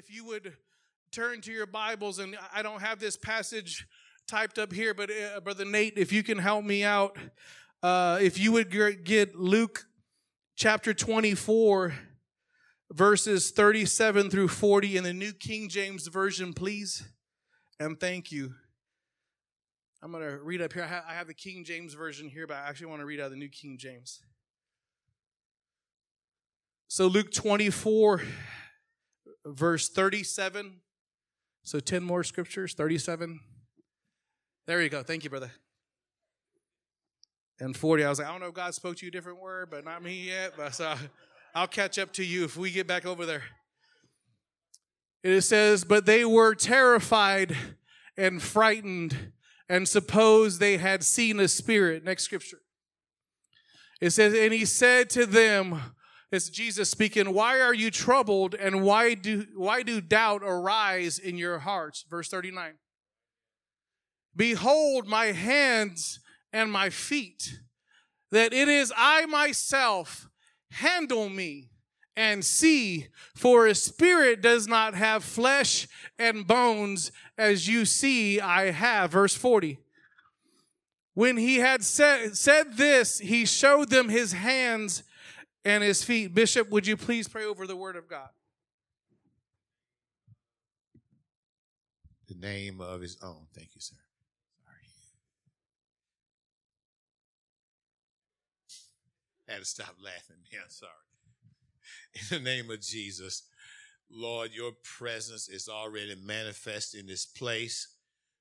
if 0.00 0.10
you 0.10 0.24
would 0.24 0.56
turn 1.12 1.42
to 1.42 1.52
your 1.52 1.66
Bibles, 1.66 2.20
and 2.20 2.34
I 2.54 2.62
don't 2.62 2.80
have 2.80 3.00
this 3.00 3.18
passage 3.18 3.86
typed 4.26 4.58
up 4.58 4.72
here, 4.72 4.94
but 4.94 5.10
uh, 5.10 5.40
Brother 5.40 5.66
Nate, 5.66 5.98
if 5.98 6.10
you 6.10 6.22
can 6.22 6.38
help 6.38 6.64
me 6.64 6.82
out, 6.82 7.18
uh, 7.82 8.18
if 8.18 8.38
you 8.38 8.50
would 8.52 8.70
get 9.04 9.36
Luke 9.36 9.84
chapter 10.56 10.94
24, 10.94 11.92
verses 12.90 13.50
37 13.50 14.30
through 14.30 14.48
40 14.48 14.96
in 14.96 15.04
the 15.04 15.12
New 15.12 15.34
King 15.34 15.68
James 15.68 16.06
Version, 16.06 16.54
please. 16.54 17.06
And 17.78 18.00
thank 18.00 18.32
you. 18.32 18.54
I'm 20.02 20.12
going 20.12 20.24
to 20.26 20.38
read 20.38 20.62
up 20.62 20.72
here. 20.72 20.88
I 21.06 21.12
have 21.12 21.26
the 21.26 21.34
King 21.34 21.62
James 21.62 21.92
Version 21.92 22.26
here, 22.26 22.46
but 22.46 22.56
I 22.56 22.70
actually 22.70 22.86
want 22.86 23.00
to 23.00 23.06
read 23.06 23.20
out 23.20 23.28
the 23.28 23.36
New 23.36 23.50
King 23.50 23.76
James. 23.76 24.22
So, 26.88 27.06
Luke 27.06 27.30
24, 27.30 28.22
verse 29.54 29.88
37. 29.88 30.80
So, 31.62 31.78
10 31.78 32.02
more 32.02 32.24
scriptures, 32.24 32.74
37. 32.74 33.40
There 34.66 34.82
you 34.82 34.88
go. 34.88 35.02
Thank 35.02 35.24
you, 35.24 35.30
brother. 35.30 35.50
And 37.60 37.76
40, 37.76 38.04
I 38.04 38.08
was 38.08 38.18
like, 38.18 38.28
I 38.28 38.30
don't 38.30 38.40
know 38.40 38.46
if 38.46 38.54
God 38.54 38.74
spoke 38.74 38.96
to 38.96 39.04
you 39.04 39.10
a 39.10 39.12
different 39.12 39.40
word, 39.40 39.68
but 39.70 39.84
not 39.84 40.02
me 40.02 40.28
yet. 40.28 40.54
But 40.56 40.74
so 40.74 40.94
I'll 41.54 41.66
catch 41.66 41.98
up 41.98 42.12
to 42.14 42.24
you 42.24 42.44
if 42.44 42.56
we 42.56 42.70
get 42.70 42.86
back 42.86 43.04
over 43.04 43.26
there. 43.26 43.42
It 45.22 45.42
says, 45.42 45.84
But 45.84 46.06
they 46.06 46.24
were 46.24 46.54
terrified 46.54 47.54
and 48.16 48.40
frightened 48.40 49.32
and 49.68 49.86
supposed 49.86 50.58
they 50.58 50.78
had 50.78 51.04
seen 51.04 51.38
a 51.38 51.48
spirit. 51.48 52.04
Next 52.04 52.24
scripture. 52.24 52.60
It 54.00 54.10
says, 54.10 54.32
And 54.32 54.54
he 54.54 54.64
said 54.64 55.10
to 55.10 55.26
them, 55.26 55.80
it's 56.32 56.48
Jesus 56.48 56.88
speaking, 56.88 57.34
why 57.34 57.60
are 57.60 57.74
you 57.74 57.90
troubled 57.90 58.54
and 58.54 58.82
why 58.82 59.14
do, 59.14 59.46
why 59.56 59.82
do 59.82 60.00
doubt 60.00 60.42
arise 60.44 61.18
in 61.18 61.36
your 61.36 61.58
hearts? 61.58 62.04
Verse 62.08 62.28
39. 62.28 62.74
Behold 64.36 65.08
my 65.08 65.26
hands 65.26 66.20
and 66.52 66.70
my 66.70 66.88
feet, 66.88 67.58
that 68.30 68.52
it 68.52 68.68
is 68.68 68.92
I 68.96 69.26
myself, 69.26 70.28
handle 70.70 71.28
me 71.28 71.70
and 72.16 72.44
see, 72.44 73.08
for 73.34 73.66
a 73.66 73.74
spirit 73.74 74.40
does 74.40 74.68
not 74.68 74.94
have 74.94 75.24
flesh 75.24 75.88
and 76.18 76.46
bones 76.46 77.10
as 77.38 77.66
you 77.66 77.84
see 77.84 78.40
I 78.40 78.70
have. 78.70 79.12
Verse 79.12 79.34
40. 79.34 79.78
When 81.14 81.36
he 81.36 81.56
had 81.56 81.82
said, 81.82 82.36
said 82.36 82.76
this, 82.76 83.18
he 83.18 83.44
showed 83.44 83.90
them 83.90 84.08
his 84.08 84.32
hands 84.32 85.02
and 85.64 85.82
his 85.82 86.02
feet. 86.02 86.34
Bishop, 86.34 86.70
would 86.70 86.86
you 86.86 86.96
please 86.96 87.28
pray 87.28 87.44
over 87.44 87.66
the 87.66 87.76
word 87.76 87.96
of 87.96 88.08
God? 88.08 88.28
The 92.28 92.34
name 92.34 92.80
of 92.80 93.00
his 93.00 93.16
own. 93.22 93.46
Thank 93.54 93.74
you, 93.74 93.80
sir. 93.80 93.96
Sorry. 94.64 94.76
I 99.48 99.52
had 99.52 99.58
to 99.60 99.64
stop 99.64 99.96
laughing. 100.02 100.36
Yeah, 100.52 100.60
sorry. 100.68 100.92
In 102.14 102.44
the 102.44 102.50
name 102.50 102.70
of 102.70 102.80
Jesus, 102.80 103.42
Lord, 104.10 104.50
your 104.52 104.72
presence 104.82 105.48
is 105.48 105.68
already 105.68 106.14
manifest 106.24 106.94
in 106.94 107.06
this 107.06 107.26
place. 107.26 107.96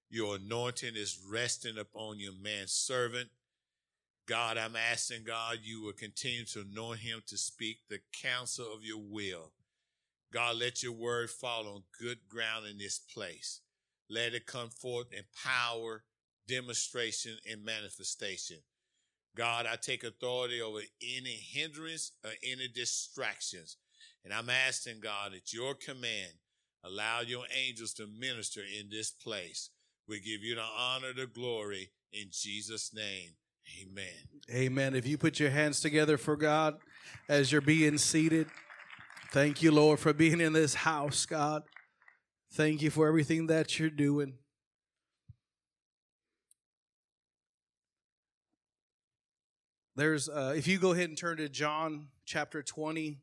Your 0.09 0.35
anointing 0.35 0.95
is 0.95 1.19
resting 1.29 1.77
upon 1.77 2.19
your 2.19 2.33
man 2.41 2.65
servant. 2.67 3.29
God, 4.30 4.59
I'm 4.59 4.75
asking 4.75 5.23
God 5.23 5.58
you 5.63 5.81
will 5.81 5.94
continue 5.94 6.45
to 6.45 6.61
anoint 6.61 6.99
him 6.99 7.23
to 7.25 7.35
speak 7.35 7.77
the 7.89 7.97
counsel 8.22 8.67
of 8.71 8.86
your 8.86 9.02
will. 9.02 9.53
God, 10.31 10.58
let 10.58 10.83
your 10.83 10.91
word 10.91 11.31
fall 11.31 11.67
on 11.67 11.81
good 11.99 12.19
ground 12.30 12.67
in 12.69 12.77
this 12.77 12.99
place. 12.99 13.61
Let 14.08 14.36
it 14.36 14.45
come 14.45 14.69
forth 14.69 15.08
in 15.11 15.23
power, 15.44 16.03
demonstration, 16.47 17.38
and 17.52 17.66
manifestation. 17.66 18.58
God, 19.36 19.65
I 19.65 19.77
take 19.77 20.03
authority 20.03 20.61
over 20.61 20.82
any 21.02 21.42
hindrance 21.52 22.11
or 22.23 22.30
any 22.43 22.67
distractions. 22.67 23.77
And 24.23 24.32
I'm 24.32 24.52
asking 24.52 24.99
God 25.02 25.33
at 25.33 25.53
your 25.53 25.73
command, 25.73 26.33
allow 26.83 27.21
your 27.21 27.45
angels 27.67 27.93
to 27.95 28.05
minister 28.05 28.61
in 28.61 28.92
this 28.92 29.09
place. 29.09 29.71
We 30.08 30.20
give 30.20 30.43
you 30.43 30.53
the 30.53 30.67
honor, 30.77 31.14
the 31.15 31.26
glory 31.26 31.89
in 32.14 32.27
Jesus' 32.30 32.93
name. 32.93 33.32
Amen. 33.77 34.05
Amen. 34.52 34.95
If 34.95 35.05
you 35.05 35.17
put 35.17 35.39
your 35.39 35.52
hands 35.52 35.80
together 35.80 36.17
for 36.17 36.35
God 36.35 36.77
as 37.27 37.52
you're 37.52 37.61
being 37.61 37.97
seated, 37.97 38.47
thank 39.31 39.61
you, 39.61 39.71
Lord, 39.71 39.99
for 39.99 40.13
being 40.13 40.41
in 40.41 40.53
this 40.53 40.73
house, 40.73 41.25
God. 41.25 41.63
Thank 42.53 42.81
you 42.81 42.89
for 42.89 43.08
everything 43.08 43.47
that 43.47 43.77
you're 43.77 43.89
doing. 43.89 44.33
There's, 49.95 50.29
uh, 50.29 50.53
if 50.55 50.67
you 50.67 50.79
go 50.79 50.93
ahead 50.93 51.09
and 51.09 51.17
turn 51.17 51.37
to 51.37 51.49
John 51.49 52.08
chapter 52.25 52.63
20, 52.63 53.19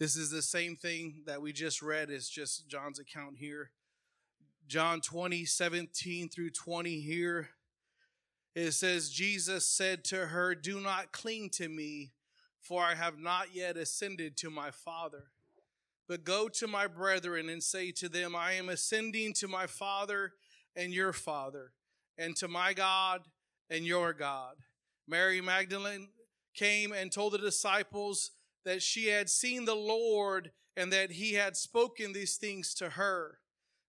this 0.00 0.16
is 0.16 0.30
the 0.30 0.42
same 0.42 0.74
thing 0.74 1.22
that 1.26 1.42
we 1.42 1.52
just 1.52 1.82
read, 1.82 2.10
it's 2.10 2.28
just 2.28 2.66
John's 2.66 2.98
account 2.98 3.36
here. 3.38 3.70
John 4.66 5.00
20, 5.00 5.44
17 5.44 6.28
through 6.30 6.50
20 6.50 7.00
here. 7.00 7.50
It 8.60 8.72
says, 8.72 9.08
Jesus 9.08 9.64
said 9.64 10.02
to 10.06 10.26
her, 10.26 10.52
Do 10.52 10.80
not 10.80 11.12
cling 11.12 11.48
to 11.50 11.68
me, 11.68 12.10
for 12.60 12.82
I 12.82 12.96
have 12.96 13.16
not 13.16 13.54
yet 13.54 13.76
ascended 13.76 14.36
to 14.38 14.50
my 14.50 14.72
Father. 14.72 15.26
But 16.08 16.24
go 16.24 16.48
to 16.48 16.66
my 16.66 16.88
brethren 16.88 17.48
and 17.48 17.62
say 17.62 17.92
to 17.92 18.08
them, 18.08 18.34
I 18.34 18.54
am 18.54 18.68
ascending 18.68 19.34
to 19.34 19.46
my 19.46 19.68
Father 19.68 20.32
and 20.74 20.92
your 20.92 21.12
Father, 21.12 21.70
and 22.18 22.34
to 22.36 22.48
my 22.48 22.72
God 22.72 23.22
and 23.70 23.86
your 23.86 24.12
God. 24.12 24.56
Mary 25.06 25.40
Magdalene 25.40 26.08
came 26.52 26.90
and 26.90 27.12
told 27.12 27.34
the 27.34 27.38
disciples 27.38 28.32
that 28.64 28.82
she 28.82 29.06
had 29.06 29.30
seen 29.30 29.66
the 29.66 29.76
Lord 29.76 30.50
and 30.76 30.92
that 30.92 31.12
he 31.12 31.34
had 31.34 31.56
spoken 31.56 32.12
these 32.12 32.34
things 32.34 32.74
to 32.74 32.90
her. 32.90 33.38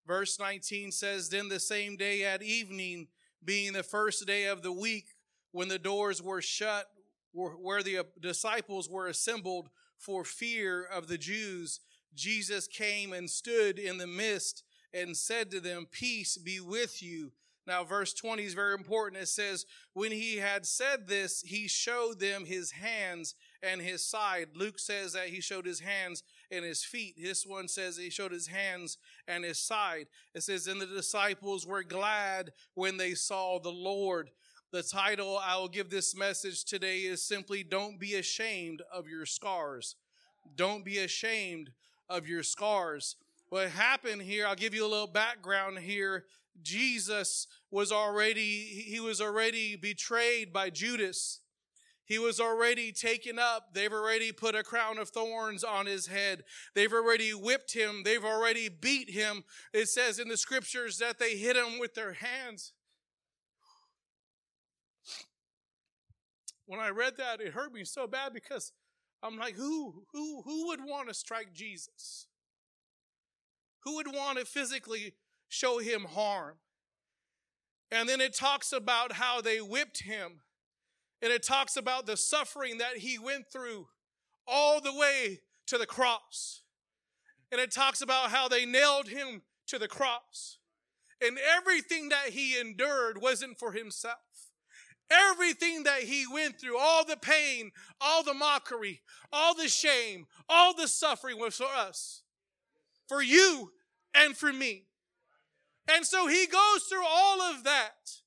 Verse 0.05 0.39
19 0.39 0.91
says, 0.91 1.29
Then 1.29 1.49
the 1.49 1.59
same 1.59 1.97
day 1.97 2.23
at 2.23 2.43
evening, 2.43 3.07
being 3.43 3.73
the 3.73 3.83
first 3.83 4.25
day 4.25 4.45
of 4.45 4.61
the 4.61 4.71
week 4.71 5.15
when 5.51 5.67
the 5.67 5.79
doors 5.79 6.21
were 6.21 6.41
shut, 6.41 6.87
where 7.31 7.83
the 7.83 7.99
uh, 7.99 8.03
disciples 8.19 8.89
were 8.89 9.07
assembled 9.07 9.69
for 9.97 10.23
fear 10.23 10.83
of 10.83 11.07
the 11.07 11.17
Jews, 11.17 11.79
Jesus 12.15 12.67
came 12.67 13.13
and 13.13 13.29
stood 13.29 13.77
in 13.77 13.97
the 13.97 14.07
midst 14.07 14.63
and 14.93 15.15
said 15.15 15.51
to 15.51 15.59
them, 15.59 15.87
Peace 15.91 16.37
be 16.37 16.59
with 16.59 17.03
you. 17.03 17.31
Now, 17.67 17.83
verse 17.83 18.13
20 18.13 18.43
is 18.43 18.55
very 18.55 18.73
important. 18.73 19.21
It 19.21 19.27
says, 19.27 19.65
When 19.93 20.11
he 20.11 20.37
had 20.37 20.65
said 20.65 21.07
this, 21.07 21.41
he 21.41 21.67
showed 21.67 22.19
them 22.19 22.45
his 22.45 22.71
hands 22.71 23.35
and 23.61 23.81
his 23.81 24.03
side. 24.03 24.49
Luke 24.55 24.79
says 24.79 25.13
that 25.13 25.27
he 25.27 25.39
showed 25.39 25.67
his 25.67 25.81
hands 25.81 26.23
and 26.51 26.65
his 26.65 26.83
feet. 26.83 27.15
This 27.21 27.45
one 27.45 27.67
says 27.67 27.97
he 27.97 28.09
showed 28.09 28.31
his 28.31 28.47
hands 28.47 28.97
and 29.27 29.43
his 29.43 29.59
side. 29.59 30.07
It 30.33 30.43
says, 30.43 30.67
And 30.67 30.81
the 30.81 30.85
disciples 30.85 31.65
were 31.65 31.83
glad 31.83 32.51
when 32.73 32.97
they 32.97 33.13
saw 33.13 33.59
the 33.59 33.71
Lord. 33.71 34.31
The 34.71 34.83
title 34.83 35.37
I 35.37 35.57
will 35.57 35.67
give 35.67 35.89
this 35.89 36.15
message 36.15 36.63
today 36.63 36.99
is 36.99 37.23
simply 37.23 37.63
Don't 37.63 37.99
Be 37.99 38.15
Ashamed 38.15 38.83
of 38.93 39.07
Your 39.07 39.25
Scars. 39.25 39.95
Don't 40.55 40.85
be 40.85 40.99
ashamed 40.99 41.71
of 42.09 42.27
your 42.27 42.43
scars. 42.43 43.15
What 43.49 43.69
happened 43.69 44.21
here, 44.21 44.45
I'll 44.45 44.55
give 44.55 44.73
you 44.73 44.85
a 44.85 44.87
little 44.87 45.07
background 45.07 45.79
here. 45.79 46.25
Jesus 46.61 47.47
was 47.71 47.91
already, 47.91 48.61
he 48.87 48.99
was 48.99 49.21
already 49.21 49.75
betrayed 49.75 50.51
by 50.51 50.69
Judas. 50.69 51.39
He 52.09 52.17
was 52.17 52.39
already 52.39 52.91
taken 52.91 53.37
up. 53.37 53.75
They've 53.75 53.93
already 53.93 54.31
put 54.31 54.55
a 54.55 54.63
crown 54.63 54.97
of 54.97 55.09
thorns 55.09 55.63
on 55.63 55.85
his 55.85 56.07
head. 56.07 56.43
They've 56.73 56.91
already 56.91 57.35
whipped 57.35 57.73
him. 57.73 58.01
They've 58.03 58.25
already 58.25 58.67
beat 58.67 59.11
him. 59.11 59.43
It 59.73 59.89
says 59.89 60.17
in 60.17 60.27
the 60.27 60.35
scriptures 60.35 60.97
that 60.97 61.19
they 61.19 61.37
hit 61.37 61.55
him 61.55 61.77
with 61.79 61.93
their 61.93 62.13
hands. 62.13 62.73
When 66.65 66.79
I 66.79 66.89
read 66.89 67.17
that, 67.17 67.41
it 67.41 67.53
hurt 67.53 67.73
me 67.73 67.85
so 67.85 68.07
bad 68.07 68.33
because 68.33 68.71
I'm 69.21 69.37
like, 69.37 69.53
who, 69.53 70.03
who, 70.11 70.41
who 70.41 70.67
would 70.67 70.83
want 70.83 71.09
to 71.09 71.13
strike 71.13 71.53
Jesus? 71.53 72.25
Who 73.83 73.97
would 73.97 74.07
want 74.07 74.39
to 74.39 74.45
physically 74.45 75.13
show 75.47 75.77
him 75.77 76.05
harm? 76.05 76.55
And 77.91 78.09
then 78.09 78.19
it 78.19 78.33
talks 78.33 78.73
about 78.73 79.13
how 79.13 79.41
they 79.41 79.61
whipped 79.61 80.01
him 80.01 80.41
and 81.21 81.31
it 81.31 81.43
talks 81.43 81.75
about 81.75 82.05
the 82.05 82.17
suffering 82.17 82.77
that 82.77 82.97
he 82.97 83.19
went 83.19 83.51
through 83.51 83.87
all 84.47 84.81
the 84.81 84.93
way 84.93 85.41
to 85.67 85.77
the 85.77 85.85
cross. 85.85 86.63
And 87.51 87.59
it 87.59 87.71
talks 87.71 88.01
about 88.01 88.31
how 88.31 88.47
they 88.47 88.65
nailed 88.65 89.07
him 89.07 89.41
to 89.67 89.77
the 89.77 89.87
cross. 89.87 90.57
And 91.21 91.37
everything 91.57 92.09
that 92.09 92.29
he 92.29 92.57
endured 92.59 93.21
wasn't 93.21 93.59
for 93.59 93.71
himself. 93.73 94.15
Everything 95.11 95.83
that 95.83 96.03
he 96.03 96.25
went 96.31 96.61
through, 96.61 96.77
all 96.77 97.03
the 97.03 97.17
pain, 97.17 97.71
all 97.99 98.23
the 98.23 98.33
mockery, 98.33 99.01
all 99.33 99.55
the 99.55 99.67
shame, 99.67 100.27
all 100.47 100.73
the 100.75 100.87
suffering 100.87 101.39
was 101.39 101.55
for 101.55 101.65
us. 101.65 102.21
for 103.09 103.21
you 103.23 103.71
and 104.13 104.37
for 104.37 104.53
me. 104.53 104.85
And 105.91 106.05
so 106.05 106.27
he 106.27 106.45
goes 106.45 106.83
through 106.83 107.05
all 107.05 107.41
of 107.41 107.63
that. 107.63 108.21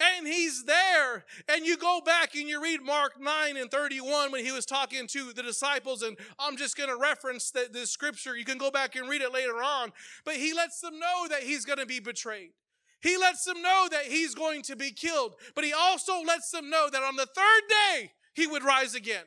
And 0.00 0.26
he's 0.26 0.64
there. 0.64 1.24
And 1.48 1.66
you 1.66 1.76
go 1.76 2.00
back 2.04 2.34
and 2.34 2.48
you 2.48 2.62
read 2.62 2.82
Mark 2.82 3.20
9 3.20 3.56
and 3.56 3.70
31 3.70 4.30
when 4.30 4.44
he 4.44 4.52
was 4.52 4.64
talking 4.64 5.06
to 5.08 5.32
the 5.32 5.42
disciples. 5.42 6.02
And 6.02 6.16
I'm 6.38 6.56
just 6.56 6.76
going 6.76 6.88
to 6.88 6.96
reference 6.96 7.50
the, 7.50 7.68
the 7.72 7.86
scripture. 7.86 8.36
You 8.36 8.44
can 8.44 8.58
go 8.58 8.70
back 8.70 8.94
and 8.94 9.08
read 9.08 9.22
it 9.22 9.32
later 9.32 9.56
on. 9.56 9.92
But 10.24 10.34
he 10.36 10.54
lets 10.54 10.80
them 10.80 10.98
know 10.98 11.26
that 11.28 11.42
he's 11.42 11.64
going 11.64 11.80
to 11.80 11.86
be 11.86 11.98
betrayed. 11.98 12.50
He 13.00 13.16
lets 13.16 13.44
them 13.44 13.60
know 13.62 13.88
that 13.90 14.04
he's 14.04 14.34
going 14.34 14.62
to 14.62 14.76
be 14.76 14.92
killed. 14.92 15.34
But 15.54 15.64
he 15.64 15.72
also 15.72 16.20
lets 16.22 16.50
them 16.50 16.70
know 16.70 16.88
that 16.90 17.02
on 17.02 17.16
the 17.16 17.26
third 17.26 17.62
day, 17.68 18.12
he 18.34 18.46
would 18.46 18.62
rise 18.62 18.94
again. 18.94 19.24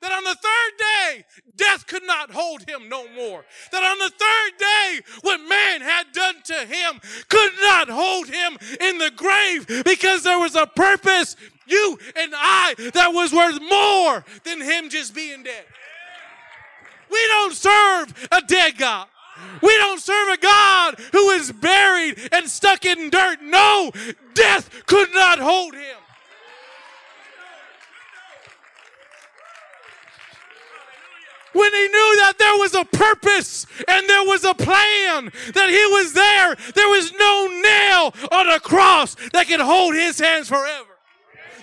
That 0.00 0.12
on 0.12 0.22
the 0.22 0.36
third 0.36 0.78
day, 0.78 1.24
death 1.56 1.86
could 1.88 2.04
not 2.04 2.30
hold 2.30 2.68
him 2.68 2.88
no 2.88 3.08
more. 3.14 3.44
That 3.72 3.82
on 3.82 3.98
the 3.98 4.10
third 4.10 4.58
day, 4.58 5.00
what 5.22 5.38
man 5.38 5.80
had 5.80 6.12
done 6.12 6.36
to 6.44 6.54
him 6.54 7.00
could 7.28 7.52
not 7.62 7.88
hold 7.88 8.28
him 8.28 8.58
in 8.80 8.98
the 8.98 9.10
grave 9.16 9.66
because 9.84 10.22
there 10.22 10.38
was 10.38 10.54
a 10.54 10.66
purpose, 10.66 11.34
you 11.66 11.98
and 12.14 12.32
I, 12.36 12.74
that 12.94 13.12
was 13.12 13.32
worth 13.32 13.60
more 13.60 14.24
than 14.44 14.60
him 14.60 14.88
just 14.88 15.14
being 15.14 15.42
dead. 15.42 15.64
We 17.10 17.26
don't 17.28 17.54
serve 17.54 18.28
a 18.30 18.40
dead 18.42 18.78
God. 18.78 19.08
We 19.62 19.76
don't 19.78 20.00
serve 20.00 20.28
a 20.28 20.36
God 20.36 20.94
who 21.12 21.30
is 21.30 21.50
buried 21.52 22.18
and 22.32 22.48
stuck 22.48 22.84
in 22.84 23.10
dirt. 23.10 23.40
No, 23.42 23.90
death 24.34 24.70
could 24.86 25.12
not 25.12 25.38
hold 25.38 25.74
him. 25.74 25.96
When 31.58 31.72
he 31.72 31.88
knew 31.88 32.16
that 32.22 32.34
there 32.38 32.56
was 32.58 32.74
a 32.74 32.84
purpose 32.84 33.66
and 33.88 34.08
there 34.08 34.24
was 34.24 34.44
a 34.44 34.54
plan, 34.54 35.32
that 35.54 35.68
he 35.68 35.86
was 35.92 36.12
there. 36.12 36.54
There 36.74 36.88
was 36.88 37.12
no 37.12 37.48
nail 37.48 38.14
on 38.30 38.48
a 38.48 38.60
cross 38.60 39.16
that 39.32 39.48
could 39.48 39.60
hold 39.60 39.94
his 39.94 40.18
hands 40.18 40.48
forever. 40.48 40.86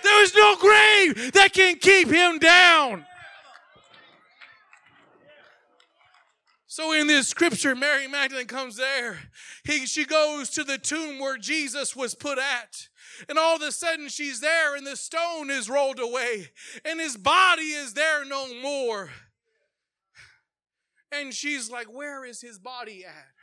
There 0.03 0.23
is 0.23 0.35
no 0.35 0.55
grave 0.57 1.31
that 1.33 1.53
can 1.53 1.77
keep 1.77 2.09
him 2.09 2.39
down. 2.39 3.05
So 6.67 6.91
in 6.91 7.07
this 7.07 7.29
scripture, 7.29 7.73
Mary 7.73 8.05
Magdalene 8.05 8.47
comes 8.47 8.75
there. 8.75 9.17
He, 9.63 9.85
she 9.85 10.03
goes 10.03 10.49
to 10.49 10.65
the 10.65 10.77
tomb 10.77 11.19
where 11.19 11.37
Jesus 11.37 11.95
was 11.95 12.13
put 12.13 12.37
at. 12.37 12.89
And 13.29 13.39
all 13.39 13.55
of 13.55 13.61
a 13.61 13.71
sudden 13.71 14.09
she's 14.09 14.41
there 14.41 14.75
and 14.75 14.85
the 14.85 14.97
stone 14.97 15.49
is 15.49 15.69
rolled 15.69 15.99
away 15.99 16.49
and 16.83 16.99
his 16.99 17.15
body 17.15 17.63
is 17.63 17.93
there 17.93 18.25
no 18.25 18.53
more. 18.61 19.09
And 21.19 21.33
she's 21.33 21.69
like, 21.69 21.87
Where 21.87 22.25
is 22.25 22.41
his 22.41 22.59
body 22.59 23.05
at? 23.05 23.35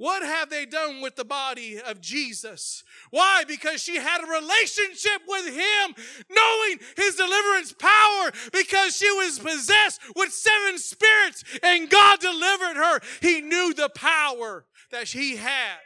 What 0.00 0.22
have 0.22 0.48
they 0.48 0.64
done 0.64 1.02
with 1.02 1.16
the 1.16 1.26
body 1.26 1.78
of 1.78 2.00
Jesus? 2.00 2.82
Why? 3.10 3.44
Because 3.46 3.82
she 3.82 3.96
had 3.96 4.22
a 4.22 4.26
relationship 4.26 5.20
with 5.28 5.44
him, 5.48 5.94
knowing 6.30 6.78
his 6.96 7.16
deliverance 7.16 7.74
power, 7.74 8.32
because 8.50 8.96
she 8.96 9.10
was 9.12 9.38
possessed 9.38 10.00
with 10.16 10.32
seven 10.32 10.78
spirits 10.78 11.44
and 11.62 11.90
God 11.90 12.18
delivered 12.18 12.78
her. 12.78 13.00
He 13.20 13.42
knew 13.42 13.74
the 13.74 13.90
power 13.90 14.64
that 14.90 15.08
he 15.08 15.36
had. 15.36 15.76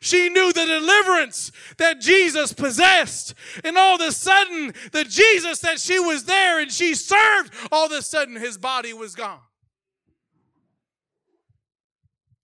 She 0.00 0.30
knew 0.30 0.50
the 0.52 0.64
deliverance 0.64 1.52
that 1.76 2.00
Jesus 2.00 2.54
possessed. 2.54 3.34
And 3.62 3.76
all 3.76 3.96
of 3.96 4.00
a 4.00 4.12
sudden, 4.12 4.72
the 4.92 5.04
Jesus 5.04 5.60
that 5.60 5.78
she 5.78 6.00
was 6.00 6.24
there 6.24 6.58
and 6.58 6.72
she 6.72 6.94
served, 6.94 7.52
all 7.70 7.86
of 7.86 7.92
a 7.92 8.00
sudden 8.00 8.36
his 8.36 8.56
body 8.56 8.94
was 8.94 9.14
gone. 9.14 9.40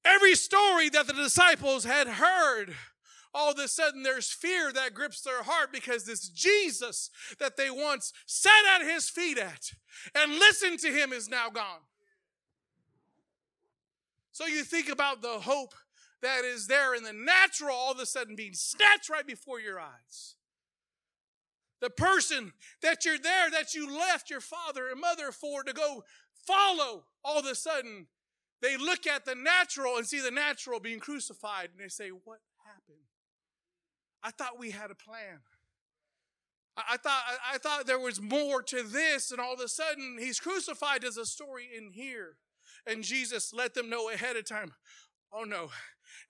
Every 0.05 0.35
story 0.35 0.91
that 0.91 1.06
the 1.06 1.14
disciples 1.14 1.85
had 1.85 2.06
heard, 2.06 2.75
all 3.32 3.53
of 3.53 3.58
a 3.58 3.69
sudden 3.69 4.03
there's 4.03 4.31
fear 4.31 4.70
that 4.73 4.94
grips 4.94 5.23
their 5.23 5.43
heart 5.43 5.73
because 5.73 6.05
this 6.05 6.29
Jesus 6.29 7.11
that 7.38 7.56
they 7.56 7.70
once 7.70 8.12
sat 8.26 8.81
at 8.81 8.87
his 8.87 9.08
feet 9.08 9.38
at 9.38 9.73
and 10.14 10.35
listened 10.35 10.79
to 10.81 10.88
him 10.88 11.12
is 11.12 11.29
now 11.29 11.49
gone. 11.49 11.81
So 14.31 14.47
you 14.47 14.62
think 14.62 14.91
about 14.91 15.23
the 15.23 15.41
hope 15.41 15.75
that 16.22 16.44
is 16.44 16.66
there 16.66 16.94
in 16.94 17.02
the 17.02 17.12
natural 17.12 17.74
all 17.74 17.92
of 17.92 17.98
a 17.98 18.06
sudden 18.06 18.36
being 18.36 18.54
snatched 18.54 19.10
right 19.10 19.26
before 19.26 19.60
your 19.60 19.78
eyes. 19.80 20.34
The 21.80 21.90
person 21.90 22.52
that 22.82 23.04
you're 23.04 23.18
there, 23.18 23.50
that 23.50 23.74
you 23.74 23.90
left 23.90 24.30
your 24.30 24.40
father 24.40 24.88
and 24.88 25.00
mother 25.00 25.30
for 25.30 25.62
to 25.62 25.72
go 25.72 26.04
follow, 26.46 27.04
all 27.24 27.38
of 27.38 27.44
a 27.44 27.54
sudden 27.54 28.06
they 28.62 28.76
look 28.76 29.06
at 29.06 29.24
the 29.24 29.34
natural 29.34 29.96
and 29.96 30.06
see 30.06 30.20
the 30.20 30.30
natural 30.30 30.80
being 30.80 31.00
crucified 31.00 31.68
and 31.72 31.84
they 31.84 31.88
say, 31.88 32.08
What 32.08 32.40
happened? 32.64 33.04
I 34.22 34.30
thought 34.30 34.58
we 34.58 34.70
had 34.70 34.90
a 34.90 34.94
plan. 34.94 35.40
I, 36.76 36.96
thought 36.98 37.22
I, 37.52 37.58
thought 37.58 37.86
there 37.86 37.98
was 37.98 38.20
more 38.20 38.62
to 38.64 38.82
this, 38.82 39.30
and 39.30 39.40
all 39.40 39.54
of 39.54 39.60
a 39.60 39.69
sudden 39.69 40.19
he's 40.19 40.38
crucified 40.38 41.04
as 41.04 41.16
a 41.16 41.24
story 41.24 41.69
in 41.74 41.92
here. 41.92 42.36
And 42.86 43.02
Jesus 43.02 43.54
let 43.54 43.72
them 43.72 43.88
know 43.88 44.10
ahead 44.10 44.36
of 44.36 44.46
time, 44.46 44.72
oh 45.36 45.44
no, 45.44 45.68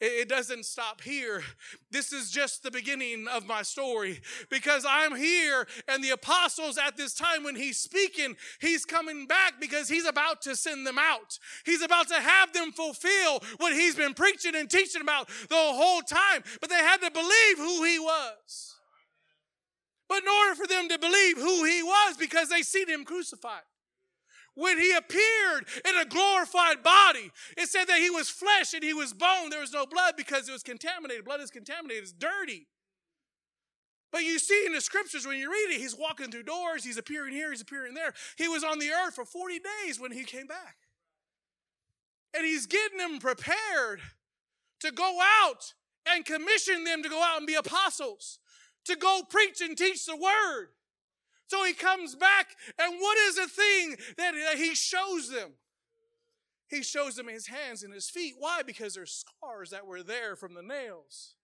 it 0.00 0.28
doesn't 0.28 0.64
stop 0.64 1.00
here. 1.00 1.42
This 1.90 2.12
is 2.12 2.30
just 2.30 2.62
the 2.62 2.70
beginning 2.70 3.26
of 3.32 3.46
my 3.46 3.62
story 3.62 4.20
because 4.50 4.84
I'm 4.88 5.14
here 5.14 5.66
and 5.88 6.02
the 6.02 6.10
apostles 6.10 6.76
at 6.76 6.96
this 6.96 7.14
time 7.14 7.44
when 7.44 7.56
he's 7.56 7.78
speaking, 7.78 8.36
he's 8.60 8.84
coming 8.84 9.26
back 9.26 9.54
because 9.60 9.88
he's 9.88 10.06
about 10.06 10.42
to 10.42 10.56
send 10.56 10.86
them 10.86 10.98
out. 10.98 11.38
He's 11.64 11.82
about 11.82 12.08
to 12.08 12.20
have 12.20 12.52
them 12.52 12.72
fulfill 12.72 13.40
what 13.58 13.72
he's 13.72 13.94
been 13.94 14.14
preaching 14.14 14.56
and 14.56 14.68
teaching 14.68 15.02
about 15.02 15.28
the 15.48 15.54
whole 15.54 16.02
time, 16.02 16.42
but 16.60 16.68
they 16.68 16.76
had 16.76 17.00
to 17.00 17.10
believe 17.10 17.58
who 17.58 17.84
he 17.84 17.98
was. 17.98 18.74
But 20.08 20.22
in 20.22 20.28
order 20.28 20.54
for 20.56 20.66
them 20.66 20.88
to 20.88 20.98
believe 20.98 21.36
who 21.36 21.64
he 21.64 21.82
was 21.82 22.16
because 22.16 22.48
they 22.48 22.62
seen 22.62 22.88
him 22.88 23.04
crucified 23.04 23.62
when 24.56 24.78
he 24.78 24.92
appeared 24.92 25.66
in 25.86 25.96
a 25.96 26.04
glorified 26.04 26.82
body. 26.82 27.30
It 27.56 27.68
said 27.68 27.84
that 27.84 28.00
he 28.00 28.10
was 28.10 28.28
flesh 28.28 28.74
and 28.74 28.82
he 28.82 28.92
was 28.92 29.12
bone. 29.12 29.50
There 29.50 29.60
was 29.60 29.72
no 29.72 29.86
blood 29.86 30.14
because 30.16 30.48
it 30.48 30.52
was 30.52 30.62
contaminated. 30.62 31.24
Blood 31.24 31.40
is 31.40 31.50
contaminated, 31.50 32.02
it's 32.02 32.12
dirty. 32.12 32.66
But 34.12 34.22
you 34.22 34.38
see 34.38 34.64
in 34.66 34.72
the 34.72 34.80
scriptures 34.80 35.26
when 35.26 35.38
you 35.38 35.50
read 35.50 35.74
it, 35.74 35.80
he's 35.80 35.96
walking 35.96 36.30
through 36.30 36.44
doors, 36.44 36.84
he's 36.84 36.96
appearing 36.96 37.34
here, 37.34 37.50
he's 37.50 37.60
appearing 37.60 37.94
there. 37.94 38.14
He 38.38 38.48
was 38.48 38.64
on 38.64 38.78
the 38.78 38.90
earth 38.90 39.14
for 39.14 39.24
40 39.24 39.60
days 39.84 40.00
when 40.00 40.12
he 40.12 40.24
came 40.24 40.46
back. 40.46 40.76
And 42.34 42.44
he's 42.44 42.66
getting 42.66 42.98
them 42.98 43.18
prepared 43.18 44.00
to 44.80 44.90
go 44.90 45.18
out 45.42 45.75
and 46.06 46.25
commission 46.25 46.84
them 46.84 47.02
to 47.02 47.08
go 47.08 47.22
out 47.22 47.38
and 47.38 47.46
be 47.46 47.54
apostles, 47.54 48.38
to 48.84 48.96
go 48.96 49.22
preach 49.28 49.60
and 49.60 49.76
teach 49.76 50.06
the 50.06 50.16
word. 50.16 50.68
So 51.48 51.64
he 51.64 51.74
comes 51.74 52.16
back, 52.16 52.48
and 52.78 52.94
what 52.98 53.16
is 53.18 53.36
the 53.36 53.46
thing 53.46 53.96
that 54.16 54.34
he 54.56 54.74
shows 54.74 55.30
them? 55.30 55.52
He 56.68 56.82
shows 56.82 57.14
them 57.14 57.28
his 57.28 57.46
hands 57.46 57.84
and 57.84 57.94
his 57.94 58.10
feet. 58.10 58.34
Why? 58.38 58.62
Because 58.62 58.94
there's 58.94 59.12
scars 59.12 59.70
that 59.70 59.86
were 59.86 60.02
there 60.02 60.34
from 60.34 60.54
the 60.54 60.62
nails. 60.62 61.34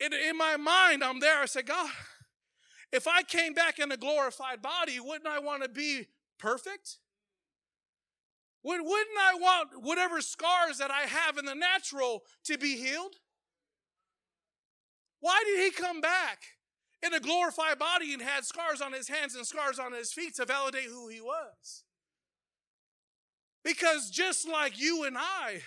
In, 0.00 0.12
in 0.12 0.36
my 0.36 0.56
mind, 0.56 1.04
I'm 1.04 1.20
there. 1.20 1.40
I 1.40 1.46
said, 1.46 1.66
God, 1.66 1.88
if 2.92 3.06
I 3.06 3.22
came 3.22 3.54
back 3.54 3.78
in 3.78 3.92
a 3.92 3.96
glorified 3.96 4.60
body, 4.60 4.98
wouldn't 4.98 5.28
I 5.28 5.38
want 5.38 5.62
to 5.62 5.68
be 5.68 6.08
perfect? 6.38 6.98
Would, 8.64 8.80
wouldn't 8.80 9.18
I 9.20 9.34
want 9.34 9.68
whatever 9.82 10.20
scars 10.20 10.78
that 10.78 10.90
I 10.90 11.02
have 11.02 11.38
in 11.38 11.44
the 11.44 11.54
natural 11.54 12.22
to 12.44 12.58
be 12.58 12.76
healed? 12.76 13.14
Why 15.20 15.42
did 15.46 15.64
he 15.64 15.70
come 15.70 16.00
back? 16.00 16.38
In 17.04 17.14
a 17.14 17.20
glorified 17.20 17.78
body 17.78 18.12
and 18.12 18.22
had 18.22 18.44
scars 18.44 18.80
on 18.80 18.92
his 18.92 19.08
hands 19.08 19.34
and 19.34 19.46
scars 19.46 19.78
on 19.78 19.92
his 19.92 20.12
feet 20.12 20.36
to 20.36 20.44
validate 20.44 20.84
who 20.84 21.08
he 21.08 21.20
was. 21.20 21.82
Because 23.64 24.10
just 24.10 24.48
like 24.48 24.78
you 24.78 25.04
and 25.04 25.16
I, 25.18 25.62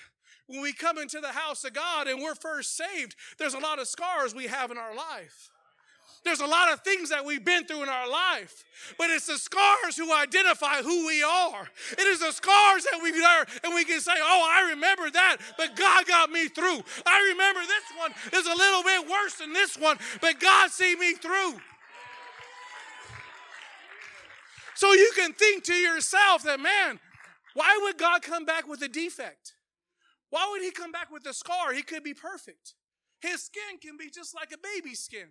when 0.47 0.61
we 0.61 0.71
come 0.73 0.97
into 0.97 1.19
the 1.19 1.33
house 1.33 1.63
of 1.63 1.73
God 1.73 2.07
and 2.07 2.21
we're 2.21 2.35
first 2.35 2.77
saved, 2.77 3.15
there's 3.37 3.53
a 3.53 3.59
lot 3.59 3.79
of 3.79 3.87
scars 3.87 4.33
we 4.33 4.47
have 4.47 4.71
in 4.71 4.77
our 4.77 4.95
life. 4.95 5.49
There's 6.27 6.41
a 6.41 6.45
lot 6.45 6.73
of 6.73 6.81
things 6.81 7.09
that 7.09 7.23
we've 7.23 7.43
been 7.45 7.65
through 7.65 7.83
in 7.83 7.89
our 7.89 8.09
life, 8.09 8.65
but 8.97 9.09
it's 9.09 9.27
the 9.27 9.37
scars 9.37 9.95
who 9.95 10.13
identify 10.13 10.81
who 10.81 11.07
we 11.07 11.23
are. 11.23 11.69
It 11.93 12.05
is 12.05 12.19
the 12.19 12.33
scars 12.33 12.83
that 12.83 12.99
we 13.01 13.11
there 13.11 13.47
and 13.63 13.73
we 13.73 13.85
can 13.85 14.01
say, 14.01 14.11
"Oh, 14.17 14.49
I 14.51 14.69
remember 14.71 15.09
that, 15.09 15.37
but 15.57 15.77
God 15.77 16.05
got 16.05 16.29
me 16.29 16.49
through. 16.49 16.83
I 17.05 17.29
remember 17.31 17.61
this 17.61 17.97
one 17.97 18.13
is 18.33 18.45
a 18.45 18.53
little 18.53 18.83
bit 18.83 19.07
worse 19.07 19.35
than 19.35 19.53
this 19.53 19.77
one, 19.77 19.97
but 20.19 20.39
God 20.41 20.69
see 20.69 20.97
me 20.97 21.13
through." 21.13 21.61
So 24.75 24.91
you 24.91 25.11
can 25.15 25.31
think 25.33 25.63
to 25.63 25.73
yourself 25.73 26.43
that, 26.43 26.59
man, 26.59 26.99
why 27.53 27.79
would 27.83 27.97
God 27.97 28.21
come 28.21 28.43
back 28.43 28.67
with 28.67 28.81
a 28.81 28.89
defect? 28.89 29.53
Why 30.29 30.45
would 30.51 30.61
he 30.61 30.71
come 30.71 30.91
back 30.91 31.09
with 31.09 31.25
a 31.25 31.33
scar? 31.33 31.71
He 31.71 31.83
could 31.83 32.03
be 32.03 32.13
perfect. 32.13 32.75
His 33.21 33.43
skin 33.43 33.79
can 33.81 33.95
be 33.95 34.09
just 34.09 34.35
like 34.35 34.51
a 34.51 34.57
baby's 34.57 34.99
skin. 34.99 35.29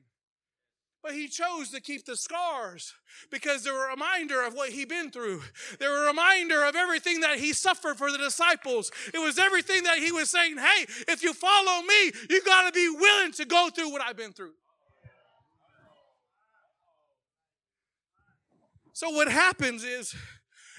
But 1.07 1.15
he 1.15 1.29
chose 1.29 1.71
to 1.71 1.81
keep 1.81 2.05
the 2.05 2.17
scars 2.17 2.93
because 3.31 3.63
they're 3.63 3.87
a 3.87 3.91
reminder 3.91 4.43
of 4.43 4.55
what 4.55 4.71
he'd 4.71 4.89
been 4.89 5.13
through. 5.13 5.41
They're 5.79 6.03
a 6.03 6.09
reminder 6.09 6.65
of 6.65 6.75
everything 6.75 7.21
that 7.21 7.39
he 7.39 7.53
suffered 7.53 7.97
for 7.97 8.11
the 8.11 8.19
disciples. 8.19 8.91
It 9.15 9.19
was 9.19 9.39
everything 9.39 9.85
that 9.85 9.99
he 9.99 10.11
was 10.11 10.31
saying, 10.31 10.57
hey, 10.57 10.85
if 11.07 11.23
you 11.23 11.33
follow 11.33 11.83
me, 11.83 12.11
you 12.29 12.43
got 12.43 12.67
to 12.67 12.73
be 12.73 12.89
willing 12.91 13.31
to 13.35 13.45
go 13.45 13.71
through 13.73 13.93
what 13.93 14.03
I've 14.03 14.17
been 14.17 14.33
through. 14.33 14.55
So 18.93 19.11
what 19.11 19.29
happens 19.29 19.85
is 19.85 20.13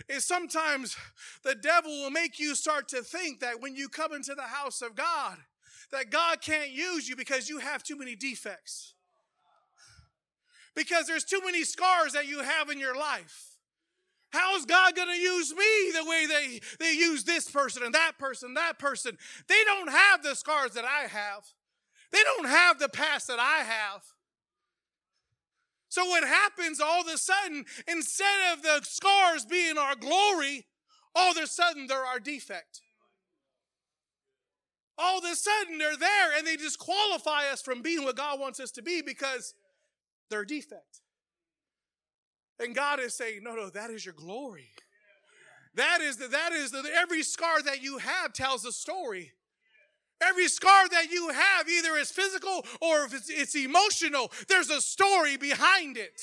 is 0.09 0.25
sometimes 0.25 0.97
the 1.43 1.55
devil 1.55 1.89
will 1.89 2.11
make 2.11 2.37
you 2.37 2.53
start 2.53 2.89
to 2.89 3.01
think 3.01 3.39
that 3.39 3.61
when 3.61 3.77
you 3.77 3.87
come 3.87 4.11
into 4.11 4.35
the 4.35 4.41
house 4.41 4.81
of 4.81 4.93
God 4.93 5.37
that 5.93 6.11
God 6.11 6.41
can't 6.41 6.71
use 6.71 7.07
you 7.07 7.15
because 7.15 7.47
you 7.47 7.59
have 7.59 7.81
too 7.81 7.97
many 7.97 8.15
defects. 8.15 8.93
Because 10.77 11.07
there's 11.07 11.23
too 11.23 11.41
many 11.43 11.63
scars 11.63 12.13
that 12.13 12.27
you 12.27 12.43
have 12.43 12.69
in 12.69 12.79
your 12.79 12.95
life. 12.95 13.57
How's 14.29 14.63
God 14.63 14.95
going 14.95 15.07
to 15.07 15.19
use 15.19 15.51
me 15.51 15.91
the 15.91 16.05
way 16.07 16.27
they, 16.27 16.59
they 16.79 16.91
use 16.91 17.23
this 17.23 17.49
person 17.49 17.81
and 17.81 17.95
that 17.95 18.19
person, 18.19 18.53
that 18.53 18.77
person? 18.77 19.17
They 19.49 19.63
don't 19.65 19.89
have 19.89 20.21
the 20.21 20.35
scars 20.35 20.73
that 20.73 20.85
I 20.85 21.07
have. 21.07 21.45
They 22.11 22.21
don't 22.23 22.47
have 22.47 22.77
the 22.77 22.89
past 22.89 23.27
that 23.27 23.39
I 23.39 23.63
have. 23.63 24.03
So 25.89 26.05
what 26.05 26.23
happens 26.23 26.79
all 26.79 27.01
of 27.01 27.07
a 27.07 27.17
sudden, 27.17 27.65
instead 27.87 28.53
of 28.53 28.61
the 28.61 28.81
scars 28.83 29.45
being 29.45 29.79
our 29.79 29.95
glory, 29.95 30.67
all 31.15 31.31
of 31.31 31.37
a 31.37 31.47
sudden 31.47 31.87
they're 31.87 32.05
our 32.05 32.19
defect. 32.19 32.81
All 34.95 35.17
of 35.17 35.23
a 35.25 35.35
sudden 35.35 35.79
they're 35.79 35.97
there 35.97 36.37
and 36.37 36.45
they 36.45 36.55
disqualify 36.55 37.51
us 37.51 37.63
from 37.63 37.81
being 37.81 38.03
what 38.03 38.15
God 38.15 38.39
wants 38.39 38.59
us 38.59 38.69
to 38.71 38.83
be 38.83 39.01
because 39.01 39.55
they're 40.29 40.45
defect. 40.45 41.01
And 42.59 42.75
God 42.75 42.99
is 42.99 43.13
saying, 43.13 43.41
no, 43.43 43.55
no, 43.55 43.69
that 43.69 43.89
is 43.89 44.05
your 44.05 44.15
glory. 44.15 44.69
That 45.75 46.01
is 46.01 46.17
the, 46.17 46.27
that 46.27 46.53
is 46.53 46.71
the, 46.71 46.83
every 46.95 47.21
scar 47.21 47.61
that 47.61 47.83
you 47.83 47.99
have 47.99 48.33
tells 48.33 48.65
a 48.65 48.71
story. 48.71 49.31
Every 50.19 50.47
scar 50.47 50.89
that 50.89 51.11
you 51.11 51.29
have, 51.29 51.69
either 51.69 51.95
is 51.97 52.09
physical 52.09 52.65
or 52.81 53.03
if 53.03 53.13
it's, 53.13 53.29
it's 53.29 53.55
emotional, 53.55 54.31
there's 54.47 54.71
a 54.71 54.81
story 54.81 55.37
behind 55.37 55.97
it. 55.97 56.19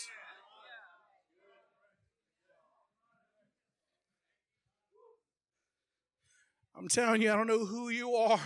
I'm 6.76 6.88
telling 6.88 7.22
you, 7.22 7.32
I 7.32 7.36
don't 7.36 7.46
know 7.46 7.64
who 7.64 7.88
you 7.88 8.16
are. 8.16 8.40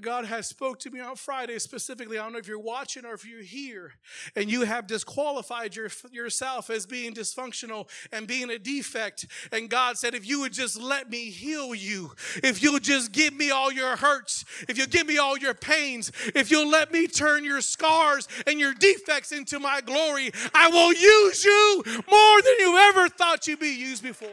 God 0.00 0.24
has 0.24 0.46
spoke 0.46 0.78
to 0.80 0.90
me 0.90 1.00
on 1.00 1.16
Friday 1.16 1.58
specifically. 1.58 2.18
I 2.18 2.22
don't 2.22 2.32
know 2.32 2.38
if 2.38 2.48
you're 2.48 2.58
watching 2.58 3.04
or 3.04 3.12
if 3.12 3.26
you're 3.26 3.42
here 3.42 3.92
and 4.34 4.50
you 4.50 4.62
have 4.62 4.86
disqualified 4.86 5.76
your, 5.76 5.88
yourself 6.10 6.70
as 6.70 6.86
being 6.86 7.12
dysfunctional 7.12 7.88
and 8.10 8.26
being 8.26 8.48
a 8.50 8.58
defect. 8.58 9.26
And 9.52 9.68
God 9.68 9.98
said, 9.98 10.14
if 10.14 10.26
you 10.26 10.40
would 10.40 10.54
just 10.54 10.80
let 10.80 11.10
me 11.10 11.30
heal 11.30 11.74
you, 11.74 12.12
if 12.42 12.62
you'll 12.62 12.80
just 12.80 13.12
give 13.12 13.34
me 13.34 13.50
all 13.50 13.70
your 13.70 13.96
hurts, 13.96 14.46
if 14.66 14.78
you'll 14.78 14.86
give 14.86 15.06
me 15.06 15.18
all 15.18 15.36
your 15.36 15.54
pains, 15.54 16.10
if 16.34 16.50
you'll 16.50 16.70
let 16.70 16.90
me 16.90 17.06
turn 17.06 17.44
your 17.44 17.60
scars 17.60 18.28
and 18.46 18.58
your 18.58 18.72
defects 18.72 19.30
into 19.30 19.60
my 19.60 19.82
glory, 19.82 20.30
I 20.54 20.68
will 20.68 20.92
use 20.94 21.44
you 21.44 21.82
more 21.86 22.42
than 22.42 22.54
you 22.60 22.78
ever 22.78 23.08
thought 23.10 23.46
you'd 23.46 23.60
be 23.60 23.74
used 23.74 24.02
before. 24.02 24.30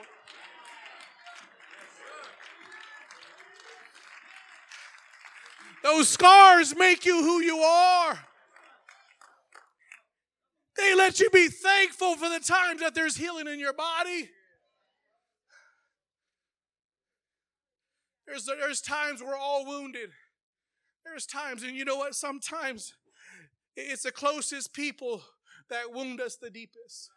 Those 5.89 6.09
scars 6.09 6.75
make 6.75 7.03
you 7.03 7.23
who 7.23 7.41
you 7.41 7.57
are. 7.57 8.19
They 10.77 10.93
let 10.93 11.19
you 11.19 11.31
be 11.31 11.47
thankful 11.47 12.15
for 12.15 12.29
the 12.29 12.39
times 12.39 12.81
that 12.81 12.93
there's 12.93 13.17
healing 13.17 13.47
in 13.47 13.59
your 13.59 13.73
body. 13.73 14.29
There's, 18.27 18.45
there's 18.45 18.81
times 18.81 19.23
we're 19.23 19.35
all 19.35 19.65
wounded. 19.65 20.11
There's 21.03 21.25
times, 21.25 21.63
and 21.63 21.75
you 21.75 21.85
know 21.85 21.97
what? 21.97 22.13
Sometimes 22.13 22.93
it's 23.75 24.03
the 24.03 24.11
closest 24.11 24.73
people 24.73 25.23
that 25.71 25.91
wound 25.91 26.21
us 26.21 26.35
the 26.35 26.51
deepest. 26.51 27.09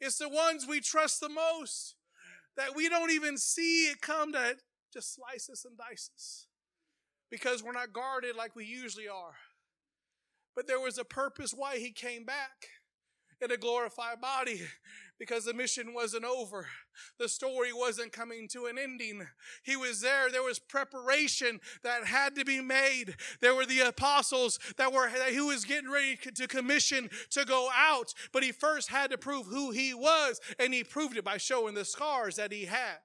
It's 0.00 0.18
the 0.18 0.28
ones 0.28 0.66
we 0.68 0.80
trust 0.80 1.20
the 1.20 1.28
most 1.28 1.94
that 2.56 2.74
we 2.74 2.88
don't 2.88 3.12
even 3.12 3.38
see 3.38 3.86
it 3.86 4.00
come 4.00 4.32
to 4.32 4.56
just 4.92 5.14
slice 5.14 5.48
us 5.48 5.64
and 5.64 5.78
dice 5.78 6.10
us 6.12 6.48
because 7.34 7.64
we're 7.64 7.72
not 7.72 7.92
guarded 7.92 8.36
like 8.36 8.54
we 8.54 8.64
usually 8.64 9.08
are. 9.08 9.34
But 10.54 10.68
there 10.68 10.78
was 10.78 10.98
a 10.98 11.04
purpose 11.04 11.52
why 11.52 11.78
he 11.78 11.90
came 11.90 12.24
back 12.24 12.68
in 13.40 13.50
a 13.50 13.56
glorified 13.56 14.20
body 14.20 14.62
because 15.18 15.44
the 15.44 15.52
mission 15.52 15.92
wasn't 15.92 16.24
over. 16.24 16.68
The 17.18 17.28
story 17.28 17.72
wasn't 17.72 18.12
coming 18.12 18.46
to 18.52 18.66
an 18.66 18.78
ending. 18.78 19.26
He 19.64 19.74
was 19.74 20.00
there. 20.00 20.30
There 20.30 20.44
was 20.44 20.60
preparation 20.60 21.58
that 21.82 22.04
had 22.04 22.36
to 22.36 22.44
be 22.44 22.60
made. 22.60 23.16
There 23.40 23.56
were 23.56 23.66
the 23.66 23.80
apostles 23.80 24.60
that 24.76 24.92
were 24.92 25.10
that 25.10 25.32
he 25.32 25.40
was 25.40 25.64
getting 25.64 25.90
ready 25.90 26.16
to 26.36 26.46
commission 26.46 27.10
to 27.30 27.44
go 27.44 27.68
out, 27.76 28.14
but 28.32 28.44
he 28.44 28.52
first 28.52 28.90
had 28.90 29.10
to 29.10 29.18
prove 29.18 29.46
who 29.46 29.72
he 29.72 29.92
was, 29.92 30.40
and 30.60 30.72
he 30.72 30.84
proved 30.84 31.16
it 31.16 31.24
by 31.24 31.38
showing 31.38 31.74
the 31.74 31.84
scars 31.84 32.36
that 32.36 32.52
he 32.52 32.66
had. 32.66 32.98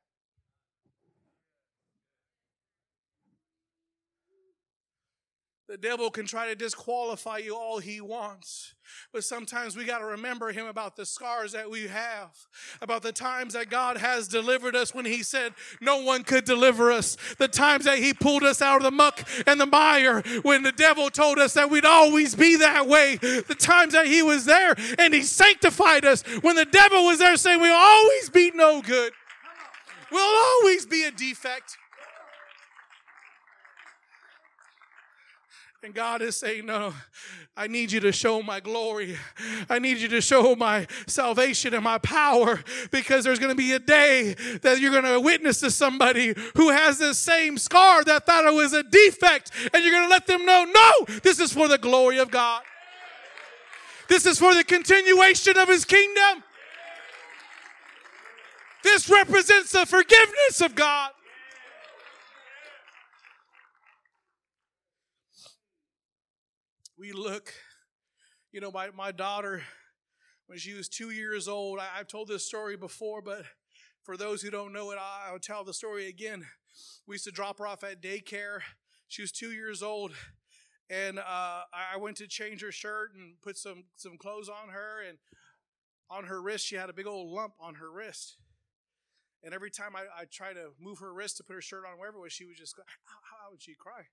The 5.70 5.78
devil 5.78 6.10
can 6.10 6.26
try 6.26 6.48
to 6.48 6.56
disqualify 6.56 7.38
you 7.38 7.56
all 7.56 7.78
he 7.78 8.02
wants. 8.02 8.74
But 9.14 9.24
sometimes 9.24 9.78
we 9.78 9.86
got 9.86 10.00
to 10.00 10.06
remember 10.06 10.52
him 10.52 10.66
about 10.66 10.96
the 10.96 11.06
scars 11.06 11.52
that 11.52 11.70
we 11.70 11.88
have, 11.88 12.32
about 12.82 13.04
the 13.04 13.12
times 13.12 13.54
that 13.54 13.70
God 13.70 13.98
has 13.98 14.28
delivered 14.28 14.76
us 14.76 14.96
when 14.96 15.06
he 15.06 15.22
said 15.22 15.54
no 15.80 16.02
one 16.02 16.24
could 16.24 16.44
deliver 16.44 16.92
us, 16.92 17.18
the 17.38 17.48
times 17.48 17.86
that 17.86 18.00
he 18.00 18.16
pulled 18.16 18.42
us 18.42 18.64
out 18.64 18.78
of 18.78 18.82
the 18.82 18.90
muck 18.90 19.22
and 19.46 19.62
the 19.62 19.68
mire 19.68 20.24
when 20.42 20.64
the 20.64 20.72
devil 20.72 21.12
told 21.12 21.38
us 21.38 21.54
that 21.54 21.70
we'd 21.70 21.86
always 21.86 22.34
be 22.34 22.56
that 22.56 22.88
way, 22.88 23.18
the 23.18 23.56
times 23.60 23.94
that 23.94 24.08
he 24.08 24.24
was 24.24 24.46
there 24.46 24.74
and 24.98 25.14
he 25.14 25.22
sanctified 25.22 26.04
us 26.04 26.24
when 26.42 26.56
the 26.56 26.66
devil 26.66 27.06
was 27.06 27.20
there 27.20 27.38
saying 27.38 27.62
we'll 27.62 27.76
always 27.76 28.32
be 28.32 28.50
no 28.56 28.82
good, 28.82 29.14
we'll 30.12 30.40
always 30.40 30.88
be 30.88 31.04
a 31.04 31.12
defect. 31.12 31.78
And 35.82 35.94
God 35.94 36.22
is 36.22 36.36
saying, 36.36 36.66
No, 36.66 36.94
I 37.56 37.68
need 37.68 37.94
you 37.94 38.02
to 38.02 38.12
show 38.12 38.42
my 38.42 38.60
glory. 38.60 39.16
I 39.70 39.80
need 39.80 40.00
you 40.00 40.10
to 40.10 40.20
show 40.20 40.54
my 40.54 40.88
salvation 41.08 41.74
and 41.74 41.84
my 41.84 41.98
power 42.00 42.62
because 42.92 43.24
there's 43.24 43.40
going 43.40 43.52
to 43.52 43.56
be 43.56 43.72
a 43.72 43.80
day 43.80 44.36
that 44.62 44.82
you're 44.82 44.92
going 44.92 45.06
to 45.06 45.22
witness 45.22 45.62
to 45.62 45.72
somebody 45.72 46.34
who 46.58 46.70
has 46.70 46.98
the 46.98 47.14
same 47.14 47.58
scar 47.58 48.04
that 48.04 48.26
thought 48.26 48.44
it 48.44 48.54
was 48.54 48.74
a 48.74 48.84
defect. 48.84 49.52
And 49.74 49.82
you're 49.82 49.94
going 49.94 50.04
to 50.04 50.10
let 50.10 50.28
them 50.28 50.46
know, 50.46 50.66
No, 50.66 51.16
this 51.24 51.40
is 51.40 51.54
for 51.54 51.70
the 51.70 51.78
glory 51.78 52.18
of 52.20 52.30
God. 52.30 52.62
This 54.10 54.26
is 54.26 54.38
for 54.38 54.54
the 54.54 54.66
continuation 54.66 55.58
of 55.58 55.70
his 55.70 55.86
kingdom. 55.86 56.44
This 58.84 59.10
represents 59.10 59.72
the 59.72 59.86
forgiveness 59.86 60.62
of 60.62 60.76
God. 60.76 61.12
We 67.00 67.14
look, 67.14 67.54
you 68.52 68.60
know, 68.60 68.72
my, 68.72 68.90
my 68.90 69.14
daughter, 69.14 69.62
when 70.48 70.60
she 70.60 70.74
was 70.74 70.90
two 70.90 71.12
years 71.12 71.48
old, 71.48 71.80
I, 71.80 71.98
have 71.98 72.08
told 72.08 72.28
this 72.28 72.46
story 72.46 72.76
before, 72.76 73.22
but 73.22 73.44
for 74.04 74.18
those 74.18 74.42
who 74.42 74.50
don't 74.52 74.74
know 74.74 74.92
it, 74.92 74.98
I, 75.00 75.30
I'll 75.32 75.40
tell 75.40 75.64
the 75.64 75.74
story 75.74 76.10
again. 76.10 76.46
We 77.08 77.16
used 77.16 77.24
to 77.24 77.32
drop 77.32 77.60
her 77.60 77.68
off 77.68 77.86
at 77.86 78.02
daycare. 78.02 78.60
She 79.08 79.22
was 79.22 79.32
two 79.32 79.54
years 79.54 79.82
old, 79.82 80.12
and 80.90 81.20
uh, 81.20 81.22
I 81.74 81.98
went 81.98 82.18
to 82.18 82.28
change 82.28 82.62
her 82.62 82.72
shirt 82.72 83.14
and 83.16 83.42
put 83.42 83.58
some 83.58 83.86
some 83.96 84.18
clothes 84.18 84.50
on 84.50 84.70
her, 84.70 85.02
and 85.08 85.18
on 86.10 86.26
her 86.26 86.42
wrist 86.42 86.68
she 86.68 86.76
had 86.76 86.90
a 86.90 86.94
big 86.94 87.08
old 87.08 87.32
lump 87.32 87.54
on 87.60 87.76
her 87.76 87.90
wrist. 87.90 88.38
And 89.42 89.54
every 89.54 89.72
time 89.72 89.96
I, 89.96 90.02
I 90.16 90.26
try 90.26 90.52
to 90.52 90.72
move 90.80 91.00
her 91.00 91.14
wrist 91.14 91.38
to 91.38 91.44
put 91.44 91.54
her 91.54 91.62
shirt 91.62 91.86
on, 91.90 91.98
wherever 91.98 92.18
it 92.18 92.22
was, 92.22 92.34
she 92.34 92.46
would 92.46 92.58
just 92.58 92.76
go, 92.76 92.84
how, 93.06 93.20
how 93.24 93.52
would 93.52 93.62
she 93.62 93.74
cry? 93.74 94.04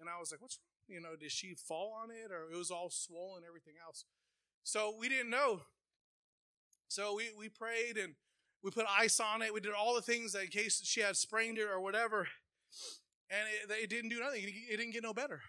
And 0.00 0.08
I 0.08 0.18
was 0.18 0.32
like, 0.32 0.40
what's 0.40 0.58
you 0.88 1.00
know, 1.00 1.16
did 1.18 1.32
she 1.32 1.54
fall 1.54 1.96
on 2.02 2.10
it 2.10 2.30
or 2.30 2.52
it 2.52 2.56
was 2.56 2.70
all 2.70 2.90
swollen, 2.90 3.42
everything 3.46 3.74
else? 3.84 4.04
So 4.64 4.94
we 4.98 5.08
didn't 5.08 5.30
know. 5.30 5.62
So 6.88 7.16
we, 7.16 7.30
we 7.36 7.48
prayed 7.48 7.96
and 7.96 8.14
we 8.62 8.70
put 8.70 8.86
ice 8.88 9.18
on 9.18 9.42
it. 9.42 9.52
We 9.52 9.60
did 9.60 9.72
all 9.72 9.94
the 9.94 10.02
things 10.02 10.34
in 10.34 10.46
case 10.48 10.80
she 10.84 11.00
had 11.00 11.16
sprained 11.16 11.58
it 11.58 11.66
or 11.68 11.80
whatever. 11.80 12.28
And 13.30 13.48
it, 13.70 13.84
it 13.84 13.90
didn't 13.90 14.10
do 14.10 14.20
nothing. 14.20 14.44
It 14.44 14.76
didn't 14.76 14.92
get 14.92 15.02
no 15.02 15.14
better. 15.14 15.40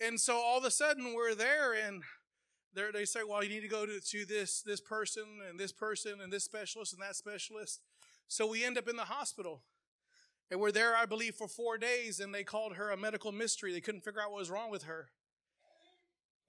And 0.00 0.18
so 0.18 0.36
all 0.36 0.58
of 0.58 0.64
a 0.64 0.70
sudden 0.70 1.14
we're 1.14 1.34
there 1.34 1.72
and 1.72 2.02
they 2.92 3.04
say, 3.04 3.20
well, 3.28 3.42
you 3.42 3.50
need 3.50 3.60
to 3.60 3.68
go 3.68 3.86
to, 3.86 4.00
to 4.00 4.24
this, 4.24 4.62
this 4.62 4.80
person 4.80 5.24
and 5.48 5.58
this 5.58 5.72
person 5.72 6.20
and 6.22 6.32
this 6.32 6.44
specialist 6.44 6.92
and 6.92 7.02
that 7.02 7.16
specialist. 7.16 7.80
So 8.28 8.46
we 8.46 8.64
end 8.64 8.78
up 8.78 8.88
in 8.88 8.96
the 8.96 9.04
hospital. 9.04 9.62
And 10.50 10.60
we're 10.60 10.72
there, 10.72 10.96
I 10.96 11.04
believe, 11.04 11.34
for 11.34 11.46
four 11.46 11.76
days, 11.76 12.20
and 12.20 12.34
they 12.34 12.42
called 12.42 12.74
her 12.76 12.90
a 12.90 12.96
medical 12.96 13.32
mystery. 13.32 13.72
They 13.72 13.80
couldn't 13.80 14.00
figure 14.00 14.20
out 14.20 14.30
what 14.30 14.38
was 14.38 14.50
wrong 14.50 14.70
with 14.70 14.84
her. 14.84 15.10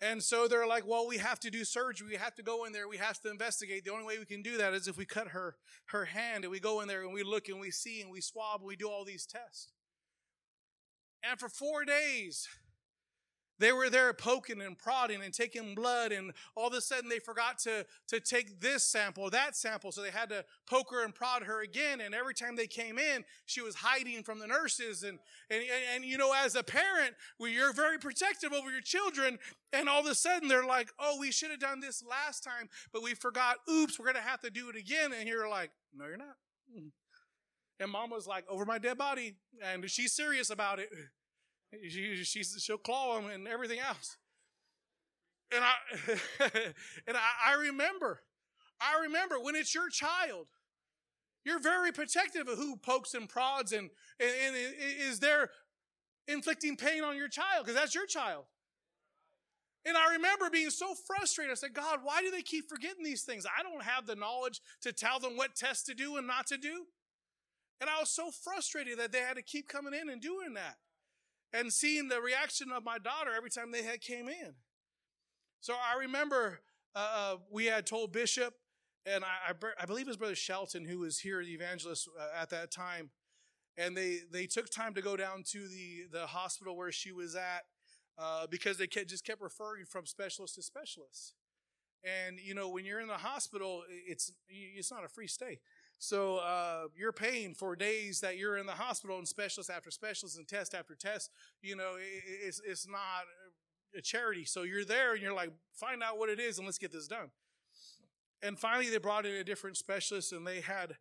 And 0.01 0.24
so 0.24 0.48
they're 0.48 0.68
like, 0.68 0.88
well, 0.88 1.06
we 1.08 1.18
have 1.18 1.41
to 1.41 1.51
do 1.51 1.65
surgery. 1.65 2.08
We 2.08 2.15
have 2.15 2.36
to 2.36 2.44
go 2.44 2.63
in 2.63 2.72
there. 2.72 2.88
We 2.88 2.98
have 2.98 3.20
to 3.22 3.29
investigate. 3.29 3.84
The 3.84 3.91
only 3.91 4.06
way 4.06 4.18
we 4.18 4.25
can 4.25 4.41
do 4.41 4.58
that 4.58 4.74
is 4.74 4.88
if 4.88 4.98
we 4.98 5.06
cut 5.06 5.29
her 5.29 5.58
her 5.88 6.06
hand 6.06 6.46
and 6.46 6.51
we 6.51 6.62
go 6.62 6.79
in 6.79 6.88
there 6.88 7.03
and 7.03 7.13
we 7.13 7.24
look 7.24 7.50
and 7.50 7.60
we 7.60 7.72
see 7.72 8.01
and 8.01 8.10
we 8.10 8.22
swab 8.22 8.62
and 8.62 8.68
we 8.68 8.77
do 8.77 8.89
all 8.89 9.03
these 9.03 9.25
tests. 9.25 9.74
And 11.22 11.38
for 11.38 11.50
four 11.50 11.84
days, 11.84 12.48
they 13.60 13.72
were 13.72 13.89
there 13.89 14.13
poking 14.13 14.62
and 14.62 14.78
prodding 14.78 15.22
and 15.22 15.34
taking 15.34 15.75
blood, 15.75 16.12
and 16.12 16.32
all 16.56 16.68
of 16.68 16.74
a 16.74 16.82
sudden 16.82 17.10
they 17.10 17.20
forgot 17.20 17.60
to, 17.60 17.86
to 18.08 18.20
take 18.20 18.60
this 18.60 18.86
sample, 18.86 19.30
that 19.30 19.56
sample. 19.56 19.92
So 19.92 20.01
they 20.01 20.12
had 20.12 20.30
to 20.30 20.46
poke 20.66 20.92
her 20.92 21.04
and 21.04 21.13
prod 21.13 21.44
her 21.44 21.62
again. 21.62 22.01
And 22.01 22.16
every 22.16 22.34
time 22.34 22.56
they 22.56 22.68
came 22.68 22.98
in, 22.98 23.24
she 23.46 23.62
was 23.62 23.75
hiding 23.75 24.24
from 24.24 24.39
the 24.39 24.48
nurses. 24.48 25.04
And, 25.04 25.20
and, 25.50 25.62
and, 25.62 25.84
and 25.96 26.06
you 26.06 26.18
know, 26.18 26.34
as 26.34 26.56
a 26.56 26.63
parent, 26.63 27.16
well, 27.39 27.50
you're 27.50 27.74
very 27.74 27.98
protective 27.98 28.54
over 28.54 28.72
your 28.72 28.82
children. 28.82 29.38
And 29.74 29.89
all 29.89 30.01
of 30.01 30.08
a 30.08 30.16
sudden 30.16 30.48
they're 30.48 30.66
like, 30.66 30.89
oh, 31.00 31.18
we 31.20 31.32
should 31.32 31.51
have 31.51 31.60
done 31.60 31.80
this 31.80 32.04
last 32.04 32.44
time, 32.44 32.70
but 32.92 33.04
we 33.04 33.13
forgot. 33.13 33.58
Oops, 33.70 33.98
we're 34.00 34.06
going 34.06 34.16
to 34.16 34.22
have 34.22 34.42
to 34.42 34.50
do 34.50 34.70
it 34.70 34.75
again. 34.75 35.12
And 35.18 35.28
you're 35.28 35.50
like, 35.50 35.72
no, 35.96 36.06
you're 36.06 36.18
not. 36.18 36.38
Mm. 36.75 36.92
And 37.80 37.92
mom 37.92 38.10
was 38.10 38.28
like, 38.28 38.46
over 38.50 38.66
my 38.66 38.78
dead 38.78 38.98
body. 38.98 39.36
And 39.63 39.89
she's 39.89 40.13
serious 40.13 40.50
about 40.50 40.80
it. 40.80 40.89
She, 41.71 42.23
she's, 42.23 42.57
she'll 42.59 42.77
claw 42.77 43.19
him 43.19 43.29
and 43.29 43.47
everything 43.47 43.79
else. 43.79 44.17
And 45.51 45.63
I, 45.63 46.19
and 47.07 47.17
I, 47.17 47.51
I 47.51 47.53
remember, 47.53 48.21
I 48.81 49.01
remember 49.03 49.39
when 49.39 49.55
it's 49.55 49.73
your 49.73 49.89
child, 49.89 50.47
you're 51.45 51.59
very 51.59 51.91
protective 51.91 52.47
of 52.47 52.57
who 52.57 52.75
pokes 52.75 53.13
and 53.13 53.27
prods 53.27 53.71
and, 53.71 53.89
and, 54.19 54.29
and 54.29 54.55
is 54.99 55.19
there 55.19 55.49
inflicting 56.27 56.75
pain 56.75 57.03
on 57.03 57.15
your 57.15 57.29
child 57.29 57.65
because 57.65 57.75
that's 57.75 57.95
your 57.95 58.05
child. 58.05 58.45
And 59.85 59.95
I 59.95 60.13
remember 60.13 60.49
being 60.49 60.69
so 60.69 60.93
frustrated. 61.07 61.51
I 61.51 61.55
said, 61.55 61.73
God, 61.73 61.99
why 62.03 62.21
do 62.21 62.29
they 62.31 62.41
keep 62.41 62.69
forgetting 62.69 63.03
these 63.03 63.23
things? 63.23 63.45
I 63.45 63.63
don't 63.63 63.83
have 63.83 64.05
the 64.05 64.15
knowledge 64.15 64.61
to 64.81 64.91
tell 64.91 65.19
them 65.19 65.38
what 65.38 65.55
tests 65.55 65.85
to 65.85 65.93
do 65.93 66.17
and 66.17 66.27
not 66.27 66.47
to 66.47 66.57
do. 66.57 66.85
And 67.79 67.89
I 67.89 67.99
was 67.99 68.09
so 68.09 68.29
frustrated 68.29 68.99
that 68.99 69.13
they 69.13 69.19
had 69.19 69.38
to 69.38 69.41
keep 69.41 69.69
coming 69.69 69.93
in 69.93 70.09
and 70.09 70.21
doing 70.21 70.53
that 70.55 70.75
and 71.53 71.72
seeing 71.74 72.08
the 72.08 72.22
reaction 72.22 72.72
of 72.72 72.84
my 72.84 72.98
daughter 72.98 73.32
every 73.36 73.50
time 73.50 73.72
they 73.72 73.84
had 73.84 74.01
came 74.01 74.27
in. 74.27 74.53
So 75.62 75.74
I 75.74 76.00
remember 76.00 76.62
uh, 76.96 77.00
uh 77.15 77.36
we 77.51 77.65
had 77.65 77.86
told 77.86 78.12
Bishop, 78.12 78.53
and 79.06 79.24
I, 79.24 79.51
I, 79.51 79.53
I, 79.82 79.86
believe 79.86 80.08
was 80.08 80.18
Brother 80.18 80.36
Shelton 80.36 80.86
who 80.86 81.00
was 81.00 81.20
here, 81.20 81.44
the 81.44 81.53
evangelist 81.53 82.10
uh, 82.20 82.41
at 82.41 82.50
that 82.50 82.72
time, 82.72 83.10
and 83.77 83.96
they 83.96 84.20
they 84.32 84.46
took 84.46 84.70
time 84.70 84.94
to 84.94 85.01
go 85.01 85.18
down 85.18 85.44
to 85.51 85.68
the 85.68 86.06
the 86.12 86.27
hospital 86.27 86.75
where 86.75 86.91
she 86.91 87.12
was 87.12 87.36
at 87.36 87.63
uh, 88.18 88.48
because 88.48 88.77
they 88.77 88.88
kept, 88.88 89.10
just 89.10 89.25
kept 89.25 89.41
referring 89.41 89.86
from 89.86 90.06
specialist 90.06 90.56
to 90.56 90.62
specialist. 90.62 91.34
And 92.03 92.39
you 92.39 92.53
know, 92.53 92.70
when 92.70 92.86
you're 92.86 93.01
in 93.01 93.08
the 93.08 93.13
hospital, 93.15 93.84
it's 93.89 94.32
it's 94.48 94.91
not 94.91 95.03
a 95.03 95.10
free 95.10 95.27
stay. 95.27 95.60
So 96.01 96.38
uh, 96.38 96.84
you're 96.98 97.12
paying 97.12 97.53
for 97.53 97.75
days 97.75 98.22
that 98.22 98.38
you're 98.38 98.58
in 98.58 98.65
the 98.65 98.72
hospital 98.72 99.18
and 99.18 99.27
specialist 99.27 99.70
after 99.70 99.91
specialist 99.91 100.38
and 100.38 100.48
test 100.48 100.74
after 100.74 100.96
test. 100.96 101.29
You 101.62 101.75
know, 101.75 101.96
it, 101.98 102.24
it's 102.25 102.62
it's 102.65 102.88
not 102.88 103.25
a 103.96 104.01
charity. 104.01 104.46
So 104.46 104.63
you're 104.63 104.86
there 104.86 105.13
and 105.13 105.22
you're 105.22 105.34
like, 105.34 105.51
find 105.74 106.01
out 106.01 106.18
what 106.18 106.29
it 106.29 106.39
is 106.39 106.58
and 106.58 106.65
let's 106.65 106.77
get 106.77 106.94
this 106.94 107.08
done. 107.08 107.32
And 108.41 108.58
finally, 108.58 108.89
they 108.89 108.98
brought 108.98 109.25
in 109.25 109.36
a 109.36 109.44
different 109.44 109.75
specialist 109.75 110.32
and 110.32 110.48
they 110.48 110.62
had 110.62 110.96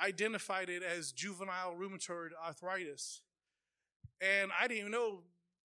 identified 0.00 0.68
it 0.68 0.84
as 0.84 1.10
juvenile 1.10 1.74
rheumatoid 1.74 2.30
arthritis. 2.46 3.22
And 4.20 4.52
I 4.58 4.68
didn't 4.68 4.78
even 4.78 4.92
know 4.92 5.22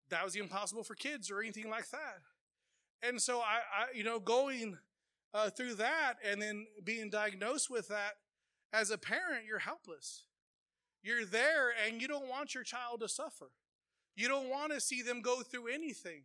that 0.09 0.23
was 0.23 0.37
even 0.37 0.47
possible 0.47 0.83
for 0.83 0.95
kids 0.95 1.29
or 1.29 1.41
anything 1.41 1.69
like 1.69 1.89
that. 1.89 2.21
And 3.03 3.21
so 3.21 3.39
I, 3.39 3.59
I 3.81 3.85
you 3.93 4.05
know, 4.05 4.19
going 4.19 4.77
uh, 5.33 5.49
through 5.49 5.75
that 5.75 6.15
and 6.25 6.41
then 6.41 6.65
being 6.85 7.09
diagnosed 7.09 7.69
with 7.69 7.89
that, 7.89 8.13
as 8.73 8.91
a 8.91 8.97
parent, 8.97 9.45
you're 9.47 9.59
helpless. 9.59 10.23
You're 11.03 11.25
there 11.25 11.71
and 11.85 12.01
you 12.01 12.07
don't 12.07 12.27
want 12.27 12.53
your 12.53 12.63
child 12.63 13.01
to 13.01 13.09
suffer. 13.09 13.51
You 14.15 14.27
don't 14.27 14.49
want 14.49 14.73
to 14.73 14.81
see 14.81 15.01
them 15.01 15.21
go 15.21 15.41
through 15.41 15.67
anything. 15.67 16.23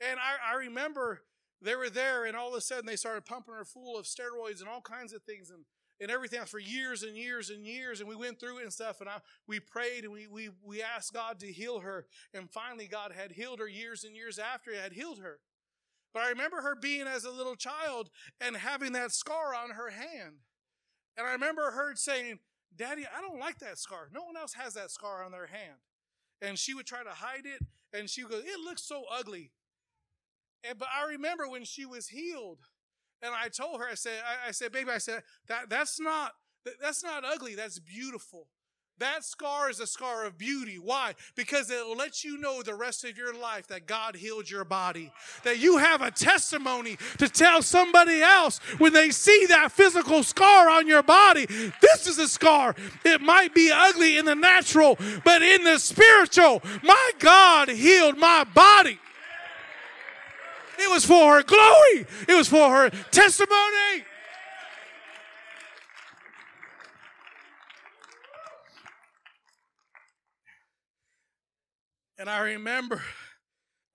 And 0.00 0.20
I, 0.20 0.52
I 0.52 0.56
remember 0.56 1.22
they 1.62 1.74
were 1.74 1.90
there 1.90 2.26
and 2.26 2.36
all 2.36 2.48
of 2.48 2.54
a 2.54 2.60
sudden 2.60 2.86
they 2.86 2.96
started 2.96 3.24
pumping 3.24 3.54
her 3.54 3.64
full 3.64 3.98
of 3.98 4.04
steroids 4.04 4.60
and 4.60 4.68
all 4.68 4.82
kinds 4.82 5.12
of 5.12 5.22
things 5.22 5.50
and, 5.50 5.64
and 6.00 6.10
everything 6.10 6.44
for 6.44 6.58
years 6.58 7.02
and 7.02 7.16
years 7.16 7.50
and 7.50 7.66
years. 7.66 8.00
And 8.00 8.08
we 8.08 8.16
went 8.16 8.38
through 8.38 8.58
it 8.58 8.64
and 8.64 8.72
stuff 8.72 9.00
and 9.00 9.08
I, 9.08 9.18
we 9.48 9.58
prayed 9.58 10.04
and 10.04 10.12
we, 10.12 10.26
we, 10.26 10.50
we 10.62 10.82
asked 10.82 11.14
God 11.14 11.40
to 11.40 11.50
heal 11.50 11.80
her. 11.80 12.06
And 12.34 12.50
finally 12.50 12.86
God 12.86 13.12
had 13.12 13.32
healed 13.32 13.58
her 13.58 13.68
years 13.68 14.04
and 14.04 14.14
years 14.14 14.38
after 14.38 14.70
he 14.70 14.76
had 14.76 14.92
healed 14.92 15.20
her. 15.20 15.40
But 16.12 16.22
I 16.22 16.28
remember 16.28 16.60
her 16.60 16.76
being 16.76 17.06
as 17.08 17.24
a 17.24 17.30
little 17.30 17.56
child 17.56 18.10
and 18.40 18.56
having 18.56 18.92
that 18.92 19.12
scar 19.12 19.54
on 19.54 19.70
her 19.70 19.90
hand. 19.90 20.36
And 21.16 21.26
I 21.26 21.32
remember 21.32 21.70
her 21.70 21.94
saying, 21.94 22.38
Daddy, 22.76 23.04
I 23.06 23.20
don't 23.20 23.38
like 23.38 23.58
that 23.58 23.78
scar. 23.78 24.08
No 24.12 24.24
one 24.24 24.36
else 24.36 24.54
has 24.54 24.74
that 24.74 24.90
scar 24.90 25.24
on 25.24 25.32
their 25.32 25.46
hand. 25.46 25.78
And 26.42 26.58
she 26.58 26.74
would 26.74 26.86
try 26.86 27.02
to 27.02 27.10
hide 27.10 27.46
it, 27.46 27.64
and 27.96 28.10
she 28.10 28.24
would 28.24 28.32
go, 28.32 28.38
It 28.38 28.60
looks 28.64 28.82
so 28.82 29.04
ugly. 29.10 29.52
And, 30.68 30.78
but 30.78 30.88
I 30.94 31.06
remember 31.06 31.48
when 31.48 31.64
she 31.64 31.86
was 31.86 32.08
healed, 32.08 32.58
and 33.22 33.32
I 33.34 33.48
told 33.48 33.80
her, 33.80 33.86
I 33.88 33.94
said, 33.94 34.20
I, 34.26 34.48
I 34.48 34.50
said, 34.50 34.72
baby, 34.72 34.90
I 34.90 34.98
said, 34.98 35.22
that, 35.48 35.70
that's 35.70 36.00
not 36.00 36.32
that's 36.80 37.04
not 37.04 37.24
ugly, 37.24 37.54
that's 37.54 37.78
beautiful. 37.78 38.48
That 39.00 39.24
scar 39.24 39.70
is 39.70 39.80
a 39.80 39.88
scar 39.88 40.24
of 40.24 40.38
beauty. 40.38 40.78
Why? 40.78 41.14
Because 41.34 41.68
it'll 41.68 41.96
let 41.96 42.22
you 42.22 42.38
know 42.38 42.62
the 42.62 42.76
rest 42.76 43.04
of 43.04 43.18
your 43.18 43.34
life 43.34 43.66
that 43.66 43.86
God 43.86 44.14
healed 44.14 44.48
your 44.48 44.64
body. 44.64 45.10
That 45.42 45.58
you 45.58 45.78
have 45.78 46.00
a 46.00 46.12
testimony 46.12 46.96
to 47.18 47.28
tell 47.28 47.60
somebody 47.60 48.22
else 48.22 48.58
when 48.78 48.92
they 48.92 49.10
see 49.10 49.46
that 49.46 49.72
physical 49.72 50.22
scar 50.22 50.70
on 50.70 50.86
your 50.86 51.02
body. 51.02 51.46
This 51.46 52.06
is 52.06 52.18
a 52.18 52.28
scar. 52.28 52.76
It 53.04 53.20
might 53.20 53.52
be 53.52 53.72
ugly 53.74 54.16
in 54.16 54.26
the 54.26 54.36
natural, 54.36 54.96
but 55.24 55.42
in 55.42 55.64
the 55.64 55.78
spiritual, 55.78 56.62
my 56.84 57.10
God 57.18 57.68
healed 57.70 58.16
my 58.16 58.44
body. 58.44 59.00
It 60.78 60.90
was 60.90 61.04
for 61.04 61.36
her 61.36 61.42
glory, 61.42 62.06
it 62.28 62.34
was 62.36 62.48
for 62.48 62.70
her 62.70 62.90
testimony. 63.10 64.04
And 72.18 72.30
I 72.30 72.40
remember, 72.40 73.02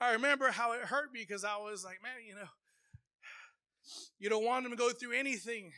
I 0.01 0.13
remember 0.13 0.51
how 0.51 0.73
it 0.73 0.81
hurt 0.81 1.13
me 1.13 1.21
because 1.21 1.43
I 1.43 1.57
was 1.57 1.83
like, 1.83 2.01
man, 2.03 2.11
you 2.27 2.35
know, 2.35 2.49
you 4.19 4.29
don't 4.29 4.45
want 4.45 4.63
them 4.63 4.71
to 4.71 4.77
go 4.77 4.91
through 4.91 5.13
anything, 5.13 5.71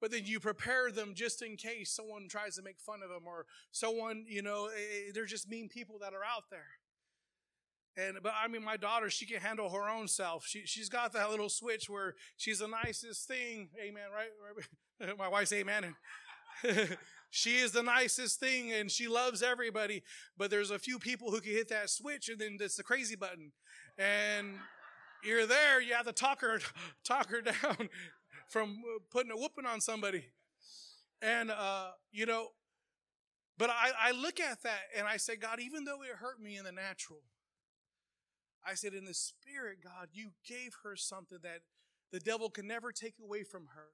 but 0.00 0.10
then 0.10 0.22
you 0.24 0.40
prepare 0.40 0.90
them 0.90 1.12
just 1.14 1.42
in 1.42 1.56
case 1.56 1.94
someone 1.94 2.26
tries 2.28 2.56
to 2.56 2.62
make 2.62 2.80
fun 2.80 3.00
of 3.02 3.10
them 3.10 3.26
or 3.26 3.46
someone, 3.70 4.24
you 4.26 4.42
know, 4.42 4.66
eh, 4.66 5.08
eh, 5.08 5.10
they're 5.14 5.26
just 5.26 5.48
mean 5.48 5.68
people 5.68 5.98
that 6.00 6.14
are 6.14 6.24
out 6.24 6.44
there. 6.50 6.66
And 7.96 8.16
but 8.22 8.32
I 8.42 8.48
mean, 8.48 8.64
my 8.64 8.78
daughter, 8.78 9.10
she 9.10 9.26
can 9.26 9.40
handle 9.42 9.68
her 9.68 9.88
own 9.88 10.08
self. 10.08 10.46
She 10.46 10.62
she's 10.64 10.88
got 10.88 11.12
that 11.12 11.30
little 11.30 11.50
switch 11.50 11.90
where 11.90 12.14
she's 12.38 12.60
the 12.60 12.68
nicest 12.68 13.28
thing. 13.28 13.68
Amen. 13.78 14.04
Right? 14.10 15.18
my 15.18 15.28
wife's 15.28 15.52
amen. 15.52 15.94
She 17.34 17.56
is 17.56 17.72
the 17.72 17.82
nicest 17.82 18.38
thing 18.40 18.72
and 18.72 18.90
she 18.90 19.08
loves 19.08 19.42
everybody, 19.42 20.02
but 20.36 20.50
there's 20.50 20.70
a 20.70 20.78
few 20.78 20.98
people 20.98 21.30
who 21.30 21.40
can 21.40 21.52
hit 21.52 21.70
that 21.70 21.88
switch 21.88 22.28
and 22.28 22.38
then 22.38 22.58
it's 22.60 22.76
the 22.76 22.82
crazy 22.82 23.16
button. 23.16 23.52
And 23.96 24.52
you're 25.24 25.46
there, 25.46 25.80
you 25.80 25.94
have 25.94 26.04
to 26.04 26.12
talk 26.12 26.42
her, 26.42 26.60
talk 27.04 27.30
her 27.30 27.40
down 27.40 27.88
from 28.48 28.82
putting 29.10 29.32
a 29.32 29.36
whooping 29.36 29.64
on 29.64 29.80
somebody. 29.80 30.26
And, 31.22 31.50
uh, 31.50 31.92
you 32.12 32.26
know, 32.26 32.48
but 33.56 33.70
I, 33.70 33.92
I 33.98 34.10
look 34.10 34.38
at 34.38 34.62
that 34.64 34.80
and 34.94 35.08
I 35.08 35.16
say, 35.16 35.36
God, 35.36 35.58
even 35.58 35.86
though 35.86 36.02
it 36.02 36.16
hurt 36.18 36.38
me 36.38 36.58
in 36.58 36.64
the 36.64 36.72
natural, 36.72 37.22
I 38.62 38.74
said, 38.74 38.92
in 38.92 39.06
the 39.06 39.14
spirit, 39.14 39.78
God, 39.82 40.08
you 40.12 40.32
gave 40.46 40.76
her 40.84 40.96
something 40.96 41.38
that 41.42 41.60
the 42.12 42.20
devil 42.20 42.50
can 42.50 42.66
never 42.66 42.92
take 42.92 43.14
away 43.24 43.42
from 43.42 43.68
her. 43.74 43.88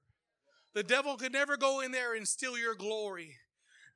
The 0.73 0.83
devil 0.83 1.17
could 1.17 1.33
never 1.33 1.57
go 1.57 1.81
in 1.81 1.91
there 1.91 2.15
and 2.15 2.27
steal 2.27 2.57
your 2.57 2.75
glory. 2.75 3.35